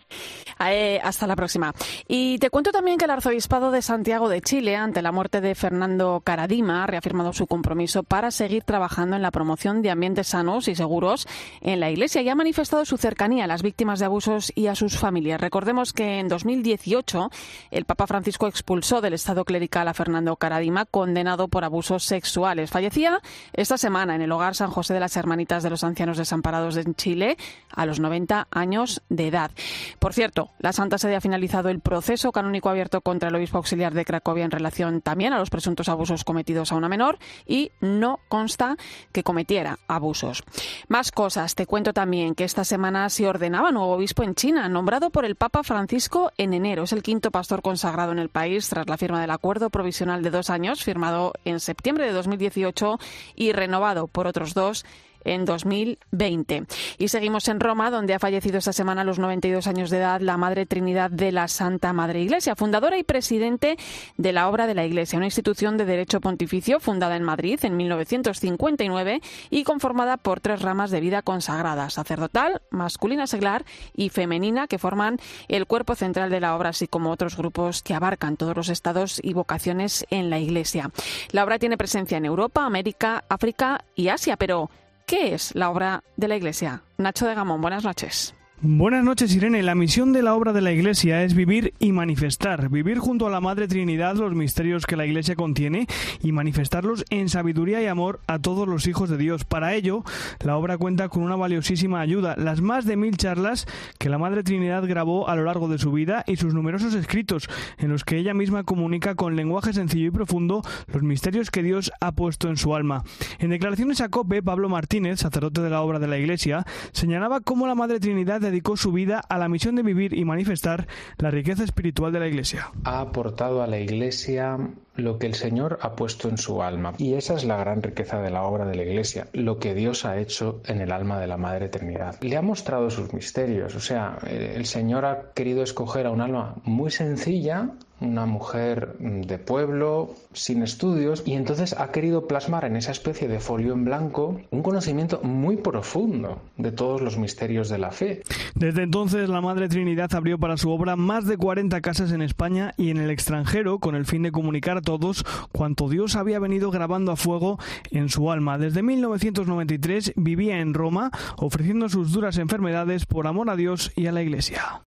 Eh, 0.70 0.98
hasta 1.02 1.26
la 1.26 1.36
próxima. 1.36 1.74
Y 2.08 2.38
te 2.38 2.48
cuento 2.48 2.72
también 2.72 2.96
que 2.96 3.04
el 3.04 3.10
arzobispado 3.10 3.70
de 3.70 3.82
Santiago 3.82 4.30
de 4.30 4.40
Chile, 4.40 4.76
ante 4.76 5.02
la 5.02 5.12
muerte 5.12 5.42
de 5.42 5.54
Fernando 5.54 6.22
Caradima, 6.24 6.82
ha 6.82 6.86
reafirmado 6.86 7.34
su 7.34 7.46
compromiso 7.46 8.02
para 8.02 8.30
seguir 8.30 8.62
trabajando 8.62 9.16
en 9.16 9.22
la 9.22 9.30
promoción 9.30 9.82
de 9.82 9.90
ambientes 9.90 10.28
sanos 10.28 10.68
y 10.68 10.74
seguros 10.74 11.26
en 11.60 11.80
la 11.80 11.90
Iglesia 11.90 12.22
y 12.22 12.30
ha 12.30 12.34
manifestado 12.34 12.86
su 12.86 12.96
cercanía 12.96 13.44
a 13.44 13.46
las 13.46 13.62
víctimas 13.62 13.98
de 13.98 14.06
abusos 14.06 14.52
y 14.54 14.68
a 14.68 14.74
sus 14.74 14.96
familias. 14.96 15.40
Recordemos 15.40 15.92
que 15.92 16.20
en 16.20 16.28
2018 16.28 17.30
el 17.72 17.84
Papa 17.84 18.06
Francisco 18.06 18.46
expulsó 18.46 19.02
del 19.02 19.14
Estado 19.14 19.44
clerical 19.44 19.86
a 19.88 19.94
Fernando 19.94 20.36
Caradima, 20.36 20.86
condenado 20.86 21.48
por 21.48 21.64
abusos 21.64 22.04
sexuales. 22.04 22.70
Fallecía 22.70 23.20
esta 23.52 23.76
semana 23.76 24.14
en 24.14 24.22
el 24.22 24.32
hogar 24.32 24.54
San 24.54 24.70
José 24.70 24.94
de 24.94 25.00
las 25.00 25.16
Hermanitas 25.16 25.62
de 25.62 25.70
los 25.70 25.84
Ancianos 25.84 26.16
Desamparados 26.16 26.74
de 26.74 26.94
Chile 26.94 27.36
a 27.70 27.84
los 27.84 28.00
90 28.00 28.48
años 28.50 28.61
años 28.62 29.02
de 29.10 29.28
edad. 29.28 29.50
Por 29.98 30.14
cierto, 30.14 30.50
la 30.58 30.72
Santa 30.72 30.96
Sede 30.96 31.16
ha 31.16 31.20
finalizado 31.20 31.68
el 31.68 31.80
proceso 31.80 32.32
canónico 32.32 32.70
abierto 32.70 33.02
contra 33.02 33.28
el 33.28 33.34
obispo 33.34 33.58
auxiliar 33.58 33.92
de 33.92 34.06
Cracovia 34.06 34.44
en 34.44 34.50
relación 34.50 35.02
también 35.02 35.34
a 35.34 35.38
los 35.38 35.50
presuntos 35.50 35.90
abusos 35.90 36.24
cometidos 36.24 36.72
a 36.72 36.76
una 36.76 36.88
menor 36.88 37.18
y 37.46 37.72
no 37.80 38.20
consta 38.28 38.76
que 39.12 39.22
cometiera 39.22 39.78
abusos. 39.88 40.42
Más 40.88 41.12
cosas. 41.12 41.54
Te 41.54 41.66
cuento 41.66 41.92
también 41.92 42.34
que 42.34 42.44
esta 42.44 42.64
semana 42.64 43.08
se 43.10 43.28
ordenaba 43.28 43.72
nuevo 43.72 43.92
obispo 43.92 44.22
en 44.22 44.34
China, 44.34 44.68
nombrado 44.68 45.10
por 45.10 45.24
el 45.24 45.36
Papa 45.36 45.62
Francisco 45.62 46.32
en 46.38 46.54
enero. 46.54 46.84
Es 46.84 46.92
el 46.92 47.02
quinto 47.02 47.30
pastor 47.30 47.62
consagrado 47.62 48.12
en 48.12 48.18
el 48.18 48.28
país 48.28 48.68
tras 48.68 48.88
la 48.88 48.96
firma 48.96 49.20
del 49.20 49.30
acuerdo 49.30 49.70
provisional 49.70 50.22
de 50.22 50.30
dos 50.30 50.50
años, 50.50 50.82
firmado 50.82 51.32
en 51.44 51.60
septiembre 51.60 52.06
de 52.06 52.12
2018 52.12 52.98
y 53.34 53.52
renovado 53.52 54.06
por 54.06 54.26
otros 54.26 54.54
dos 54.54 54.84
en 55.24 55.44
2020. 55.44 56.64
Y 56.98 57.08
seguimos 57.08 57.48
en 57.48 57.60
Roma, 57.60 57.90
donde 57.90 58.14
ha 58.14 58.18
fallecido 58.18 58.58
esta 58.58 58.72
semana 58.72 59.02
a 59.02 59.04
los 59.04 59.18
92 59.18 59.66
años 59.66 59.90
de 59.90 59.98
edad 59.98 60.20
la 60.20 60.36
Madre 60.36 60.66
Trinidad 60.66 61.10
de 61.10 61.32
la 61.32 61.48
Santa 61.48 61.92
Madre 61.92 62.20
Iglesia, 62.20 62.56
fundadora 62.56 62.98
y 62.98 63.04
presidente 63.04 63.76
de 64.16 64.32
la 64.32 64.48
Obra 64.48 64.66
de 64.66 64.74
la 64.74 64.84
Iglesia, 64.84 65.16
una 65.16 65.26
institución 65.26 65.76
de 65.76 65.84
derecho 65.84 66.20
pontificio 66.20 66.80
fundada 66.80 67.16
en 67.16 67.22
Madrid 67.22 67.58
en 67.62 67.76
1959 67.76 69.20
y 69.50 69.64
conformada 69.64 70.16
por 70.16 70.40
tres 70.40 70.62
ramas 70.62 70.90
de 70.90 71.00
vida 71.00 71.22
consagradas, 71.22 71.94
sacerdotal, 71.94 72.62
masculina 72.70 73.26
seglar 73.26 73.64
y 73.94 74.08
femenina, 74.08 74.66
que 74.66 74.78
forman 74.78 75.18
el 75.48 75.66
cuerpo 75.66 75.94
central 75.94 76.30
de 76.30 76.40
la 76.40 76.56
obra, 76.56 76.70
así 76.70 76.86
como 76.86 77.10
otros 77.10 77.36
grupos 77.36 77.82
que 77.82 77.94
abarcan 77.94 78.36
todos 78.36 78.56
los 78.56 78.68
estados 78.68 79.20
y 79.22 79.32
vocaciones 79.32 80.06
en 80.10 80.30
la 80.30 80.38
Iglesia. 80.38 80.90
La 81.30 81.44
obra 81.44 81.58
tiene 81.58 81.76
presencia 81.76 82.18
en 82.18 82.24
Europa, 82.24 82.64
América, 82.64 83.24
África 83.28 83.84
y 83.94 84.08
Asia, 84.08 84.36
pero 84.36 84.70
¿Qué 85.06 85.34
es 85.34 85.54
la 85.54 85.70
obra 85.70 86.02
de 86.16 86.28
la 86.28 86.36
Iglesia? 86.36 86.82
Nacho 86.98 87.26
de 87.26 87.34
Gamón, 87.34 87.60
buenas 87.60 87.84
noches. 87.84 88.34
Buenas 88.64 89.02
noches, 89.02 89.34
Irene. 89.34 89.60
La 89.64 89.74
misión 89.74 90.12
de 90.12 90.22
la 90.22 90.36
obra 90.36 90.52
de 90.52 90.60
la 90.60 90.70
Iglesia 90.70 91.24
es 91.24 91.34
vivir 91.34 91.74
y 91.80 91.90
manifestar, 91.90 92.68
vivir 92.68 93.00
junto 93.00 93.26
a 93.26 93.30
la 93.30 93.40
Madre 93.40 93.66
Trinidad 93.66 94.14
los 94.14 94.36
misterios 94.36 94.86
que 94.86 94.94
la 94.94 95.04
Iglesia 95.04 95.34
contiene 95.34 95.88
y 96.22 96.30
manifestarlos 96.30 97.04
en 97.10 97.28
sabiduría 97.28 97.82
y 97.82 97.88
amor 97.88 98.20
a 98.28 98.38
todos 98.38 98.68
los 98.68 98.86
hijos 98.86 99.10
de 99.10 99.16
Dios. 99.16 99.44
Para 99.44 99.74
ello, 99.74 100.04
la 100.44 100.56
obra 100.56 100.78
cuenta 100.78 101.08
con 101.08 101.24
una 101.24 101.34
valiosísima 101.34 102.00
ayuda, 102.00 102.36
las 102.38 102.60
más 102.60 102.84
de 102.84 102.96
mil 102.96 103.16
charlas 103.16 103.66
que 103.98 104.08
la 104.08 104.18
Madre 104.18 104.44
Trinidad 104.44 104.86
grabó 104.86 105.28
a 105.28 105.34
lo 105.34 105.42
largo 105.42 105.66
de 105.66 105.78
su 105.78 105.90
vida 105.90 106.22
y 106.28 106.36
sus 106.36 106.54
numerosos 106.54 106.94
escritos, 106.94 107.48
en 107.78 107.88
los 107.88 108.04
que 108.04 108.16
ella 108.16 108.32
misma 108.32 108.62
comunica 108.62 109.16
con 109.16 109.34
lenguaje 109.34 109.72
sencillo 109.72 110.06
y 110.06 110.12
profundo 110.12 110.62
los 110.86 111.02
misterios 111.02 111.50
que 111.50 111.64
Dios 111.64 111.90
ha 112.00 112.12
puesto 112.12 112.48
en 112.48 112.56
su 112.56 112.76
alma. 112.76 113.02
En 113.40 113.50
declaraciones 113.50 114.00
a 114.00 114.08
COPE, 114.08 114.40
Pablo 114.40 114.68
Martínez, 114.68 115.18
sacerdote 115.18 115.62
de 115.62 115.70
la 115.70 115.82
obra 115.82 115.98
de 115.98 116.06
la 116.06 116.18
Iglesia, 116.18 116.64
señalaba 116.92 117.40
cómo 117.40 117.66
la 117.66 117.74
Madre 117.74 117.98
Trinidad 117.98 118.51
dedicó 118.52 118.76
su 118.76 118.92
vida 118.92 119.22
a 119.28 119.38
la 119.38 119.48
misión 119.48 119.74
de 119.76 119.82
vivir 119.82 120.12
y 120.12 120.24
manifestar 120.24 120.86
la 121.16 121.30
riqueza 121.30 121.64
espiritual 121.64 122.12
de 122.12 122.20
la 122.20 122.28
Iglesia. 122.28 122.70
Ha 122.84 123.00
aportado 123.00 123.62
a 123.62 123.66
la 123.66 123.78
Iglesia 123.78 124.58
lo 124.94 125.18
que 125.18 125.26
el 125.26 125.34
Señor 125.34 125.78
ha 125.80 125.96
puesto 125.96 126.28
en 126.28 126.36
su 126.36 126.62
alma. 126.62 126.92
Y 126.98 127.14
esa 127.14 127.34
es 127.34 127.44
la 127.44 127.56
gran 127.56 127.82
riqueza 127.82 128.20
de 128.20 128.30
la 128.30 128.42
obra 128.42 128.66
de 128.66 128.74
la 128.76 128.82
Iglesia, 128.82 129.26
lo 129.32 129.58
que 129.58 129.74
Dios 129.74 130.04
ha 130.04 130.18
hecho 130.18 130.60
en 130.66 130.82
el 130.82 130.92
alma 130.92 131.18
de 131.18 131.26
la 131.26 131.38
Madre 131.38 131.66
Eternidad. 131.66 132.20
Le 132.20 132.36
ha 132.36 132.42
mostrado 132.42 132.90
sus 132.90 133.14
misterios, 133.14 133.74
o 133.74 133.80
sea, 133.80 134.18
el 134.26 134.66
Señor 134.66 135.06
ha 135.06 135.32
querido 135.34 135.62
escoger 135.62 136.06
a 136.06 136.10
un 136.10 136.20
alma 136.20 136.56
muy 136.64 136.90
sencilla, 136.90 137.70
una 138.02 138.26
mujer 138.26 138.96
de 138.98 139.38
pueblo, 139.38 140.14
sin 140.32 140.62
estudios, 140.62 141.22
y 141.24 141.34
entonces 141.34 141.74
ha 141.78 141.90
querido 141.90 142.26
plasmar 142.26 142.64
en 142.64 142.76
esa 142.76 142.90
especie 142.90 143.28
de 143.28 143.40
folio 143.40 143.72
en 143.72 143.84
blanco 143.84 144.40
un 144.50 144.62
conocimiento 144.62 145.20
muy 145.22 145.56
profundo 145.56 146.40
de 146.56 146.72
todos 146.72 147.00
los 147.00 147.16
misterios 147.16 147.68
de 147.68 147.78
la 147.78 147.90
fe. 147.90 148.22
Desde 148.54 148.82
entonces 148.82 149.28
la 149.28 149.40
Madre 149.40 149.68
Trinidad 149.68 150.14
abrió 150.14 150.38
para 150.38 150.56
su 150.56 150.70
obra 150.70 150.96
más 150.96 151.26
de 151.26 151.36
40 151.36 151.80
casas 151.80 152.12
en 152.12 152.22
España 152.22 152.74
y 152.76 152.90
en 152.90 152.98
el 152.98 153.10
extranjero 153.10 153.78
con 153.78 153.94
el 153.94 154.06
fin 154.06 154.22
de 154.22 154.32
comunicar 154.32 154.76
a 154.78 154.82
todos 154.82 155.24
cuanto 155.52 155.88
Dios 155.88 156.16
había 156.16 156.38
venido 156.38 156.70
grabando 156.70 157.12
a 157.12 157.16
fuego 157.16 157.58
en 157.90 158.08
su 158.08 158.30
alma. 158.30 158.58
Desde 158.58 158.82
1993 158.82 160.12
vivía 160.16 160.60
en 160.60 160.74
Roma 160.74 161.10
ofreciendo 161.36 161.88
sus 161.88 162.12
duras 162.12 162.38
enfermedades 162.38 163.06
por 163.06 163.26
amor 163.26 163.50
a 163.50 163.56
Dios 163.56 163.92
y 163.96 164.06
a 164.06 164.12
la 164.12 164.22
Iglesia. 164.22 164.82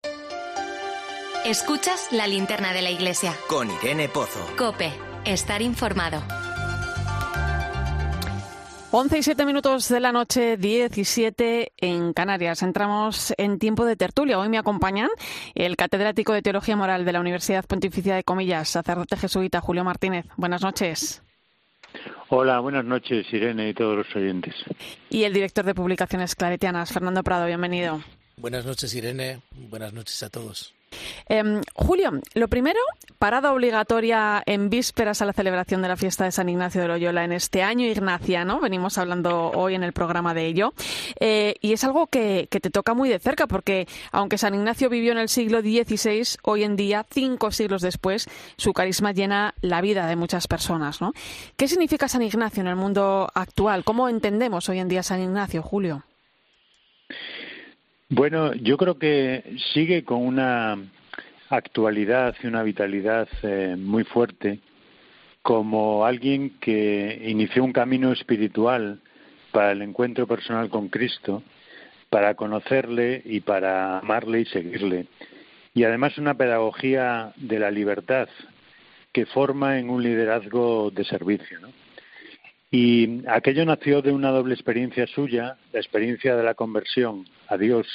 Escuchas 1.45 2.09
la 2.11 2.27
linterna 2.27 2.71
de 2.71 2.83
la 2.83 2.91
iglesia. 2.91 3.33
Con 3.47 3.67
Irene 3.71 4.07
Pozo. 4.07 4.39
Cope, 4.59 4.91
estar 5.25 5.63
informado. 5.63 6.21
11 8.91 9.17
y 9.17 9.23
7 9.23 9.45
minutos 9.47 9.89
de 9.89 9.99
la 9.99 10.11
noche, 10.11 10.57
17 10.57 11.71
en 11.77 12.13
Canarias. 12.13 12.61
Entramos 12.61 13.33
en 13.39 13.57
tiempo 13.57 13.85
de 13.85 13.95
tertulia. 13.95 14.37
Hoy 14.37 14.49
me 14.49 14.59
acompañan 14.59 15.09
el 15.55 15.77
catedrático 15.77 16.31
de 16.31 16.43
Teología 16.43 16.75
Moral 16.75 17.05
de 17.05 17.11
la 17.11 17.19
Universidad 17.19 17.65
Pontificia 17.65 18.13
de 18.13 18.23
Comillas, 18.23 18.69
sacerdote 18.69 19.17
jesuita 19.17 19.61
Julio 19.61 19.83
Martínez. 19.83 20.27
Buenas 20.37 20.61
noches. 20.61 21.23
Hola, 22.29 22.59
buenas 22.59 22.85
noches, 22.85 23.25
Irene 23.33 23.69
y 23.69 23.73
todos 23.73 23.97
los 23.97 24.15
oyentes. 24.15 24.53
Y 25.09 25.23
el 25.23 25.33
director 25.33 25.65
de 25.65 25.73
publicaciones 25.73 26.35
claretianas, 26.35 26.93
Fernando 26.93 27.23
Prado, 27.23 27.47
bienvenido. 27.47 28.03
Buenas 28.37 28.63
noches, 28.63 28.93
Irene. 28.93 29.41
Buenas 29.51 29.91
noches 29.91 30.21
a 30.21 30.29
todos. 30.29 30.75
Em, 31.27 31.61
Julio, 31.73 32.11
lo 32.33 32.47
primero, 32.47 32.79
parada 33.17 33.53
obligatoria 33.53 34.41
en 34.45 34.69
vísperas 34.69 35.21
a 35.21 35.25
la 35.25 35.33
celebración 35.33 35.81
de 35.81 35.87
la 35.87 35.95
fiesta 35.95 36.25
de 36.25 36.31
San 36.31 36.49
Ignacio 36.49 36.81
de 36.81 36.87
Loyola 36.87 37.23
en 37.23 37.31
este 37.31 37.63
año 37.63 37.85
ignaciano. 37.85 38.59
Venimos 38.59 38.97
hablando 38.97 39.51
hoy 39.51 39.75
en 39.75 39.83
el 39.83 39.93
programa 39.93 40.33
de 40.33 40.45
ello. 40.47 40.73
Eh, 41.19 41.55
y 41.61 41.73
es 41.73 41.83
algo 41.83 42.07
que, 42.07 42.47
te 42.49 42.69
toca 42.69 42.93
muy 42.93 43.09
de 43.09 43.19
cerca, 43.19 43.47
porque 43.47 43.87
aunque 44.11 44.37
San 44.37 44.55
Ignacio 44.55 44.89
vivió 44.89 45.11
en 45.11 45.17
el 45.17 45.29
siglo 45.29 45.61
XVI, 45.61 46.37
hoy 46.43 46.63
en 46.63 46.75
día, 46.75 47.05
cinco 47.09 47.51
siglos 47.51 47.81
después, 47.81 48.27
su 48.57 48.73
carisma 48.73 49.11
llena 49.11 49.53
la 49.61 49.81
vida 49.81 50.07
de 50.07 50.15
muchas 50.15 50.47
personas. 50.47 51.01
¿no? 51.01 51.13
¿Qué 51.57 51.67
significa 51.67 52.07
San 52.07 52.21
Ignacio 52.21 52.61
en 52.61 52.67
el 52.67 52.75
mundo 52.75 53.29
actual? 53.33 53.83
¿Cómo 53.83 54.09
entendemos 54.09 54.67
hoy 54.69 54.79
en 54.79 54.87
día 54.87 55.03
San 55.03 55.21
Ignacio, 55.21 55.61
Julio? 55.61 56.03
Bueno, 58.13 58.53
yo 58.55 58.75
creo 58.75 58.99
que 58.99 59.55
sigue 59.71 60.03
con 60.03 60.21
una 60.21 60.77
actualidad 61.49 62.35
y 62.43 62.47
una 62.47 62.61
vitalidad 62.61 63.29
eh, 63.41 63.77
muy 63.79 64.03
fuerte 64.03 64.59
como 65.41 66.05
alguien 66.05 66.59
que 66.59 67.21
inició 67.23 67.63
un 67.63 67.71
camino 67.71 68.11
espiritual 68.11 68.99
para 69.53 69.71
el 69.71 69.81
encuentro 69.81 70.27
personal 70.27 70.69
con 70.69 70.89
Cristo, 70.89 71.41
para 72.09 72.35
conocerle 72.35 73.21
y 73.23 73.39
para 73.39 73.99
amarle 73.99 74.41
y 74.41 74.45
seguirle. 74.47 75.07
Y 75.73 75.85
además 75.85 76.17
una 76.17 76.33
pedagogía 76.33 77.31
de 77.37 77.59
la 77.59 77.71
libertad 77.71 78.27
que 79.13 79.25
forma 79.25 79.79
en 79.79 79.89
un 79.89 80.03
liderazgo 80.03 80.91
de 80.91 81.05
servicio. 81.05 81.61
¿no? 81.61 81.69
Y 82.71 83.25
aquello 83.29 83.63
nació 83.63 84.01
de 84.01 84.11
una 84.11 84.31
doble 84.31 84.53
experiencia 84.53 85.07
suya, 85.07 85.55
la 85.71 85.79
experiencia 85.79 86.35
de 86.35 86.43
la 86.43 86.55
conversión 86.55 87.25
a 87.51 87.57
Dios, 87.57 87.87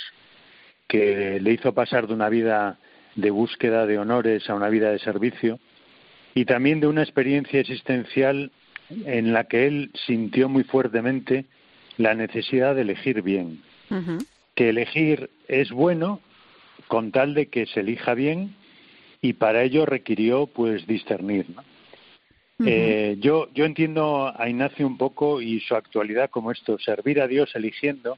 que 0.86 1.40
le 1.40 1.52
hizo 1.52 1.72
pasar 1.72 2.06
de 2.06 2.14
una 2.14 2.28
vida 2.28 2.78
de 3.14 3.30
búsqueda 3.30 3.86
de 3.86 3.98
honores 3.98 4.48
a 4.48 4.54
una 4.54 4.68
vida 4.68 4.90
de 4.90 4.98
servicio, 4.98 5.58
y 6.34 6.44
también 6.44 6.80
de 6.80 6.86
una 6.86 7.02
experiencia 7.02 7.60
existencial 7.60 8.52
en 8.90 9.32
la 9.32 9.44
que 9.44 9.66
él 9.66 9.90
sintió 10.06 10.48
muy 10.48 10.64
fuertemente 10.64 11.46
la 11.96 12.14
necesidad 12.14 12.74
de 12.74 12.82
elegir 12.82 13.22
bien. 13.22 13.62
Que 14.54 14.68
elegir 14.68 15.30
es 15.48 15.70
bueno 15.70 16.20
con 16.88 17.10
tal 17.10 17.34
de 17.34 17.46
que 17.46 17.66
se 17.66 17.80
elija 17.80 18.14
bien 18.14 18.54
y 19.22 19.32
para 19.32 19.62
ello 19.62 19.86
requirió 19.86 20.46
pues 20.46 20.86
discernir. 20.86 21.46
¿no? 21.48 21.62
Eh, 22.64 23.16
yo, 23.20 23.48
yo 23.54 23.64
entiendo 23.64 24.32
a 24.34 24.48
Ignacio 24.48 24.86
un 24.86 24.96
poco 24.96 25.40
y 25.40 25.60
su 25.60 25.74
actualidad 25.74 26.30
como 26.30 26.52
esto, 26.52 26.78
servir 26.78 27.20
a 27.20 27.28
Dios 27.28 27.50
eligiendo 27.54 28.16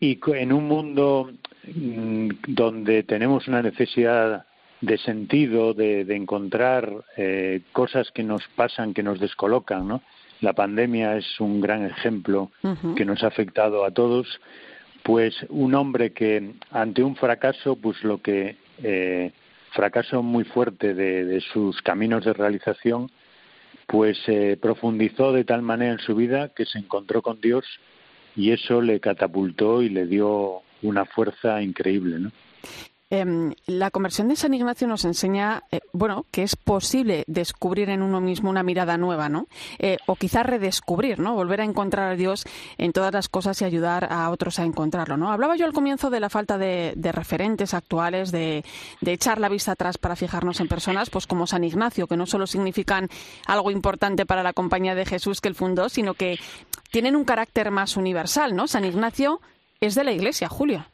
y 0.00 0.18
en 0.26 0.52
un 0.52 0.68
mundo 0.68 1.30
mm, 1.66 2.28
donde 2.48 3.02
tenemos 3.04 3.48
una 3.48 3.62
necesidad 3.62 4.46
de 4.80 4.98
sentido, 4.98 5.72
de, 5.72 6.02
encontrar 6.14 6.92
eh, 7.16 7.62
cosas 7.72 8.10
que 8.10 8.22
nos 8.22 8.46
pasan, 8.48 8.92
que 8.92 9.02
nos 9.02 9.18
descolocan, 9.18 9.88
¿no? 9.88 10.02
La 10.40 10.52
pandemia 10.52 11.16
es 11.16 11.40
un 11.40 11.60
gran 11.60 11.86
ejemplo 11.86 12.50
que 12.96 13.04
nos 13.04 13.22
ha 13.22 13.28
afectado 13.28 13.84
a 13.84 13.92
todos. 13.92 14.40
Pues 15.02 15.34
un 15.48 15.74
hombre 15.74 16.12
que 16.12 16.54
ante 16.70 17.02
un 17.02 17.16
fracaso, 17.16 17.76
pues 17.76 18.02
lo 18.04 18.20
que 18.20 18.56
eh, 18.82 19.32
fracaso 19.70 20.22
muy 20.22 20.44
fuerte 20.44 20.92
de 20.92 21.40
sus 21.52 21.80
caminos 21.80 22.24
de 22.24 22.34
realización, 22.34 23.10
pues 23.86 24.18
se 24.24 24.56
profundizó 24.56 25.32
de 25.32 25.44
tal 25.44 25.62
manera 25.62 25.92
en 25.92 25.98
su 25.98 26.14
vida 26.14 26.50
que 26.54 26.66
se 26.66 26.78
encontró 26.78 27.22
con 27.22 27.40
Dios 27.40 27.64
y 28.36 28.52
eso 28.52 28.80
le 28.80 29.00
catapultó 29.00 29.82
y 29.82 29.88
le 29.88 30.06
dio 30.06 30.62
una 30.82 31.04
fuerza 31.04 31.62
increíble, 31.62 32.18
¿no? 32.18 32.32
Em, 33.10 33.54
la 33.66 33.90
conversión 33.90 34.28
de 34.28 34.34
San 34.34 34.54
Ignacio 34.54 34.88
nos 34.88 35.04
enseña, 35.04 35.62
eh, 35.70 35.80
bueno, 35.92 36.26
que 36.32 36.42
es 36.42 36.56
posible 36.56 37.22
descubrir 37.28 37.90
en 37.90 38.02
uno 38.02 38.20
mismo 38.20 38.50
una 38.50 38.64
mirada 38.64 38.96
nueva, 38.96 39.28
¿no? 39.28 39.46
Eh, 39.78 39.98
o 40.06 40.16
quizás 40.16 40.44
redescubrir, 40.44 41.20
¿no? 41.20 41.34
Volver 41.34 41.60
a 41.60 41.64
encontrar 41.64 42.10
a 42.10 42.16
Dios 42.16 42.44
en 42.76 42.92
todas 42.92 43.12
las 43.12 43.28
cosas 43.28 43.60
y 43.60 43.64
ayudar 43.66 44.08
a 44.10 44.30
otros 44.30 44.58
a 44.58 44.64
encontrarlo, 44.64 45.16
¿no? 45.16 45.30
Hablaba 45.30 45.54
yo 45.54 45.64
al 45.64 45.72
comienzo 45.72 46.10
de 46.10 46.18
la 46.18 46.28
falta 46.28 46.58
de, 46.58 46.94
referentes 47.12 47.74
actuales, 47.74 48.32
de, 48.32 48.64
echar 49.04 49.38
la 49.38 49.48
vista 49.48 49.72
atrás 49.72 49.96
para 49.96 50.16
fijarnos 50.16 50.58
en 50.60 50.66
personas, 50.66 51.08
pues 51.08 51.28
como 51.28 51.46
San 51.46 51.62
Ignacio, 51.62 52.08
que 52.08 52.16
no 52.16 52.26
solo 52.26 52.48
significan 52.48 53.08
algo 53.46 53.70
importante 53.70 54.26
para 54.26 54.42
la 54.42 54.54
compañía 54.54 54.96
de 54.96 55.06
Jesús 55.06 55.40
que 55.40 55.48
él 55.48 55.54
fundó, 55.54 55.88
sino 55.88 56.14
que 56.14 56.38
tienen 56.94 57.16
un 57.16 57.24
carácter 57.24 57.72
más 57.72 57.96
universal, 57.96 58.54
¿no? 58.54 58.68
San 58.68 58.84
Ignacio 58.84 59.40
es 59.80 59.96
de 59.96 60.04
la 60.04 60.12
Iglesia, 60.12 60.48
Julio. 60.48 60.86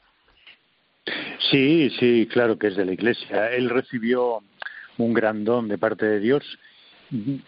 Sí, 1.51 1.91
sí, 2.01 2.27
claro 2.33 2.59
que 2.59 2.69
es 2.69 2.77
de 2.77 2.87
la 2.87 2.93
Iglesia. 2.93 3.51
Él 3.51 3.69
recibió 3.69 4.39
un 4.97 5.13
gran 5.13 5.45
don 5.45 5.69
de 5.69 5.77
parte 5.77 6.07
de 6.07 6.19
Dios. 6.19 6.43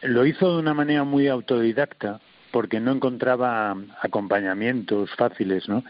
Lo 0.03 0.27
hizo 0.27 0.53
de 0.53 0.59
una 0.59 0.75
manera 0.75 1.03
muy 1.03 1.29
autodidacta 1.29 2.21
porque 2.51 2.79
no 2.79 2.93
encontraba 2.93 3.75
acompañamientos 4.03 5.11
fáciles, 5.17 5.67
¿no? 5.67 5.83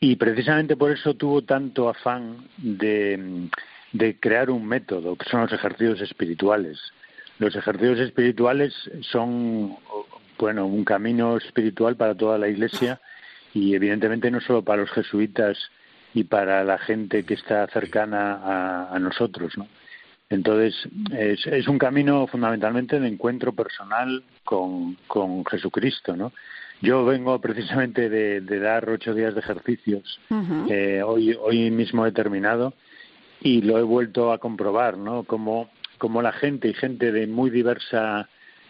Y 0.00 0.16
precisamente 0.16 0.76
por 0.76 0.90
eso 0.90 1.14
tuvo 1.14 1.42
tanto 1.42 1.88
afán 1.88 2.48
de, 2.56 3.48
de 3.92 4.18
crear 4.18 4.50
un 4.50 4.66
método, 4.66 5.14
que 5.14 5.30
son 5.30 5.42
los 5.42 5.52
ejercicios 5.52 6.00
espirituales. 6.00 6.76
Los 7.38 7.54
ejercicios 7.54 8.00
espirituales 8.00 8.72
son, 9.12 9.76
bueno, 10.38 10.66
un 10.66 10.84
camino 10.84 11.36
espiritual 11.36 11.96
para 11.96 12.14
toda 12.14 12.38
la 12.38 12.48
Iglesia 12.48 13.00
y 13.52 13.74
evidentemente 13.74 14.30
no 14.30 14.40
solo 14.40 14.62
para 14.62 14.82
los 14.82 14.90
jesuitas 14.90 15.58
y 16.12 16.24
para 16.24 16.64
la 16.64 16.78
gente 16.78 17.24
que 17.24 17.34
está 17.34 17.66
cercana 17.68 18.88
a, 18.90 18.98
nosotros, 18.98 19.56
¿no? 19.58 19.66
Entonces, 20.30 20.74
es, 21.12 21.46
es, 21.46 21.68
un 21.68 21.78
camino 21.78 22.26
fundamentalmente 22.26 22.98
de 22.98 23.08
encuentro 23.08 23.52
personal 23.52 24.24
con, 24.42 24.96
con 25.06 25.44
Jesucristo, 25.44 26.16
¿no? 26.16 26.32
Yo 26.80 27.04
vengo 27.04 27.40
precisamente 27.40 28.08
de, 28.08 28.40
dar 28.60 28.88
ocho 28.88 29.14
días 29.14 29.34
de 29.34 29.40
ejercicios, 29.40 30.20
eh, 30.68 31.02
hoy, 31.04 31.36
hoy 31.40 31.70
mismo 31.70 32.06
he 32.06 32.12
terminado, 32.12 32.74
y 33.40 33.62
lo 33.62 33.78
he 33.78 33.82
vuelto 33.82 34.32
a 34.32 34.38
comprobar, 34.38 34.98
¿no? 34.98 35.24
Como, 35.24 35.70
como 35.98 36.20
la 36.20 36.32
gente, 36.32 36.68
y 36.68 36.74
gente 36.74 37.12
de 37.12 37.26
muy 37.26 37.50
diversa 37.50 38.28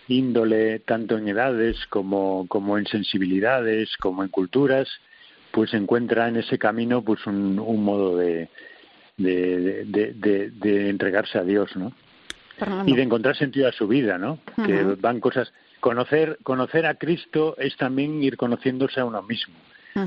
índole, 0.09 0.81
tanto 0.81 1.17
en 1.17 1.29
edades 1.29 1.77
como, 1.89 2.47
como 2.49 2.79
en 2.79 2.87
sensibilidades, 2.87 3.97
como 3.99 4.23
en 4.23 4.29
culturas, 4.29 4.89
pues 5.51 5.73
encuentra 5.75 6.29
en 6.29 6.37
ese 6.37 6.59
camino 6.59 7.03
pues 7.03 7.27
un, 7.27 7.55
modo 7.57 8.17
de, 8.17 8.49
de, 9.17 10.89
entregarse 10.91 11.39
a 11.39 11.45
Dios, 11.45 11.75
¿no? 11.77 11.93
Y 12.87 12.95
de 12.95 13.03
encontrar 13.03 13.37
sentido 13.37 13.69
a 13.69 13.73
su 13.73 13.89
vida, 13.89 14.19
¿no? 14.19 14.39
Que 14.65 14.83
van 15.01 15.21
cosas. 15.21 15.53
Conocer, 15.81 16.39
conocer 16.43 16.87
a 16.87 16.95
Cristo 16.95 17.57
es 17.59 17.77
también 17.77 18.23
ir 18.23 18.37
conociéndose 18.37 19.01
a 19.01 19.05
uno 19.05 19.23
mismo. 19.23 19.55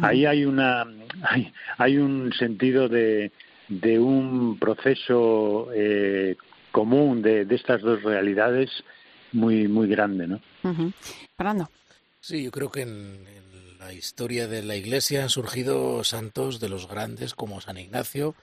Ahí 0.01 0.25
hay 0.25 0.43
una, 0.43 0.85
hay, 1.21 1.51
hay 1.77 1.97
un 1.97 2.33
sentido 2.33 2.89
de, 2.89 3.31
de 3.67 3.99
un 3.99 4.57
proceso 4.59 5.69
eh, 5.73 6.35
común 6.71 7.21
de, 7.21 7.45
de 7.45 7.55
estas 7.55 7.81
dos 7.81 8.03
realidades 8.03 8.69
muy, 9.31 9.67
muy 9.67 9.87
grande, 9.87 10.27
¿no? 10.27 10.41
Fernando. 11.35 11.69
Sí, 12.19 12.43
yo 12.43 12.51
creo 12.51 12.71
que 12.71 12.81
en, 12.81 13.25
la 13.79 13.93
historia 13.93 14.47
de 14.47 14.63
la 14.63 14.75
Iglesia 14.75 15.23
han 15.23 15.29
surgido 15.29 16.03
santos 16.03 16.59
de 16.59 16.69
los 16.69 16.87
grandes 16.87 17.33
como 17.33 17.61
San 17.61 17.77
Ignacio. 17.77 18.35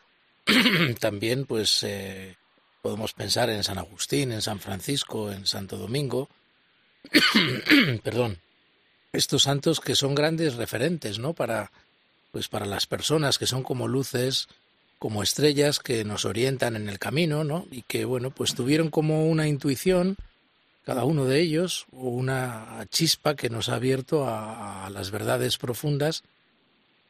También, 1.00 1.44
pues, 1.44 1.82
eh, 1.82 2.36
podemos 2.82 3.12
pensar 3.12 3.50
en 3.50 3.64
San 3.64 3.78
Agustín, 3.78 4.32
en 4.32 4.42
San 4.42 4.60
Francisco, 4.60 5.32
en 5.32 5.46
Santo 5.46 5.76
Domingo. 5.76 6.28
Perdón. 8.02 8.38
Estos 9.12 9.44
santos 9.44 9.80
que 9.80 9.94
son 9.94 10.14
grandes 10.14 10.54
referentes, 10.54 11.18
¿no? 11.18 11.34
Para, 11.34 11.70
pues, 12.32 12.48
para 12.48 12.66
las 12.66 12.86
personas 12.86 13.38
que 13.38 13.46
son 13.46 13.62
como 13.62 13.86
luces, 13.86 14.48
como 14.98 15.22
estrellas 15.22 15.78
que 15.78 16.04
nos 16.04 16.24
orientan 16.24 16.74
en 16.76 16.88
el 16.88 16.98
camino, 16.98 17.44
¿no? 17.44 17.66
Y 17.70 17.82
que, 17.82 18.04
bueno, 18.04 18.30
pues 18.30 18.54
tuvieron 18.54 18.90
como 18.90 19.26
una 19.26 19.46
intuición 19.46 20.16
cada 20.84 21.04
uno 21.04 21.24
de 21.24 21.40
ellos, 21.40 21.86
una 21.92 22.86
chispa 22.90 23.34
que 23.36 23.48
nos 23.48 23.68
ha 23.68 23.76
abierto 23.76 24.28
a, 24.28 24.88
las 24.90 25.10
verdades 25.10 25.56
profundas 25.56 26.22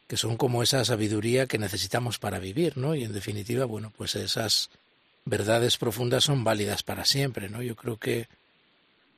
que 0.06 0.16
son 0.16 0.36
como 0.36 0.62
esa 0.62 0.84
sabiduría 0.84 1.46
que 1.46 1.58
necesitamos 1.58 2.18
para 2.18 2.38
vivir, 2.38 2.76
¿no? 2.76 2.94
Y 2.94 3.04
en 3.04 3.12
definitiva, 3.12 3.64
bueno, 3.64 3.90
pues 3.96 4.14
esas 4.16 4.70
verdades 5.24 5.78
profundas 5.78 6.24
son 6.24 6.44
válidas 6.44 6.82
para 6.82 7.04
siempre, 7.06 7.48
¿no? 7.48 7.62
Yo 7.62 7.74
creo 7.74 7.96
que, 7.96 8.28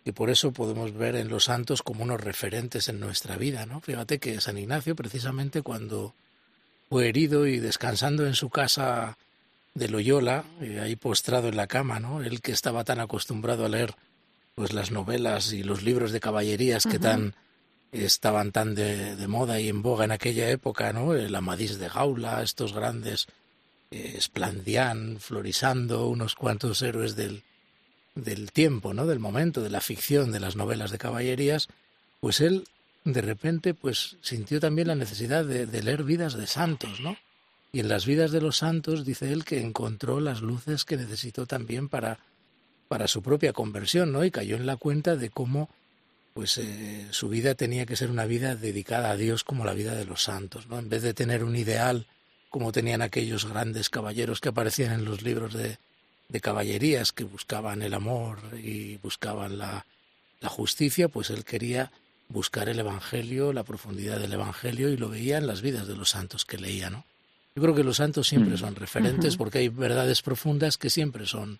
que 0.05 0.13
por 0.13 0.31
eso 0.31 0.53
podemos 0.53 0.95
ver 0.95 1.17
en 1.17 1.29
los 1.29 1.45
santos 1.45 1.83
como 1.83 2.05
unos 2.05 2.21
referentes 2.21 2.89
en 2.89 3.01
nuestra 3.01 3.37
vida, 3.37 3.67
¿no? 3.67 3.81
Fíjate 3.81 4.21
que 4.21 4.41
San 4.41 4.59
Ignacio, 4.59 4.95
precisamente 4.95 5.63
cuando 5.63 6.15
fue 6.89 7.09
herido 7.09 7.49
y 7.49 7.59
descansando 7.59 8.25
en 8.25 8.35
su 8.35 8.49
casa 8.49 9.19
de 9.75 9.89
Loyola, 9.89 10.45
eh, 10.61 10.79
ahí 10.81 10.95
postrado 10.95 11.49
en 11.49 11.57
la 11.57 11.67
cama, 11.67 11.99
¿no? 11.99 12.23
Él 12.23 12.41
que 12.41 12.53
estaba 12.53 12.85
tan 12.85 13.01
acostumbrado 13.01 13.67
a 13.67 13.69
leer 13.69 13.97
pues 14.57 14.73
las 14.73 14.91
novelas 14.91 15.53
y 15.53 15.63
los 15.63 15.83
libros 15.83 16.13
de 16.13 16.21
caballerías 16.21 16.87
que 16.87 16.99
tan 16.99 17.35
estaban 17.93 18.53
tan 18.53 18.75
de, 18.75 19.15
moda 19.29 19.61
y 19.61 19.69
en 19.69 19.83
boga 19.83 20.07
en 20.07 20.13
aquella 20.13 20.49
época, 20.49 20.95
¿no? 20.95 21.15
El 21.15 21.35
Amadís 21.35 21.79
de 21.79 21.91
Gaula, 21.91 22.43
estos 22.43 22.73
grandes 22.73 23.27
eh, 23.91 24.17
Splandián, 24.19 25.19
Florisando, 25.21 26.09
unos 26.09 26.35
cuantos 26.35 26.81
héroes 26.81 27.17
del, 27.17 27.43
del 28.15 28.51
tiempo, 28.51 28.95
¿no? 28.95 29.05
Del 29.05 29.19
momento, 29.19 29.61
de 29.61 29.69
la 29.69 29.83
ficción, 29.83 30.33
de 30.33 30.41
las 30.41 30.57
novelas 30.57 30.91
de 30.91 30.99
caballerías, 30.99 31.69
pues 32.21 32.41
él 32.41 32.65
de 33.05 33.21
repente 33.21 33.75
pues 33.75 34.17
sintió 34.23 34.59
también 34.59 34.89
la 34.89 34.95
necesidad 34.95 35.45
de, 35.45 35.67
de 35.67 35.83
leer 35.83 36.03
vidas 36.03 36.33
de 36.33 36.47
santos, 36.47 37.01
¿no? 37.01 37.19
Y 37.73 37.81
en 37.81 37.89
las 37.89 38.07
vidas 38.07 38.31
de 38.31 38.41
los 38.41 38.57
santos 38.57 39.05
dice 39.05 39.35
él 39.35 39.45
que 39.45 39.61
encontró 39.61 40.19
las 40.19 40.41
luces 40.41 40.87
que 40.87 40.97
necesitó 40.97 41.45
también 41.45 41.91
para, 41.91 42.21
para 42.89 43.09
su 43.09 43.23
propia 43.23 43.53
conversión, 43.53 44.13
¿no? 44.13 44.25
Y 44.25 44.31
cayó 44.31 44.57
en 44.57 44.67
la 44.67 44.77
cuenta 44.77 45.17
de 45.17 45.31
cómo 45.31 45.69
pues 46.35 46.59
eh, 46.59 47.07
su 47.13 47.31
vida 47.31 47.55
tenía 47.55 47.87
que 47.87 47.97
ser 47.97 48.11
una 48.11 48.27
vida 48.27 48.57
dedicada 48.57 49.11
a 49.11 49.17
Dios 49.17 49.43
como 49.43 49.65
la 49.65 49.73
vida 49.73 49.95
de 49.95 50.05
los 50.05 50.23
santos, 50.23 50.67
¿no? 50.67 50.79
En 50.79 50.89
vez 50.89 51.03
de 51.03 51.15
tener 51.15 51.43
un 51.43 51.57
ideal 51.57 52.07
como 52.51 52.73
tenían 52.73 53.03
aquellos 53.03 53.47
grandes 53.47 53.89
caballeros 53.89 54.41
que 54.41 54.51
aparecían 54.51 54.93
en 54.93 55.05
los 55.05 55.23
libros 55.23 55.55
de, 55.55 55.79
de 56.29 56.41
caballerías 56.41 57.13
que 57.13 57.25
buscaban 57.25 57.83
el 57.83 57.95
amor 57.95 58.39
y 58.63 58.97
buscaban 58.99 59.59
la, 59.59 59.87
la 60.41 60.49
justicia, 60.49 61.09
pues 61.09 61.31
él 61.31 61.45
quería 61.45 61.91
buscar 62.29 62.69
el 62.69 62.79
Evangelio, 62.79 63.53
la 63.53 63.65
profundidad 63.65 64.19
del 64.19 64.33
Evangelio 64.33 64.89
y 64.91 64.97
lo 64.97 65.09
veía 65.09 65.39
en 65.39 65.47
las 65.47 65.63
vidas 65.63 65.87
de 65.87 65.97
los 65.97 66.11
santos 66.11 66.45
que 66.45 66.59
leía, 66.59 66.91
¿no? 66.91 67.05
Yo 67.55 67.63
creo 67.63 67.75
que 67.75 67.85
los 67.85 67.97
santos 67.97 68.29
siempre 68.29 68.59
son 68.59 68.75
referentes 68.75 69.39
porque 69.39 69.59
hay 69.59 69.69
verdades 69.69 70.21
profundas 70.21 70.77
que 70.77 70.91
siempre 70.91 71.25
son 71.25 71.59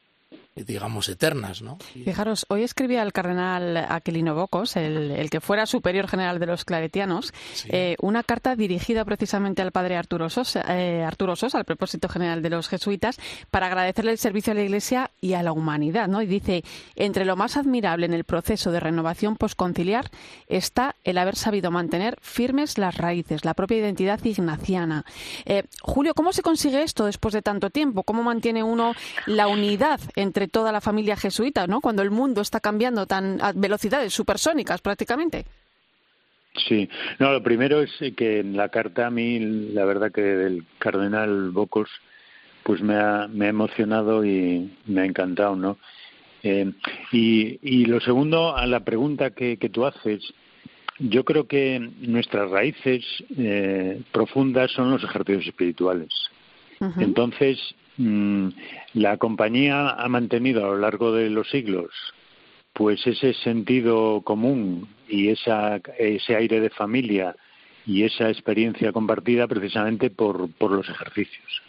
digamos, 0.65 1.09
eternas, 1.09 1.61
¿no? 1.61 1.79
Fijaros, 2.05 2.47
hoy 2.49 2.63
escribía 2.63 3.03
el 3.03 3.13
cardenal 3.13 3.77
Aquilino 3.77 4.35
Bocos, 4.35 4.77
el, 4.77 5.29
que 5.31 5.41
fuera 5.41 5.67
superior 5.67 6.09
general 6.09 6.39
de 6.39 6.47
los 6.47 6.65
claretianos, 6.65 7.35
eh, 7.69 7.97
una 8.01 8.23
carta 8.23 8.57
dirigida 8.57 9.05
precisamente 9.05 9.61
al 9.61 9.73
padre 9.73 9.97
Arturo 9.97 10.31
Sosa, 10.31 10.65
eh, 10.69 11.05
Arturo 11.05 11.37
Sosa, 11.37 11.59
al 11.59 11.65
propósito 11.65 12.09
general 12.09 12.43
de 12.43 12.51
los 12.51 12.69
jesuitas, 12.69 13.19
para 13.51 13.67
agradecerle 13.67 14.13
el 14.13 14.19
servicio 14.19 14.53
a 14.53 14.55
la 14.55 14.63
Iglesia 14.63 15.11
y 15.21 15.35
a 15.35 15.43
la 15.43 15.53
humanidad, 15.53 16.09
¿no? 16.09 16.23
Y 16.23 16.27
dice, 16.27 16.65
entre 16.95 17.27
lo 17.27 17.37
más 17.37 17.57
admirable 17.57 18.07
en 18.07 18.15
el 18.15 18.25
proceso 18.25 18.73
de 18.73 18.81
renovación 18.81 19.37
posconciliar 19.37 20.11
está 20.49 20.97
el 21.05 21.19
haber 21.19 21.37
sabido 21.37 21.71
mantener 21.71 22.17
firmes 22.23 22.79
las 22.79 22.97
raíces, 22.97 23.45
la 23.45 23.55
propia 23.55 23.79
identidad 23.79 24.25
ignaciana. 24.25 25.05
Eh, 25.45 25.65
Julio, 25.83 26.15
¿cómo 26.15 26.33
se 26.33 26.43
consigue 26.43 26.83
esto 26.83 27.05
después 27.05 27.35
de 27.35 27.43
tanto 27.43 27.71
tiempo? 27.71 28.05
¿Cómo 28.05 28.23
mantiene 28.23 28.63
uno 28.63 28.95
la 29.27 29.49
unidad 29.49 30.01
entre 30.15 30.46
toda 30.49 30.73
la 30.73 30.81
familia 30.81 31.17
jesuita, 31.17 31.67
¿no? 31.67 31.81
Cuando 31.81 32.03
el 32.03 32.11
mundo 32.11 32.41
está 32.41 32.61
cambiando 32.61 33.07
tan 33.07 33.41
a 33.41 33.53
velocidades 33.53 34.13
supersónicas 34.13 34.81
prácticamente. 34.81 35.45
Sí, 36.69 36.89
no, 37.19 37.33
lo 37.33 37.43
primero 37.43 37.83
es 37.83 37.91
que 38.17 38.41
en 38.41 38.57
la 38.57 38.71
carta 38.71 39.07
a 39.07 39.11
mí, 39.11 39.39
la 39.39 39.85
verdad 39.85 40.11
que 40.11 40.23
del 40.23 40.65
cardenal 40.79 41.51
Bocos, 41.51 41.91
pues 42.63 42.81
me 42.81 42.95
ha, 42.95 43.29
me 43.29 43.47
ha 43.47 43.51
emocionado 43.51 44.25
y 44.25 44.73
me 44.87 45.03
ha 45.03 45.05
encantado, 45.05 45.55
¿no? 45.55 45.79
Eh, 46.43 46.73
y, 47.13 47.59
y 47.63 47.85
lo 47.87 48.01
segundo, 48.01 48.57
a 48.57 48.67
la 48.67 48.81
pregunta 48.81 49.31
que, 49.31 49.59
que 49.59 49.69
tú 49.69 49.85
haces, 49.85 50.23
yo 50.99 51.25
creo 51.25 51.47
que 51.47 51.79
nuestras 52.01 52.51
raíces 52.51 53.05
eh, 53.37 54.01
profundas 54.13 54.71
son 54.73 54.91
los 54.91 55.05
ejercicios 55.05 55.47
espirituales. 55.47 56.09
Entonces, 56.99 57.59
la 57.99 59.17
compañía 59.17 59.91
ha 59.91 60.09
mantenido 60.09 60.65
a 60.65 60.69
lo 60.69 60.79
largo 60.79 61.13
de 61.13 61.31
los 61.31 61.49
siglos 61.51 61.91
pues 62.77 63.07
ese 63.07 63.33
sentido 63.33 64.21
común 64.21 64.87
y 65.09 65.29
esa, 65.29 65.81
ese 65.99 66.37
aire 66.37 66.61
de 66.61 66.69
familia 66.69 67.35
y 67.87 68.03
esa 68.03 68.29
experiencia 68.29 68.93
compartida 68.93 69.49
precisamente 69.49 70.11
por, 70.11 70.53
por 70.53 70.73
los 70.73 70.87
ejercicios. 70.91 71.63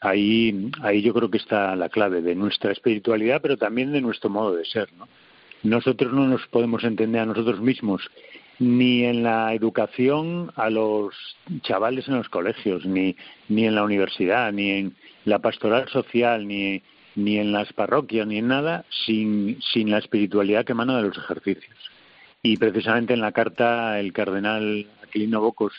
Ahí, 0.00 0.70
ahí 0.82 1.02
yo 1.02 1.12
creo 1.14 1.30
que 1.30 1.38
está 1.38 1.74
la 1.74 1.88
clave 1.88 2.22
de 2.22 2.36
nuestra 2.36 2.70
espiritualidad, 2.70 3.40
pero 3.42 3.56
también 3.56 3.92
de 3.92 4.00
nuestro 4.00 4.30
modo 4.30 4.54
de 4.54 4.64
ser. 4.64 4.88
¿no? 4.92 5.08
Nosotros 5.64 6.12
no 6.12 6.28
nos 6.28 6.46
podemos 6.46 6.84
entender 6.84 7.22
a 7.22 7.26
nosotros 7.26 7.60
mismos 7.60 8.08
ni 8.60 9.04
en 9.04 9.24
la 9.24 9.52
educación 9.52 10.52
a 10.54 10.70
los 10.70 11.12
chavales 11.62 12.06
en 12.06 12.18
los 12.18 12.28
colegios, 12.28 12.86
ni, 12.86 13.16
ni 13.48 13.66
en 13.66 13.74
la 13.74 13.82
universidad, 13.82 14.52
ni 14.52 14.70
en, 14.70 14.94
la 15.26 15.40
pastoral 15.40 15.88
social, 15.88 16.46
ni, 16.46 16.82
ni 17.16 17.38
en 17.38 17.52
las 17.52 17.72
parroquias, 17.72 18.26
ni 18.26 18.38
en 18.38 18.48
nada, 18.48 18.84
sin, 19.04 19.60
sin 19.60 19.90
la 19.90 19.98
espiritualidad 19.98 20.64
que 20.64 20.72
emana 20.72 20.96
de 20.96 21.08
los 21.08 21.18
ejercicios. 21.18 21.76
Y 22.42 22.56
precisamente 22.56 23.12
en 23.12 23.20
la 23.20 23.32
carta 23.32 23.98
el 23.98 24.12
cardenal 24.12 24.86
Aquilino 25.02 25.40
Bocos, 25.40 25.74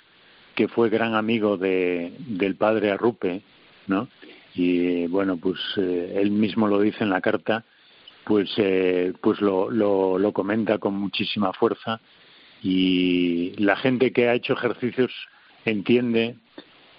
que 0.54 0.68
fue 0.68 0.90
gran 0.90 1.16
amigo 1.16 1.58
de, 1.58 2.12
del 2.20 2.56
padre 2.56 2.92
Arrupe, 2.92 3.42
¿no? 3.88 4.10
Y 4.54 5.08
bueno, 5.08 5.38
pues 5.38 5.60
eh, 5.78 6.16
él 6.18 6.32
mismo 6.32 6.68
lo 6.68 6.82
dice 6.82 7.04
en 7.04 7.10
la 7.10 7.22
carta, 7.22 7.64
pues, 8.26 8.52
eh, 8.58 9.14
pues 9.22 9.40
lo, 9.40 9.72
lo, 9.72 10.20
lo 10.20 10.34
comenta 10.34 10.78
con 10.78 10.96
muchísima 10.96 11.54
fuerza 11.54 12.02
y 12.62 13.54
la 13.58 13.78
gente 13.78 14.12
que 14.12 14.28
ha 14.28 14.34
hecho 14.34 14.54
ejercicios 14.54 15.12
entiende 15.64 16.36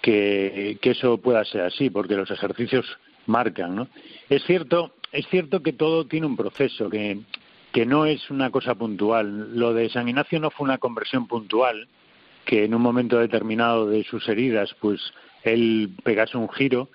que, 0.01 0.77
eso 0.81 1.17
pueda 1.17 1.43
ser 1.45 1.61
así, 1.61 1.89
porque 1.89 2.15
los 2.15 2.31
ejercicios 2.31 2.85
marcan, 3.25 3.75
¿no? 3.75 3.87
Es 4.29 4.43
cierto, 4.43 4.95
es 5.11 5.27
cierto 5.27 5.61
que 5.61 5.73
todo 5.73 6.05
tiene 6.05 6.25
un 6.25 6.37
proceso, 6.37 6.89
que, 6.89 7.19
que 7.71 7.85
no 7.85 8.05
es 8.05 8.29
una 8.29 8.49
cosa 8.49 8.75
puntual. 8.75 9.57
Lo 9.57 9.73
de 9.73 9.89
San 9.89 10.07
Ignacio 10.07 10.39
no 10.39 10.51
fue 10.51 10.65
una 10.65 10.77
conversión 10.77 11.27
puntual, 11.27 11.87
que 12.45 12.63
en 12.63 12.73
un 12.73 12.81
momento 12.81 13.19
determinado 13.19 13.87
de 13.87 14.03
sus 14.03 14.27
heridas, 14.27 14.75
pues 14.79 14.99
él 15.43 15.91
pegase 16.03 16.37
un 16.37 16.49
giro. 16.49 16.89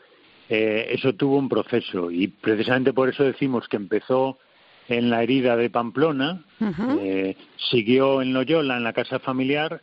Eh, 0.49 0.89
eso 0.91 1.15
tuvo 1.15 1.39
un 1.39 1.49
proceso 1.49 2.11
y 2.11 2.29
precisamente 2.29 2.93
por 2.93 3.09
eso 3.09 3.25
decimos 3.25 3.67
que 3.67 3.77
empezó 3.77 4.39
en 4.89 5.09
la 5.09 5.23
herida 5.23 5.57
de 5.57 5.71
Pamplona, 5.71 6.45
eh, 7.01 7.37
siguió 7.71 8.21
en 8.21 8.35
Loyola, 8.35 8.77
en 8.77 8.85
la 8.85 8.93
casa 8.93 9.19
familiar, 9.19 9.81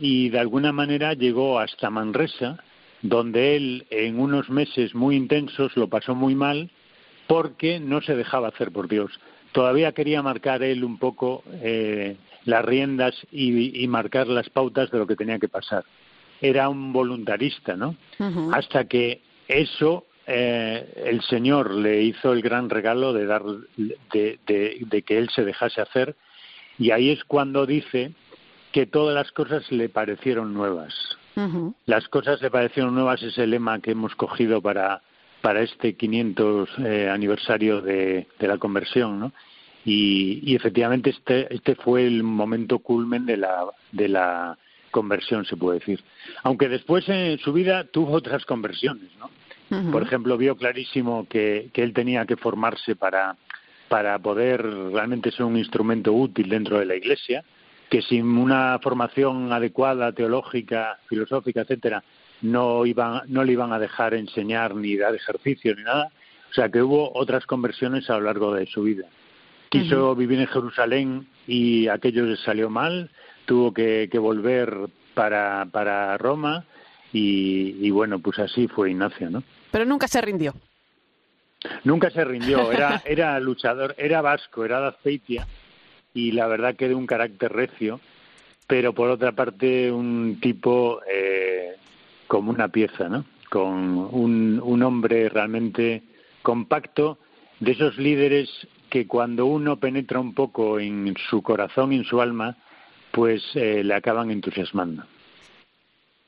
y 0.00 0.28
de 0.30 0.38
alguna 0.38 0.72
manera 0.72 1.14
llegó 1.14 1.58
hasta 1.58 1.90
Manresa, 1.90 2.58
donde 3.02 3.56
él 3.56 3.86
en 3.90 4.18
unos 4.18 4.48
meses 4.50 4.94
muy 4.94 5.16
intensos 5.16 5.76
lo 5.76 5.88
pasó 5.88 6.14
muy 6.14 6.34
mal 6.34 6.70
porque 7.26 7.80
no 7.80 8.00
se 8.00 8.16
dejaba 8.16 8.48
hacer 8.48 8.70
por 8.70 8.88
Dios. 8.88 9.12
Todavía 9.52 9.92
quería 9.92 10.22
marcar 10.22 10.62
él 10.62 10.84
un 10.84 10.98
poco 10.98 11.44
eh, 11.62 12.16
las 12.44 12.64
riendas 12.64 13.14
y, 13.30 13.86
marcar 13.88 14.26
las 14.26 14.50
pautas 14.50 14.90
de 14.90 14.98
lo 14.98 15.06
que 15.06 15.16
tenía 15.16 15.38
que 15.38 15.48
pasar. 15.48 15.84
Era 16.40 16.68
un 16.68 16.92
voluntarista, 16.92 17.76
¿no? 17.76 17.96
Hasta 18.52 18.84
que 18.86 19.22
eso 19.48 20.06
eh, 20.26 21.04
el 21.06 21.22
Señor 21.22 21.72
le 21.72 22.02
hizo 22.02 22.32
el 22.32 22.42
gran 22.42 22.68
regalo 22.68 23.12
de 23.12 23.26
dar 23.26 23.42
de, 23.76 24.38
de 24.80 25.02
que 25.02 25.18
él 25.18 25.28
se 25.30 25.44
dejase 25.44 25.80
hacer 25.80 26.16
y 26.78 26.90
ahí 26.90 27.10
es 27.10 27.24
cuando 27.24 27.66
dice 27.66 28.12
que 28.74 28.86
todas 28.86 29.14
las 29.14 29.30
cosas 29.30 29.70
le 29.70 29.88
parecieron 29.88 30.52
nuevas. 30.52 30.92
Las 31.86 32.08
cosas 32.08 32.42
le 32.42 32.50
parecieron 32.50 32.92
nuevas 32.92 33.22
es 33.22 33.38
el 33.38 33.50
lema 33.50 33.78
que 33.78 33.92
hemos 33.92 34.16
cogido 34.16 34.60
para, 34.60 35.00
para 35.42 35.62
este 35.62 35.94
500 35.94 36.68
eh, 36.78 37.08
aniversario 37.08 37.80
de, 37.80 38.26
la 38.40 38.58
conversión, 38.58 39.20
¿no? 39.20 39.32
Y, 39.84 40.56
efectivamente 40.56 41.10
este, 41.10 41.54
este 41.54 41.76
fue 41.76 42.04
el 42.04 42.24
momento 42.24 42.80
culmen 42.80 43.26
de 43.26 43.36
la, 43.36 43.64
de 43.92 44.08
la 44.08 44.58
conversión, 44.90 45.44
se 45.44 45.56
puede 45.56 45.78
decir. 45.78 46.02
Aunque 46.42 46.68
después 46.68 47.08
en 47.08 47.38
su 47.38 47.52
vida 47.52 47.84
tuvo 47.84 48.14
otras 48.14 48.44
conversiones, 48.44 49.08
¿no? 49.20 49.30
Por 49.92 50.02
ejemplo, 50.02 50.36
vio 50.36 50.56
clarísimo 50.56 51.28
que, 51.28 51.70
que 51.72 51.84
él 51.84 51.92
tenía 51.92 52.26
que 52.26 52.36
formarse 52.36 52.96
para, 52.96 53.36
para 53.88 54.18
poder 54.18 54.62
realmente 54.92 55.30
ser 55.30 55.46
un 55.46 55.56
instrumento 55.56 56.12
útil 56.12 56.48
dentro 56.48 56.80
de 56.80 56.86
la 56.86 56.96
Iglesia 56.96 57.44
que 57.94 58.02
sin 58.02 58.26
una 58.38 58.76
formación 58.82 59.52
adecuada, 59.52 60.10
teológica, 60.10 60.98
filosófica, 61.06 61.60
etcétera, 61.60 62.02
no, 62.42 62.84
iban, 62.86 63.22
no 63.28 63.44
le 63.44 63.52
iban 63.52 63.72
a 63.72 63.78
dejar 63.78 64.14
enseñar 64.14 64.74
ni 64.74 64.96
dar 64.96 65.14
ejercicio 65.14 65.76
ni 65.76 65.84
nada. 65.84 66.10
O 66.50 66.54
sea 66.54 66.68
que 66.70 66.82
hubo 66.82 67.16
otras 67.16 67.46
conversiones 67.46 68.10
a 68.10 68.14
lo 68.14 68.22
largo 68.22 68.52
de 68.52 68.66
su 68.66 68.82
vida. 68.82 69.06
Quiso 69.68 70.16
vivir 70.16 70.40
en 70.40 70.48
Jerusalén 70.48 71.28
y 71.46 71.86
aquello 71.86 72.26
le 72.26 72.36
salió 72.36 72.68
mal, 72.68 73.10
tuvo 73.44 73.72
que, 73.72 74.08
volver 74.14 74.74
para, 75.14 75.64
para 75.70 76.18
Roma 76.18 76.64
y, 77.12 77.76
y, 77.80 77.92
bueno, 77.92 78.18
pues 78.18 78.40
así 78.40 78.66
fue 78.66 78.90
Ignacio, 78.90 79.30
¿no? 79.30 79.44
Pero 79.70 79.84
nunca 79.84 80.08
se 80.08 80.20
rindió. 80.20 80.52
Nunca 81.84 82.10
se 82.10 82.24
rindió, 82.24 82.72
era, 82.72 83.02
era 83.06 83.38
luchador, 83.38 83.94
era 83.96 84.20
vasco, 84.20 84.64
era 84.64 84.80
de 84.80 84.88
Azpeitia 84.88 85.46
y 86.14 86.30
la 86.32 86.46
verdad 86.46 86.76
que 86.76 86.88
de 86.88 86.94
un 86.94 87.06
carácter 87.06 87.52
recio, 87.52 88.00
pero 88.66 88.94
por 88.94 89.10
otra 89.10 89.32
parte 89.32 89.90
un 89.90 90.38
tipo 90.40 91.00
eh, 91.10 91.74
como 92.26 92.50
una 92.50 92.68
pieza, 92.68 93.08
¿no? 93.08 93.24
Con 93.50 94.08
un, 94.12 94.82
hombre 94.82 95.28
realmente 95.28 96.02
compacto, 96.42 97.18
de 97.60 97.72
esos 97.72 97.98
líderes 97.98 98.48
que 98.88 99.06
cuando 99.06 99.46
uno 99.46 99.78
penetra 99.78 100.18
un 100.18 100.34
poco 100.34 100.80
en 100.80 101.14
su 101.28 101.42
corazón 101.42 101.92
en 101.92 102.04
su 102.04 102.20
alma, 102.20 102.56
pues 103.12 103.42
eh, 103.54 103.84
le 103.84 103.94
acaban 103.94 104.30
entusiasmando. 104.30 105.04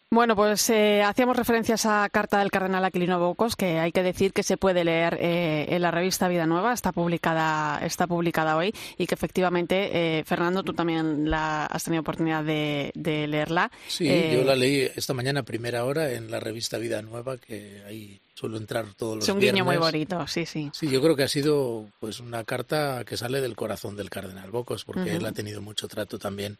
Bueno, 0.09 0.37
pues 0.37 0.71
eh, 0.71 1.03
hacíamos 1.03 1.37
referencia 1.37 1.75
a 1.75 1.77
esa 1.77 2.09
carta 2.11 2.39
del 2.39 2.53
cardenal 2.53 2.85
Aquilino 2.85 3.19
Bocos, 3.19 3.57
que 3.57 3.81
hay 3.81 3.91
que 3.91 4.05
decir 4.05 4.33
que 4.33 4.45
se 4.45 4.57
puede 4.57 4.85
leer 4.85 5.19
eh, 5.21 5.67
en 5.71 5.83
la 5.83 5.91
revista 5.91 6.29
Vida 6.29 6.47
Nueva, 6.47 6.73
está 6.73 6.93
publicada, 6.93 7.85
está 7.85 8.07
publicada 8.07 8.57
hoy, 8.57 8.73
y 8.99 9.09
que 9.09 9.17
efectivamente, 9.17 10.19
eh, 10.21 10.25
Fernando, 10.25 10.63
tú 10.63 10.75
también 10.75 11.29
la, 11.29 11.67
has 11.67 11.83
tenido 11.83 12.03
oportunidad 12.03 12.45
de, 12.45 12.93
de 12.95 13.27
leerla. 13.27 13.73
Sí, 13.89 14.07
yo 14.33 14.45
la 14.45 14.55
leí 14.55 14.89
esta 14.95 15.13
mañana 15.13 15.41
a 15.41 15.43
primera 15.43 15.85
hora 15.85 16.13
en 16.13 16.31
la 16.31 16.39
revista 16.39 16.79
Vida 16.79 17.03
Nueva, 17.03 17.37
que 17.37 17.83
ahí 17.85 18.21
suelo 18.35 18.59
entrar 18.59 18.87
todos 18.97 19.17
los 19.17 19.25
Es 19.29 19.35
un 19.35 19.41
viernes. 19.41 19.65
guiño 19.65 19.65
muy 19.65 19.77
bonito, 19.77 20.25
sí, 20.29 20.47
sí. 20.47 20.71
Sí, 20.73 20.89
yo 20.89 21.03
creo 21.03 21.17
que 21.17 21.25
ha 21.25 21.29
sido 21.29 21.89
pues 21.99 22.21
una 22.21 22.45
carta 22.45 23.03
que 23.05 23.17
sale 23.17 23.41
del 23.41 23.57
corazón 23.57 23.97
del 23.97 24.09
cardenal 24.09 24.53
Bocos, 24.53 24.85
porque 24.85 25.17
él 25.17 25.27
ha 25.27 25.33
tenido 25.33 25.61
mucho 25.61 25.89
trato 25.89 26.17
también 26.17 26.59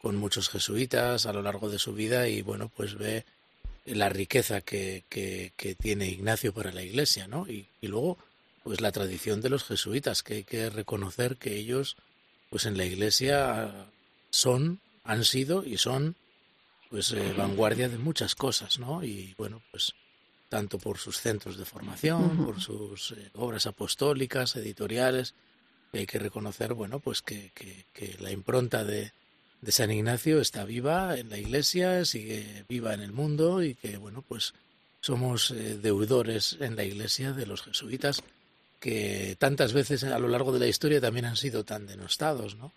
con 0.00 0.16
muchos 0.16 0.48
jesuitas 0.48 1.26
a 1.26 1.32
lo 1.32 1.42
largo 1.42 1.70
de 1.70 1.78
su 1.78 1.94
vida 1.94 2.28
y 2.28 2.42
bueno, 2.42 2.70
pues 2.74 2.96
ve 2.96 3.24
la 3.84 4.08
riqueza 4.08 4.60
que, 4.60 5.04
que, 5.08 5.52
que 5.56 5.74
tiene 5.74 6.08
Ignacio 6.08 6.52
para 6.52 6.72
la 6.72 6.82
Iglesia, 6.82 7.28
¿no? 7.28 7.48
Y, 7.48 7.68
y 7.80 7.86
luego, 7.86 8.18
pues 8.64 8.80
la 8.80 8.92
tradición 8.92 9.40
de 9.40 9.50
los 9.50 9.64
jesuitas, 9.64 10.22
que 10.22 10.34
hay 10.34 10.44
que 10.44 10.70
reconocer 10.70 11.36
que 11.36 11.56
ellos, 11.56 11.96
pues 12.50 12.66
en 12.66 12.76
la 12.76 12.84
Iglesia 12.84 13.86
son, 14.30 14.80
han 15.04 15.24
sido 15.24 15.64
y 15.64 15.78
son, 15.78 16.16
pues 16.90 17.12
eh, 17.12 17.32
vanguardia 17.36 17.88
de 17.88 17.98
muchas 17.98 18.34
cosas, 18.34 18.78
¿no? 18.78 19.04
Y 19.04 19.34
bueno, 19.38 19.62
pues 19.70 19.94
tanto 20.48 20.78
por 20.78 20.98
sus 20.98 21.20
centros 21.20 21.56
de 21.56 21.64
formación, 21.64 22.44
por 22.44 22.60
sus 22.60 23.12
eh, 23.12 23.30
obras 23.34 23.66
apostólicas, 23.66 24.56
editoriales, 24.56 25.34
hay 25.92 26.06
que 26.06 26.18
reconocer, 26.18 26.74
bueno, 26.74 26.98
pues 26.98 27.22
que, 27.22 27.52
que 27.54 28.16
la 28.20 28.30
impronta 28.30 28.84
de, 28.84 29.12
de 29.60 29.72
San 29.72 29.90
Ignacio 29.90 30.40
está 30.40 30.64
viva 30.64 31.18
en 31.18 31.30
la 31.30 31.38
Iglesia, 31.38 32.04
sigue 32.04 32.64
viva 32.68 32.94
en 32.94 33.00
el 33.00 33.12
mundo 33.12 33.62
y 33.62 33.74
que, 33.74 33.96
bueno, 33.96 34.22
pues 34.26 34.54
somos 35.00 35.50
eh, 35.50 35.78
deudores 35.78 36.56
en 36.60 36.76
la 36.76 36.84
Iglesia 36.84 37.32
de 37.32 37.46
los 37.46 37.62
jesuitas 37.62 38.22
que 38.80 39.36
tantas 39.38 39.72
veces 39.72 40.04
a 40.04 40.18
lo 40.18 40.28
largo 40.28 40.52
de 40.52 40.60
la 40.60 40.66
historia 40.66 41.00
también 41.00 41.24
han 41.24 41.36
sido 41.36 41.64
tan 41.64 41.86
denostados, 41.86 42.56
¿no? 42.56 42.72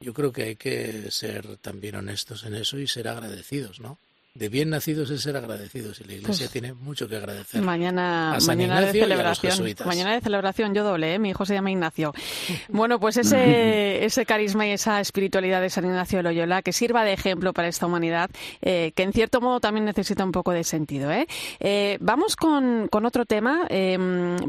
Yo 0.00 0.14
creo 0.14 0.32
que 0.32 0.42
hay 0.44 0.56
que 0.56 1.10
ser 1.10 1.56
también 1.58 1.94
honestos 1.94 2.44
en 2.44 2.54
eso 2.54 2.78
y 2.78 2.86
ser 2.86 3.08
agradecidos, 3.08 3.80
¿no? 3.80 3.98
De 4.40 4.48
bien 4.48 4.70
nacidos 4.70 5.10
es 5.10 5.20
ser 5.20 5.36
agradecidos 5.36 6.00
y 6.00 6.04
la 6.04 6.14
Iglesia 6.14 6.46
Pues, 6.46 6.50
tiene 6.50 6.72
mucho 6.72 7.06
que 7.06 7.14
agradecer. 7.14 7.60
Mañana, 7.60 8.36
a 8.36 8.40
San 8.40 8.56
mañana 8.56 8.76
de 8.76 8.80
Ignacio 8.86 9.00
y 9.00 9.02
a 9.02 9.06
los 9.26 9.38
celebración. 9.38 9.86
Mañana 9.86 10.14
de 10.14 10.20
celebración 10.22 10.74
yo 10.74 10.82
doble, 10.82 11.12
¿eh? 11.12 11.18
mi 11.18 11.28
hijo 11.28 11.44
se 11.44 11.52
llama 11.52 11.70
Ignacio. 11.70 12.14
Bueno, 12.70 12.98
pues 12.98 13.18
ese, 13.18 14.02
ese 14.04 14.24
carisma 14.24 14.66
y 14.66 14.70
esa 14.70 15.00
espiritualidad 15.00 15.60
de 15.60 15.68
San 15.68 15.84
Ignacio 15.84 16.18
de 16.18 16.22
Loyola 16.22 16.62
que 16.62 16.72
sirva 16.72 17.04
de 17.04 17.12
ejemplo 17.12 17.52
para 17.52 17.68
esta 17.68 17.84
humanidad, 17.84 18.30
eh, 18.62 18.92
que 18.96 19.02
en 19.02 19.12
cierto 19.12 19.42
modo 19.42 19.60
también 19.60 19.84
necesita 19.84 20.24
un 20.24 20.32
poco 20.32 20.52
de 20.52 20.64
sentido. 20.64 21.10
¿eh? 21.10 21.26
Eh, 21.58 21.98
vamos 22.00 22.36
con, 22.36 22.88
con 22.88 23.04
otro 23.04 23.26
tema, 23.26 23.66
eh, 23.68 23.98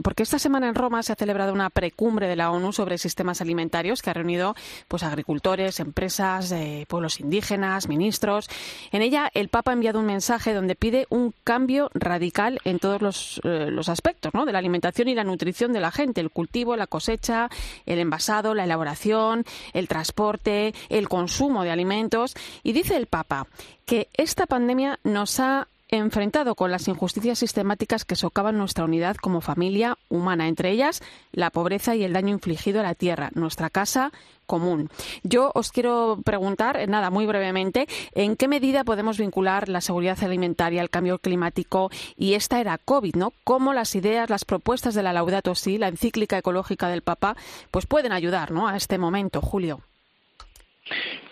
porque 0.03 0.23
esta 0.23 0.39
semana 0.39 0.69
en 0.69 0.75
Roma 0.75 1.03
se 1.03 1.11
ha 1.11 1.15
celebrado 1.15 1.51
una 1.51 1.69
precumbre 1.69 2.27
de 2.27 2.37
la 2.37 2.51
ONU 2.51 2.71
sobre 2.71 2.97
sistemas 2.97 3.41
alimentarios 3.41 4.01
que 4.01 4.09
ha 4.09 4.13
reunido 4.13 4.55
pues 4.87 5.03
agricultores, 5.03 5.81
empresas, 5.81 6.49
eh, 6.53 6.85
pueblos 6.87 7.19
indígenas, 7.19 7.89
ministros. 7.89 8.47
En 8.93 9.01
ella 9.01 9.29
el 9.33 9.49
Papa 9.49 9.73
enviado 9.81 9.99
un 9.99 10.05
mensaje 10.05 10.53
donde 10.53 10.75
pide 10.75 11.07
un 11.09 11.33
cambio 11.43 11.89
radical 11.95 12.59
en 12.65 12.77
todos 12.77 13.01
los, 13.01 13.41
eh, 13.43 13.71
los 13.71 13.89
aspectos 13.89 14.31
¿no? 14.31 14.45
de 14.45 14.51
la 14.51 14.59
alimentación 14.59 15.07
y 15.07 15.15
la 15.15 15.23
nutrición 15.23 15.73
de 15.73 15.79
la 15.79 15.89
gente, 15.89 16.21
el 16.21 16.29
cultivo, 16.29 16.75
la 16.75 16.85
cosecha, 16.85 17.49
el 17.87 17.97
envasado, 17.97 18.53
la 18.53 18.65
elaboración, 18.65 19.43
el 19.73 19.87
transporte, 19.87 20.75
el 20.89 21.09
consumo 21.09 21.63
de 21.63 21.71
alimentos. 21.71 22.35
Y 22.61 22.73
dice 22.73 22.95
el 22.95 23.07
Papa 23.07 23.47
que 23.87 24.07
esta 24.13 24.45
pandemia 24.45 24.99
nos 25.03 25.39
ha 25.39 25.67
enfrentado 25.91 26.55
con 26.55 26.71
las 26.71 26.87
injusticias 26.87 27.37
sistemáticas 27.39 28.05
que 28.05 28.15
socavan 28.15 28.57
nuestra 28.57 28.85
unidad 28.85 29.17
como 29.17 29.41
familia 29.41 29.97
humana, 30.07 30.47
entre 30.47 30.71
ellas 30.71 31.01
la 31.33 31.49
pobreza 31.49 31.95
y 31.95 32.03
el 32.03 32.13
daño 32.13 32.29
infligido 32.29 32.79
a 32.79 32.83
la 32.83 32.95
tierra, 32.95 33.29
nuestra 33.35 33.69
casa 33.69 34.11
común. 34.45 34.89
Yo 35.23 35.51
os 35.53 35.71
quiero 35.71 36.19
preguntar, 36.23 36.77
eh, 36.77 36.87
nada, 36.87 37.09
muy 37.09 37.25
brevemente, 37.25 37.87
¿en 38.15 38.37
qué 38.37 38.47
medida 38.47 38.85
podemos 38.85 39.17
vincular 39.17 39.67
la 39.67 39.81
seguridad 39.81 40.17
alimentaria 40.23 40.81
al 40.81 40.89
cambio 40.89 41.19
climático 41.19 41.89
y 42.17 42.35
esta 42.35 42.61
era 42.61 42.77
COVID, 42.77 43.15
¿no? 43.15 43.33
¿Cómo 43.43 43.73
las 43.73 43.93
ideas, 43.93 44.29
las 44.29 44.45
propuestas 44.45 44.95
de 44.95 45.03
la 45.03 45.11
Laudato 45.11 45.55
Si, 45.55 45.77
la 45.77 45.89
encíclica 45.89 46.37
ecológica 46.37 46.87
del 46.87 47.01
Papa, 47.01 47.35
pues 47.69 47.85
pueden 47.85 48.13
ayudar, 48.13 48.51
¿no? 48.51 48.69
A 48.69 48.77
este 48.77 48.97
momento, 48.97 49.41
Julio. 49.41 49.81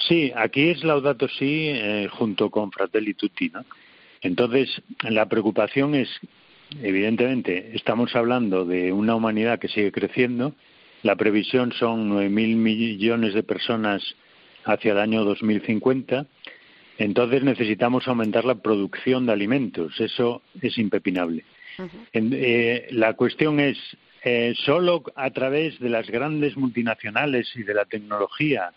Sí, 0.07 0.33
aquí 0.35 0.69
es 0.69 0.83
Laudato 0.83 1.27
Si 1.29 1.69
eh, 1.69 2.09
junto 2.11 2.49
con 2.49 2.71
Fratelli 2.71 3.13
Tutti, 3.13 3.49
¿no? 3.49 3.63
Entonces, 4.21 4.81
la 5.03 5.27
preocupación 5.27 5.95
es, 5.95 6.09
evidentemente, 6.81 7.71
estamos 7.75 8.15
hablando 8.15 8.65
de 8.65 8.91
una 8.91 9.15
humanidad 9.15 9.59
que 9.59 9.67
sigue 9.69 9.91
creciendo. 9.91 10.53
La 11.03 11.15
previsión 11.15 11.71
son 11.73 12.09
9.000 12.09 12.55
millones 12.57 13.33
de 13.33 13.43
personas 13.43 14.03
hacia 14.65 14.91
el 14.91 14.99
año 14.99 15.23
2050. 15.23 16.25
Entonces 16.97 17.43
necesitamos 17.43 18.07
aumentar 18.09 18.43
la 18.43 18.55
producción 18.55 19.25
de 19.25 19.31
alimentos. 19.31 19.99
Eso 20.01 20.41
es 20.61 20.77
impepinable. 20.77 21.45
En- 22.11 22.31
eh, 22.33 22.87
la 22.91 23.13
cuestión 23.13 23.61
es, 23.61 23.77
eh, 24.25 24.53
solo 24.65 25.03
a 25.15 25.29
través 25.31 25.79
de 25.79 25.87
las 25.87 26.07
grandes 26.09 26.57
multinacionales 26.57 27.49
y 27.55 27.63
de 27.63 27.73
la 27.73 27.85
tecnología, 27.85 28.71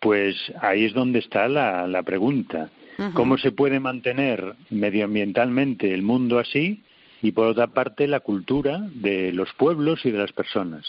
pues 0.00 0.34
ahí 0.60 0.86
es 0.86 0.94
donde 0.94 1.20
está 1.20 1.46
la, 1.46 1.86
la 1.86 2.02
pregunta. 2.02 2.70
¿Cómo 3.14 3.38
se 3.38 3.52
puede 3.52 3.78
mantener 3.78 4.54
medioambientalmente 4.70 5.94
el 5.94 6.02
mundo 6.02 6.40
así 6.40 6.82
y 7.22 7.30
por 7.30 7.46
otra 7.46 7.68
parte 7.68 8.08
la 8.08 8.18
cultura 8.20 8.80
de 8.92 9.32
los 9.32 9.52
pueblos 9.52 10.04
y 10.04 10.10
de 10.10 10.18
las 10.18 10.32
personas? 10.32 10.84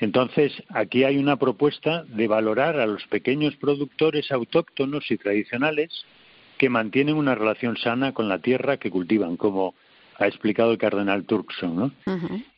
Entonces, 0.00 0.52
aquí 0.70 1.04
hay 1.04 1.18
una 1.18 1.36
propuesta 1.36 2.04
de 2.04 2.28
valorar 2.28 2.80
a 2.80 2.86
los 2.86 3.06
pequeños 3.08 3.56
productores 3.56 4.32
autóctonos 4.32 5.10
y 5.10 5.18
tradicionales 5.18 5.90
que 6.56 6.70
mantienen 6.70 7.16
una 7.16 7.34
relación 7.34 7.76
sana 7.76 8.12
con 8.12 8.28
la 8.28 8.38
tierra 8.38 8.78
que 8.78 8.90
cultivan, 8.90 9.36
como 9.36 9.74
ha 10.18 10.26
explicado 10.26 10.72
el 10.72 10.78
cardenal 10.78 11.24
Turkson. 11.24 11.76
¿no? 11.76 11.92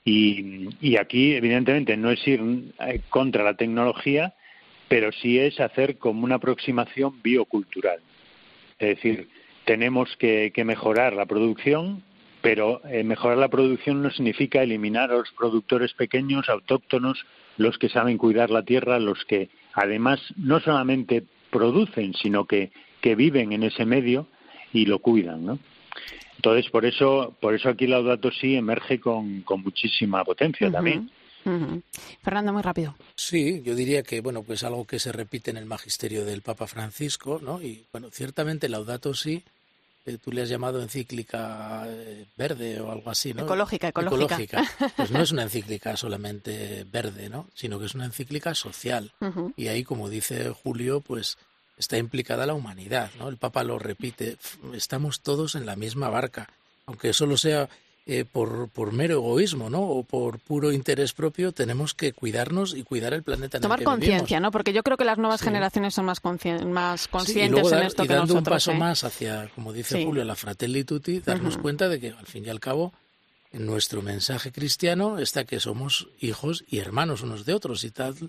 Y, 0.05 0.69
y 0.81 0.97
aquí, 0.97 1.35
evidentemente, 1.35 1.97
no 1.97 2.11
es 2.11 2.27
ir 2.27 2.41
eh, 2.81 3.01
contra 3.09 3.43
la 3.43 3.55
tecnología, 3.55 4.35
pero 4.89 5.11
sí 5.11 5.39
es 5.39 5.59
hacer 5.59 5.99
como 5.99 6.25
una 6.25 6.37
aproximación 6.37 7.21
biocultural. 7.23 8.01
Es 8.79 8.97
decir, 8.97 9.29
tenemos 9.65 10.17
que, 10.17 10.53
que 10.55 10.65
mejorar 10.65 11.13
la 11.13 11.27
producción, 11.27 12.03
pero 12.43 12.81
eh, 12.87 13.03
mejorar 13.03 13.39
la 13.39 13.49
producción 13.49 14.03
no 14.03 14.11
significa 14.11 14.63
eliminar 14.63 15.11
a 15.11 15.17
los 15.17 15.33
productores 15.33 15.93
pequeños, 15.95 16.49
autóctonos, 16.49 17.25
los 17.57 17.79
que 17.79 17.89
saben 17.89 18.19
cuidar 18.19 18.51
la 18.51 18.63
tierra, 18.63 18.99
los 18.99 19.25
que 19.25 19.49
además 19.73 20.21
no 20.37 20.61
solamente 20.61 21.25
producen, 21.51 22.15
sino 22.15 22.45
que, 22.45 22.71
que 23.01 23.15
viven 23.15 23.53
en 23.53 23.63
ese 23.63 23.85
medio 23.85 24.29
y 24.73 24.87
lo 24.87 24.99
cuidan, 24.99 25.45
¿no? 25.45 25.59
Entonces, 26.37 26.71
por 26.71 26.85
eso, 26.85 27.35
por 27.41 27.55
eso 27.55 27.71
aquí 27.71 27.87
Laudato 27.87 28.31
Si 28.31 28.57
emerge 28.57 29.01
con, 29.01 29.41
con 29.41 29.63
muchísima 29.63 30.23
potencia 30.23 30.71
también. 30.71 31.11
Fernando, 32.23 32.53
muy 32.53 32.63
rápido. 32.63 32.95
Sí, 33.15 33.63
yo 33.65 33.75
diría 33.75 34.03
que 34.03 34.21
bueno, 34.21 34.43
pues 34.43 34.65
algo 34.65 34.85
que 34.87 34.99
se 34.99 35.13
repite 35.13 35.51
en 35.51 35.57
el 35.57 35.67
magisterio 35.67 36.25
del 36.25 36.43
Papa 36.43 36.67
Francisco, 36.67 37.41
¿no? 37.43 37.61
Y 37.63 37.85
bueno, 37.93 38.09
ciertamente 38.11 38.69
Laudato 38.69 39.15
Si, 39.15 39.43
eh, 40.07 40.19
tú 40.23 40.33
le 40.33 40.43
has 40.43 40.49
llamado 40.49 40.83
encíclica 40.83 41.85
eh, 41.89 42.27
verde 42.37 42.81
o 42.81 42.91
algo 42.93 43.11
así, 43.11 43.33
¿no? 43.35 43.43
Ecológica, 43.43 43.89
ecológica. 43.89 44.65
Pues 44.97 45.11
no 45.11 45.21
es 45.23 45.31
una 45.33 45.43
encíclica 45.45 45.97
solamente 45.97 46.85
verde, 46.91 47.29
¿no? 47.29 47.49
Sino 47.55 47.79
que 47.79 47.87
es 47.87 47.95
una 47.95 48.05
encíclica 48.07 48.55
social. 48.55 49.13
Y 49.57 49.69
ahí, 49.69 49.85
como 49.85 50.09
dice 50.09 50.51
Julio, 50.51 51.01
pues 51.01 51.39
está 51.77 51.99
implicada 51.99 52.47
la 52.47 52.55
humanidad, 52.55 53.11
¿no? 53.19 53.29
El 53.29 53.37
Papa 53.37 53.63
lo 53.65 53.79
repite, 53.79 54.33
"F- 54.41 54.59
estamos 54.75 55.21
todos 55.21 55.55
en 55.55 55.67
la 55.67 55.77
misma 55.77 56.09
barca, 56.09 56.49
aunque 56.87 57.13
solo 57.13 57.37
sea 57.37 57.69
eh, 58.09 58.25
por, 58.25 58.69
por 58.69 58.93
mero 58.93 59.15
egoísmo, 59.15 59.69
¿no? 59.69 59.83
O 59.83 60.05
por 60.05 60.39
puro 60.39 60.71
interés 60.73 61.13
propio, 61.13 61.51
tenemos 61.53 61.93
que 61.93 62.13
cuidarnos 62.13 62.75
y 62.75 62.85
cuidar 62.85 63.13
el 63.15 63.25
planeta 63.25 63.59
en 63.59 63.63
Tomar 63.63 63.81
que 63.81 63.85
conciencia, 63.85 64.39
¿no? 64.39 64.53
Porque 64.53 64.73
yo 64.73 64.83
creo 64.85 64.97
que 64.97 65.05
las 65.05 65.19
nuevas 65.19 65.41
Sí. 65.41 65.47
generaciones 65.47 65.95
son 65.95 66.05
más, 66.05 66.21
más 66.25 67.01
Sí, 67.01 67.07
y 67.09 67.11
conscientes 67.11 67.71
dar- 67.71 67.81
en 67.81 67.87
esto 67.89 68.05
y 68.05 68.07
que 68.07 68.15
dando 68.15 68.35
nosotros. 68.35 68.47
un 68.49 68.55
paso 68.55 68.71
¿eh? 68.73 68.75
más 68.79 69.03
hacia, 69.05 69.49
como 69.57 69.73
dice 69.73 69.97
Sí. 69.99 70.05
Julio, 70.05 70.25
la 70.25 70.37
fratelli 70.37 70.85
tutti, 70.85 71.19
darnos 71.19 71.59
cuenta 71.59 71.89
de 71.89 71.99
que 71.99 72.09
al 72.11 72.27
fin 72.27 72.45
y 72.47 72.49
al 72.49 72.61
cabo 72.61 72.93
nuestro 73.53 74.03
mensaje 74.03 74.53
cristiano 74.53 75.19
está 75.19 75.45
que 75.45 75.59
somos 75.61 76.09
hijos 76.21 76.65
y 76.69 76.79
hermanos 76.79 77.23
unos 77.23 77.45
de 77.45 77.55
otros 77.55 77.83
y 77.85 77.91
tal. 77.91 78.15
O 78.23 78.29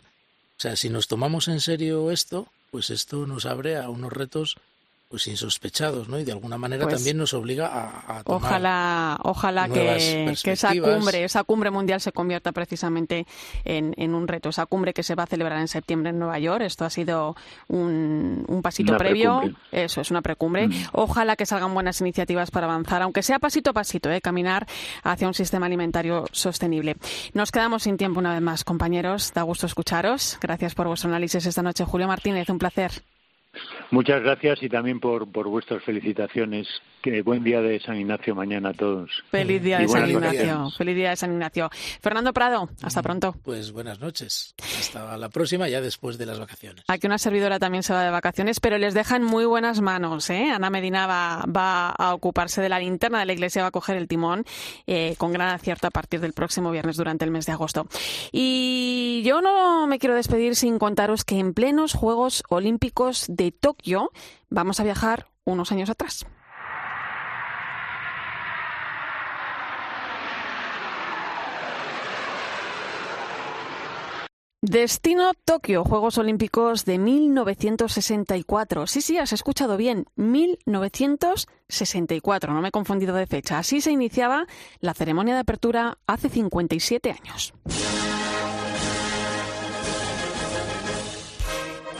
sea, 0.59 0.75
si 0.75 0.89
nos 0.89 1.07
tomamos 1.07 1.47
en 1.49 1.59
serio 1.61 2.09
esto, 2.11 2.47
pues 2.71 2.89
esto 2.89 3.27
nos 3.27 3.45
abre 3.45 3.77
a 3.77 3.89
unos 3.89 4.11
retos 4.11 4.55
pues 5.09 5.27
insospechados, 5.27 6.09
¿no? 6.09 6.19
Y 6.19 6.25
de 6.25 6.31
alguna 6.33 6.57
manera 6.57 6.83
Pues, 6.83 6.95
también 6.95 7.17
nos 7.17 7.33
obliga 7.33 7.67
a, 7.67 8.17
a 8.19 8.23
tomar 8.23 8.41
Ojalá, 8.43 9.19
ojalá 9.23 9.69
que, 9.69 10.33
que 10.43 10.51
esa 10.51 10.69
cumbre, 10.75 11.23
esa 11.23 11.43
cumbre 11.43 11.71
mundial 11.71 12.01
se 12.01 12.11
convierta 12.11 12.51
precisamente 12.51 13.25
en, 13.63 13.93
en 13.97 14.13
un 14.13 14.27
reto. 14.27 14.49
Esa 14.49 14.65
cumbre 14.65 14.93
que 14.93 15.03
se 15.03 15.15
va 15.15 15.23
a 15.23 15.27
celebrar 15.27 15.59
en 15.59 15.67
septiembre 15.69 16.09
en 16.09 16.19
Nueva 16.19 16.39
York. 16.39 16.61
Esto 16.63 16.83
ha 16.85 16.89
sido 16.89 17.35
un, 17.69 18.43
un 18.47 18.61
pasito 18.61 18.91
Una 18.91 18.97
previo. 18.99 19.39
precumbre. 19.39 19.61
Eso 19.71 20.01
es 20.01 20.11
una 20.11 20.21
precumbre. 20.21 20.69
Ojalá 20.91 21.35
que 21.35 21.45
salgan 21.45 21.73
buenas 21.73 22.01
iniciativas 22.01 22.51
para 22.51 22.65
avanzar, 22.65 23.01
aunque 23.01 23.23
sea 23.23 23.39
pasito 23.39 23.69
a 23.69 23.73
pasito, 23.73 24.11
¿eh? 24.11 24.19
caminar 24.21 24.67
hacia 25.03 25.27
un 25.27 25.33
sistema 25.33 25.67
alimentario 25.67 26.25
sostenible. 26.31 26.97
Nos 27.33 27.51
quedamos 27.51 27.83
sin 27.83 27.97
tiempo 27.97 28.19
una 28.19 28.33
vez 28.33 28.41
más, 28.41 28.63
compañeros. 28.63 29.31
Da 29.33 29.43
gusto 29.43 29.65
escucharos. 29.67 30.37
Gracias 30.41 30.75
por 30.75 30.87
vuestro 30.87 31.09
análisis 31.09 31.45
esta 31.45 31.61
noche, 31.61 31.85
Julio 31.85 32.07
Martínez. 32.07 32.49
Un 32.49 32.59
placer. 32.59 32.91
Muchas 33.89 34.21
gracias 34.21 34.61
y 34.63 34.69
también 34.69 34.99
por, 34.99 35.31
por 35.31 35.47
vuestras 35.47 35.81
felicitaciones. 35.83 36.67
Que 37.01 37.21
buen 37.21 37.43
día 37.43 37.61
de 37.61 37.79
San 37.79 37.95
Ignacio 37.95 38.35
mañana 38.35 38.69
a 38.69 38.73
todos. 38.73 39.09
Feliz 39.31 39.61
día 39.61 39.79
Y 39.79 39.83
de 39.83 39.87
San. 39.87 40.09
Ignacio. 40.09 40.69
Feliz 40.71 40.95
día 40.95 41.11
de 41.11 41.15
San 41.15 41.31
Ignacio. 41.31 41.69
Fernando 42.01 42.33
Prado, 42.33 42.69
hasta 42.81 43.01
pronto. 43.01 43.35
Pues 43.43 43.71
buenas 43.71 43.99
noches. 43.99 44.55
Hasta 44.77 45.15
la 45.15 45.29
próxima, 45.29 45.69
ya 45.69 45.79
después 45.79 46.17
de 46.17 46.25
las 46.25 46.39
vacaciones. 46.39 46.83
Aquí 46.87 47.07
una 47.07 47.17
servidora 47.17 47.59
también 47.59 47.83
se 47.83 47.93
va 47.93 48.03
de 48.03 48.09
vacaciones, 48.09 48.59
pero 48.59 48.77
les 48.77 48.93
deja 48.93 49.15
en 49.15 49.23
muy 49.23 49.45
buenas 49.45 49.79
manos. 49.79 50.29
¿eh? 50.31 50.49
Ana 50.51 50.69
Medina 50.69 51.07
va, 51.07 51.45
va 51.45 51.89
a 51.91 52.13
ocuparse 52.13 52.61
de 52.61 52.69
la 52.69 52.79
linterna 52.79 53.19
de 53.19 53.25
la 53.27 53.33
iglesia, 53.33 53.61
va 53.61 53.69
a 53.69 53.71
coger 53.71 53.95
el 53.95 54.07
timón 54.07 54.43
eh, 54.87 55.15
con 55.17 55.31
gran 55.31 55.49
acierto 55.49 55.87
a 55.87 55.91
partir 55.91 56.19
del 56.19 56.33
próximo 56.33 56.71
viernes 56.71 56.97
durante 56.97 57.23
el 57.23 57.31
mes 57.31 57.45
de 57.45 57.53
agosto. 57.53 57.87
Y 58.33 59.21
yo 59.23 59.41
no 59.41 59.87
me 59.87 59.99
quiero 59.99 60.15
despedir 60.15 60.55
sin 60.55 60.77
contaros 60.77 61.23
que 61.23 61.39
en 61.39 61.53
plenos 61.53 61.93
Juegos 61.93 62.43
Olímpicos 62.49 63.25
de 63.29 63.51
Tokio 63.51 63.76
vamos 64.49 64.79
a 64.79 64.83
viajar 64.83 65.27
unos 65.45 65.71
años 65.71 65.89
atrás. 65.89 66.25
Destino 74.69 75.31
Tokio, 75.45 75.85
Juegos 75.85 76.17
Olímpicos 76.17 76.83
de 76.83 76.97
1964. 76.97 78.87
Sí, 78.87 78.99
sí, 79.01 79.17
has 79.17 79.31
escuchado 79.31 79.77
bien, 79.77 80.07
1964, 80.15 82.53
no 82.53 82.61
me 82.61 82.69
he 82.69 82.71
confundido 82.71 83.15
de 83.15 83.27
fecha. 83.27 83.59
Así 83.59 83.81
se 83.81 83.91
iniciaba 83.91 84.47
la 84.81 84.93
ceremonia 84.93 85.35
de 85.35 85.41
apertura 85.41 85.99
hace 86.05 86.29
57 86.29 87.11
años. 87.11 87.53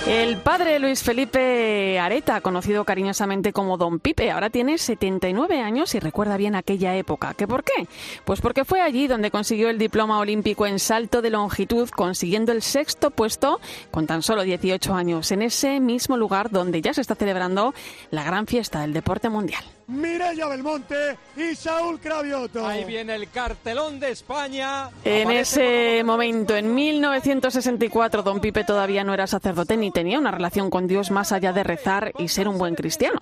El 0.07 0.37
padre 0.37 0.79
Luis 0.79 1.03
Felipe 1.03 1.99
Areta, 1.99 2.39
conocido 2.39 2.85
cariñosamente 2.85 3.51
como 3.51 3.77
Don 3.77 3.99
Pipe, 3.99 4.31
ahora 4.31 4.49
tiene 4.49 4.77
79 4.77 5.59
años 5.59 5.93
y 5.95 5.99
recuerda 5.99 6.37
bien 6.37 6.55
aquella 6.55 6.95
época. 6.95 7.33
¿Qué 7.33 7.45
por 7.45 7.65
qué? 7.65 7.89
Pues 8.23 8.39
porque 8.39 8.63
fue 8.63 8.79
allí 8.79 9.07
donde 9.07 9.31
consiguió 9.31 9.69
el 9.69 9.77
diploma 9.77 10.19
olímpico 10.19 10.65
en 10.65 10.79
salto 10.79 11.21
de 11.21 11.29
longitud, 11.29 11.89
consiguiendo 11.89 12.53
el 12.53 12.61
sexto 12.61 13.11
puesto 13.11 13.59
con 13.91 14.07
tan 14.07 14.23
solo 14.23 14.43
18 14.43 14.93
años, 14.93 15.29
en 15.33 15.41
ese 15.41 15.81
mismo 15.81 16.15
lugar 16.15 16.51
donde 16.51 16.81
ya 16.81 16.93
se 16.93 17.01
está 17.01 17.15
celebrando 17.15 17.73
la 18.09 18.23
gran 18.23 18.47
fiesta 18.47 18.79
del 18.79 18.93
deporte 18.93 19.27
mundial. 19.27 19.76
Mireia 19.87 20.47
Belmonte 20.47 21.17
y 21.37 21.55
Saúl 21.55 21.99
Cravioto. 21.99 22.65
Ahí 22.65 22.83
viene 22.83 23.15
el 23.15 23.29
cartelón 23.29 23.99
de 23.99 24.11
España. 24.11 24.89
En 25.05 25.23
Aparece 25.23 25.95
ese 25.97 26.03
momento, 26.03 26.55
en 26.55 26.75
1964, 26.75 28.21
don 28.21 28.41
Pipe 28.41 28.65
todavía 28.65 29.03
no 29.03 29.13
era 29.13 29.27
sacerdote 29.27 29.77
ni 29.77 29.91
tenía 29.91 30.19
una 30.19 30.31
relación 30.31 30.69
con 30.69 30.87
Dios 30.87 31.09
más 31.09 31.31
allá 31.31 31.53
de 31.53 31.63
rezar 31.63 32.11
y 32.17 32.27
ser 32.27 32.47
un 32.47 32.57
buen 32.57 32.75
cristiano. 32.75 33.19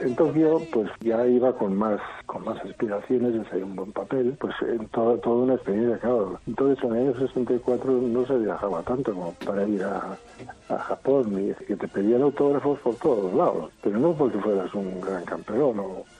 En 0.00 0.16
Tokio, 0.16 0.60
pues 0.72 0.90
ya 1.00 1.24
iba 1.26 1.56
con 1.56 1.76
más 1.76 2.00
con 2.26 2.44
más 2.44 2.58
aspiraciones 2.64 3.34
de 3.34 3.48
ser 3.48 3.62
un 3.62 3.76
buen 3.76 3.92
papel, 3.92 4.36
pues 4.40 4.54
en 4.62 4.88
toda, 4.88 5.16
toda 5.18 5.44
una 5.44 5.54
experiencia, 5.54 5.98
claro. 5.98 6.40
Entonces, 6.46 6.82
en 6.82 6.96
el 6.96 7.08
año 7.08 7.18
64 7.20 7.92
no 7.92 8.26
se 8.26 8.36
viajaba 8.38 8.82
tanto 8.82 9.12
como 9.14 9.32
para 9.34 9.64
ir 9.68 9.84
a, 9.84 10.16
a 10.68 10.78
Japón, 10.78 11.32
y 11.38 11.64
que 11.64 11.76
te 11.76 11.86
pedían 11.86 12.22
autógrafos 12.22 12.80
por 12.80 12.96
todos 12.96 13.32
lados, 13.34 13.70
pero 13.82 13.98
no 13.98 14.14
porque 14.14 14.38
fueras 14.38 14.72
un 14.74 15.00
gran 15.00 15.24
campeón, 15.24 15.78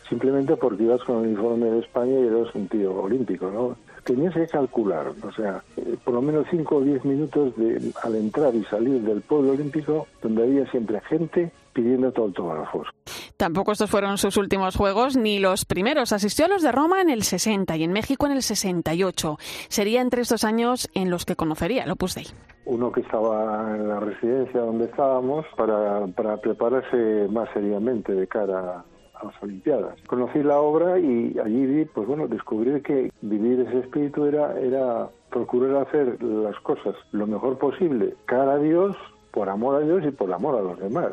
simplemente 0.08 0.56
porque 0.56 0.84
ibas 0.84 1.02
con 1.02 1.24
el 1.24 1.30
uniforme 1.30 1.66
de 1.66 1.80
España 1.80 2.12
y 2.12 2.26
eras 2.26 2.54
un 2.54 2.68
tío 2.68 2.94
olímpico, 2.94 3.50
¿no? 3.50 3.76
Tenías 4.04 4.34
que 4.34 4.46
calcular, 4.46 5.12
o 5.22 5.32
sea, 5.32 5.62
eh, 5.76 5.96
por 6.04 6.14
lo 6.14 6.20
menos 6.20 6.46
5 6.50 6.76
o 6.76 6.80
10 6.82 7.04
minutos 7.06 7.56
de, 7.56 7.90
al 8.02 8.14
entrar 8.16 8.54
y 8.54 8.62
salir 8.64 9.00
del 9.00 9.22
pueblo 9.22 9.52
olímpico, 9.52 10.06
donde 10.22 10.42
había 10.42 10.70
siempre 10.70 11.00
gente 11.08 11.50
pidiéndote 11.72 12.20
autógrafos. 12.20 12.88
Tampoco 13.36 13.72
estos 13.72 13.90
fueron 13.90 14.16
sus 14.16 14.36
últimos 14.36 14.76
juegos 14.76 15.16
ni 15.16 15.40
los 15.40 15.64
primeros. 15.64 16.12
Asistió 16.12 16.44
a 16.44 16.48
los 16.48 16.62
de 16.62 16.70
Roma 16.70 17.00
en 17.02 17.10
el 17.10 17.22
60 17.24 17.76
y 17.76 17.82
en 17.82 17.92
México 17.92 18.26
en 18.26 18.32
el 18.32 18.42
68. 18.42 19.38
Sería 19.68 20.00
entre 20.00 20.22
estos 20.22 20.44
años 20.44 20.88
en 20.94 21.10
los 21.10 21.24
que 21.24 21.34
conocería 21.34 21.84
el 21.84 21.90
Opus 21.90 22.14
Dei. 22.14 22.26
Uno 22.64 22.92
que 22.92 23.00
estaba 23.00 23.74
en 23.74 23.88
la 23.88 24.00
residencia 24.00 24.60
donde 24.60 24.84
estábamos 24.84 25.44
para, 25.56 26.06
para 26.06 26.36
prepararse 26.36 27.26
más 27.30 27.48
seriamente 27.52 28.12
de 28.12 28.26
cara 28.26 28.84
a 29.14 29.26
las 29.26 29.42
Olimpiadas. 29.42 30.00
Conocí 30.06 30.42
la 30.42 30.58
obra 30.58 30.98
y 30.98 31.36
allí 31.38 31.66
vi, 31.66 31.84
pues 31.84 32.06
bueno, 32.06 32.26
descubrir 32.28 32.82
que 32.82 33.12
vivir 33.22 33.60
ese 33.60 33.80
espíritu 33.80 34.26
era, 34.26 34.58
era 34.58 35.08
procurar 35.30 35.86
hacer 35.86 36.22
las 36.22 36.58
cosas 36.60 36.94
lo 37.12 37.26
mejor 37.26 37.58
posible, 37.58 38.14
cara 38.26 38.54
a 38.54 38.58
Dios, 38.58 38.96
por 39.30 39.48
amor 39.48 39.76
a 39.76 39.80
Dios 39.80 40.04
y 40.06 40.12
por 40.12 40.32
amor 40.32 40.58
a 40.58 40.62
los 40.62 40.78
demás. 40.78 41.12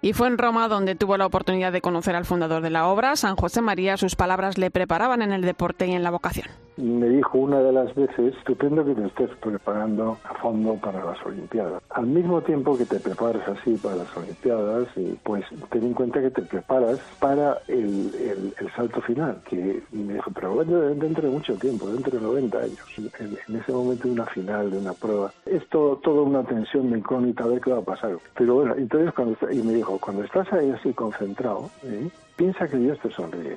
Y 0.00 0.12
fue 0.12 0.28
en 0.28 0.38
Roma 0.38 0.68
donde 0.68 0.94
tuvo 0.94 1.16
la 1.16 1.26
oportunidad 1.26 1.72
de 1.72 1.80
conocer 1.80 2.14
al 2.14 2.24
fundador 2.24 2.62
de 2.62 2.70
la 2.70 2.86
obra, 2.86 3.16
San 3.16 3.36
José 3.36 3.60
María. 3.60 3.96
Sus 3.96 4.14
palabras 4.14 4.56
le 4.56 4.70
preparaban 4.70 5.20
en 5.22 5.32
el 5.32 5.42
deporte 5.42 5.86
y 5.86 5.92
en 5.92 6.04
la 6.04 6.10
vocación. 6.10 6.46
Me 6.76 7.08
dijo 7.08 7.38
una 7.38 7.60
de 7.60 7.72
las 7.72 7.94
veces, 7.94 8.34
estupendo 8.36 8.84
que 8.84 8.94
te 8.94 9.06
estés 9.06 9.30
preparando 9.40 10.18
a 10.24 10.34
fondo 10.34 10.74
para 10.76 11.02
las 11.04 11.24
Olimpiadas. 11.24 11.82
Al 11.90 12.06
mismo 12.06 12.42
tiempo 12.42 12.76
que 12.76 12.84
te 12.84 13.00
preparas 13.00 13.48
así 13.48 13.76
para 13.78 13.96
las 13.96 14.14
Olimpiadas, 14.16 14.86
y 14.96 15.16
pues 15.24 15.44
ten 15.70 15.84
en 15.84 15.94
cuenta 15.94 16.20
que 16.20 16.30
te 16.30 16.42
preparas 16.42 17.00
para 17.18 17.58
el, 17.68 18.14
el- 18.14 18.54
salto 18.76 19.00
final, 19.02 19.40
que 19.48 19.82
me 19.92 20.14
dijo, 20.14 20.30
pero 20.34 20.62
dentro 20.64 21.22
de 21.22 21.30
mucho 21.32 21.54
tiempo, 21.54 21.88
dentro 21.88 22.18
de 22.18 22.20
90 22.26 22.58
años, 22.58 22.78
en, 23.18 23.56
ese 23.56 23.72
momento 23.72 24.06
de 24.08 24.12
una 24.12 24.26
final, 24.26 24.70
de 24.70 24.76
una 24.76 24.92
prueba. 24.92 25.32
Es 25.46 25.66
todo, 25.70 25.96
toda 25.98 26.22
una 26.22 26.42
tensión 26.44 26.90
de 26.90 26.98
incógnita 26.98 27.44
a 27.44 27.46
ver 27.46 27.60
qué 27.62 27.72
va 27.72 27.78
a 27.78 27.82
pasar. 27.84 28.18
Pero 28.36 28.56
bueno, 28.56 28.74
entonces 28.76 29.14
cuando, 29.14 29.34
y 29.50 29.62
me 29.62 29.72
dijo, 29.74 29.98
cuando 29.98 30.24
estás 30.24 30.52
ahí 30.52 30.70
así 30.72 30.92
concentrado, 30.92 31.70
¿eh? 31.84 32.10
piensa 32.36 32.68
que 32.68 32.76
Dios 32.76 32.98
te 33.00 33.10
sonríe. 33.12 33.56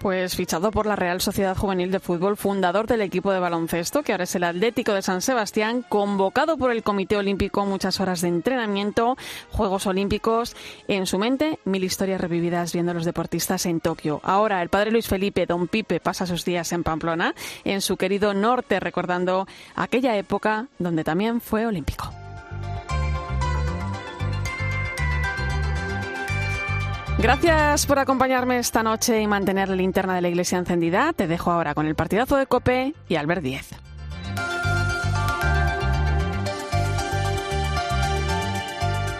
Pues 0.00 0.34
fichado 0.34 0.70
por 0.70 0.86
la 0.86 0.96
Real 0.96 1.20
Sociedad 1.20 1.54
Juvenil 1.54 1.90
de 1.90 2.00
Fútbol, 2.00 2.38
fundador 2.38 2.86
del 2.86 3.02
equipo 3.02 3.32
de 3.32 3.38
baloncesto, 3.38 4.02
que 4.02 4.12
ahora 4.12 4.24
es 4.24 4.34
el 4.34 4.44
Atlético 4.44 4.94
de 4.94 5.02
San 5.02 5.20
Sebastián, 5.20 5.84
convocado 5.86 6.56
por 6.56 6.70
el 6.70 6.82
Comité 6.82 7.18
Olímpico, 7.18 7.66
muchas 7.66 8.00
horas 8.00 8.22
de 8.22 8.28
entrenamiento, 8.28 9.18
Juegos 9.50 9.86
Olímpicos, 9.86 10.56
en 10.88 11.04
su 11.04 11.18
mente 11.18 11.58
mil 11.66 11.84
historias 11.84 12.18
revividas 12.18 12.72
viendo 12.72 12.92
a 12.92 12.94
los 12.94 13.04
deportistas 13.04 13.66
en 13.66 13.80
Tokio. 13.80 14.22
Ahora 14.24 14.62
el 14.62 14.70
padre 14.70 14.90
Luis 14.90 15.06
Felipe, 15.06 15.44
don 15.44 15.68
Pipe, 15.68 16.00
pasa 16.00 16.24
sus 16.24 16.46
días 16.46 16.72
en 16.72 16.82
Pamplona, 16.82 17.34
en 17.64 17.82
su 17.82 17.98
querido 17.98 18.32
norte, 18.32 18.80
recordando 18.80 19.46
aquella 19.76 20.16
época 20.16 20.68
donde 20.78 21.04
también 21.04 21.42
fue 21.42 21.66
olímpico. 21.66 22.10
Gracias 27.22 27.84
por 27.84 27.98
acompañarme 27.98 28.58
esta 28.58 28.82
noche 28.82 29.20
y 29.20 29.26
mantener 29.26 29.68
la 29.68 29.76
linterna 29.76 30.14
de 30.14 30.22
la 30.22 30.28
iglesia 30.28 30.56
encendida. 30.56 31.12
Te 31.12 31.26
dejo 31.26 31.50
ahora 31.50 31.74
con 31.74 31.86
el 31.86 31.94
partidazo 31.94 32.36
de 32.36 32.46
Cope 32.46 32.94
y 33.08 33.16
Albert 33.16 33.42
Díez. 33.42 33.68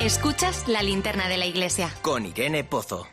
Escuchas 0.00 0.66
la 0.66 0.82
linterna 0.82 1.28
de 1.28 1.36
la 1.36 1.44
iglesia. 1.44 1.90
Con 2.00 2.24
Irene 2.24 2.64
Pozo. 2.64 3.06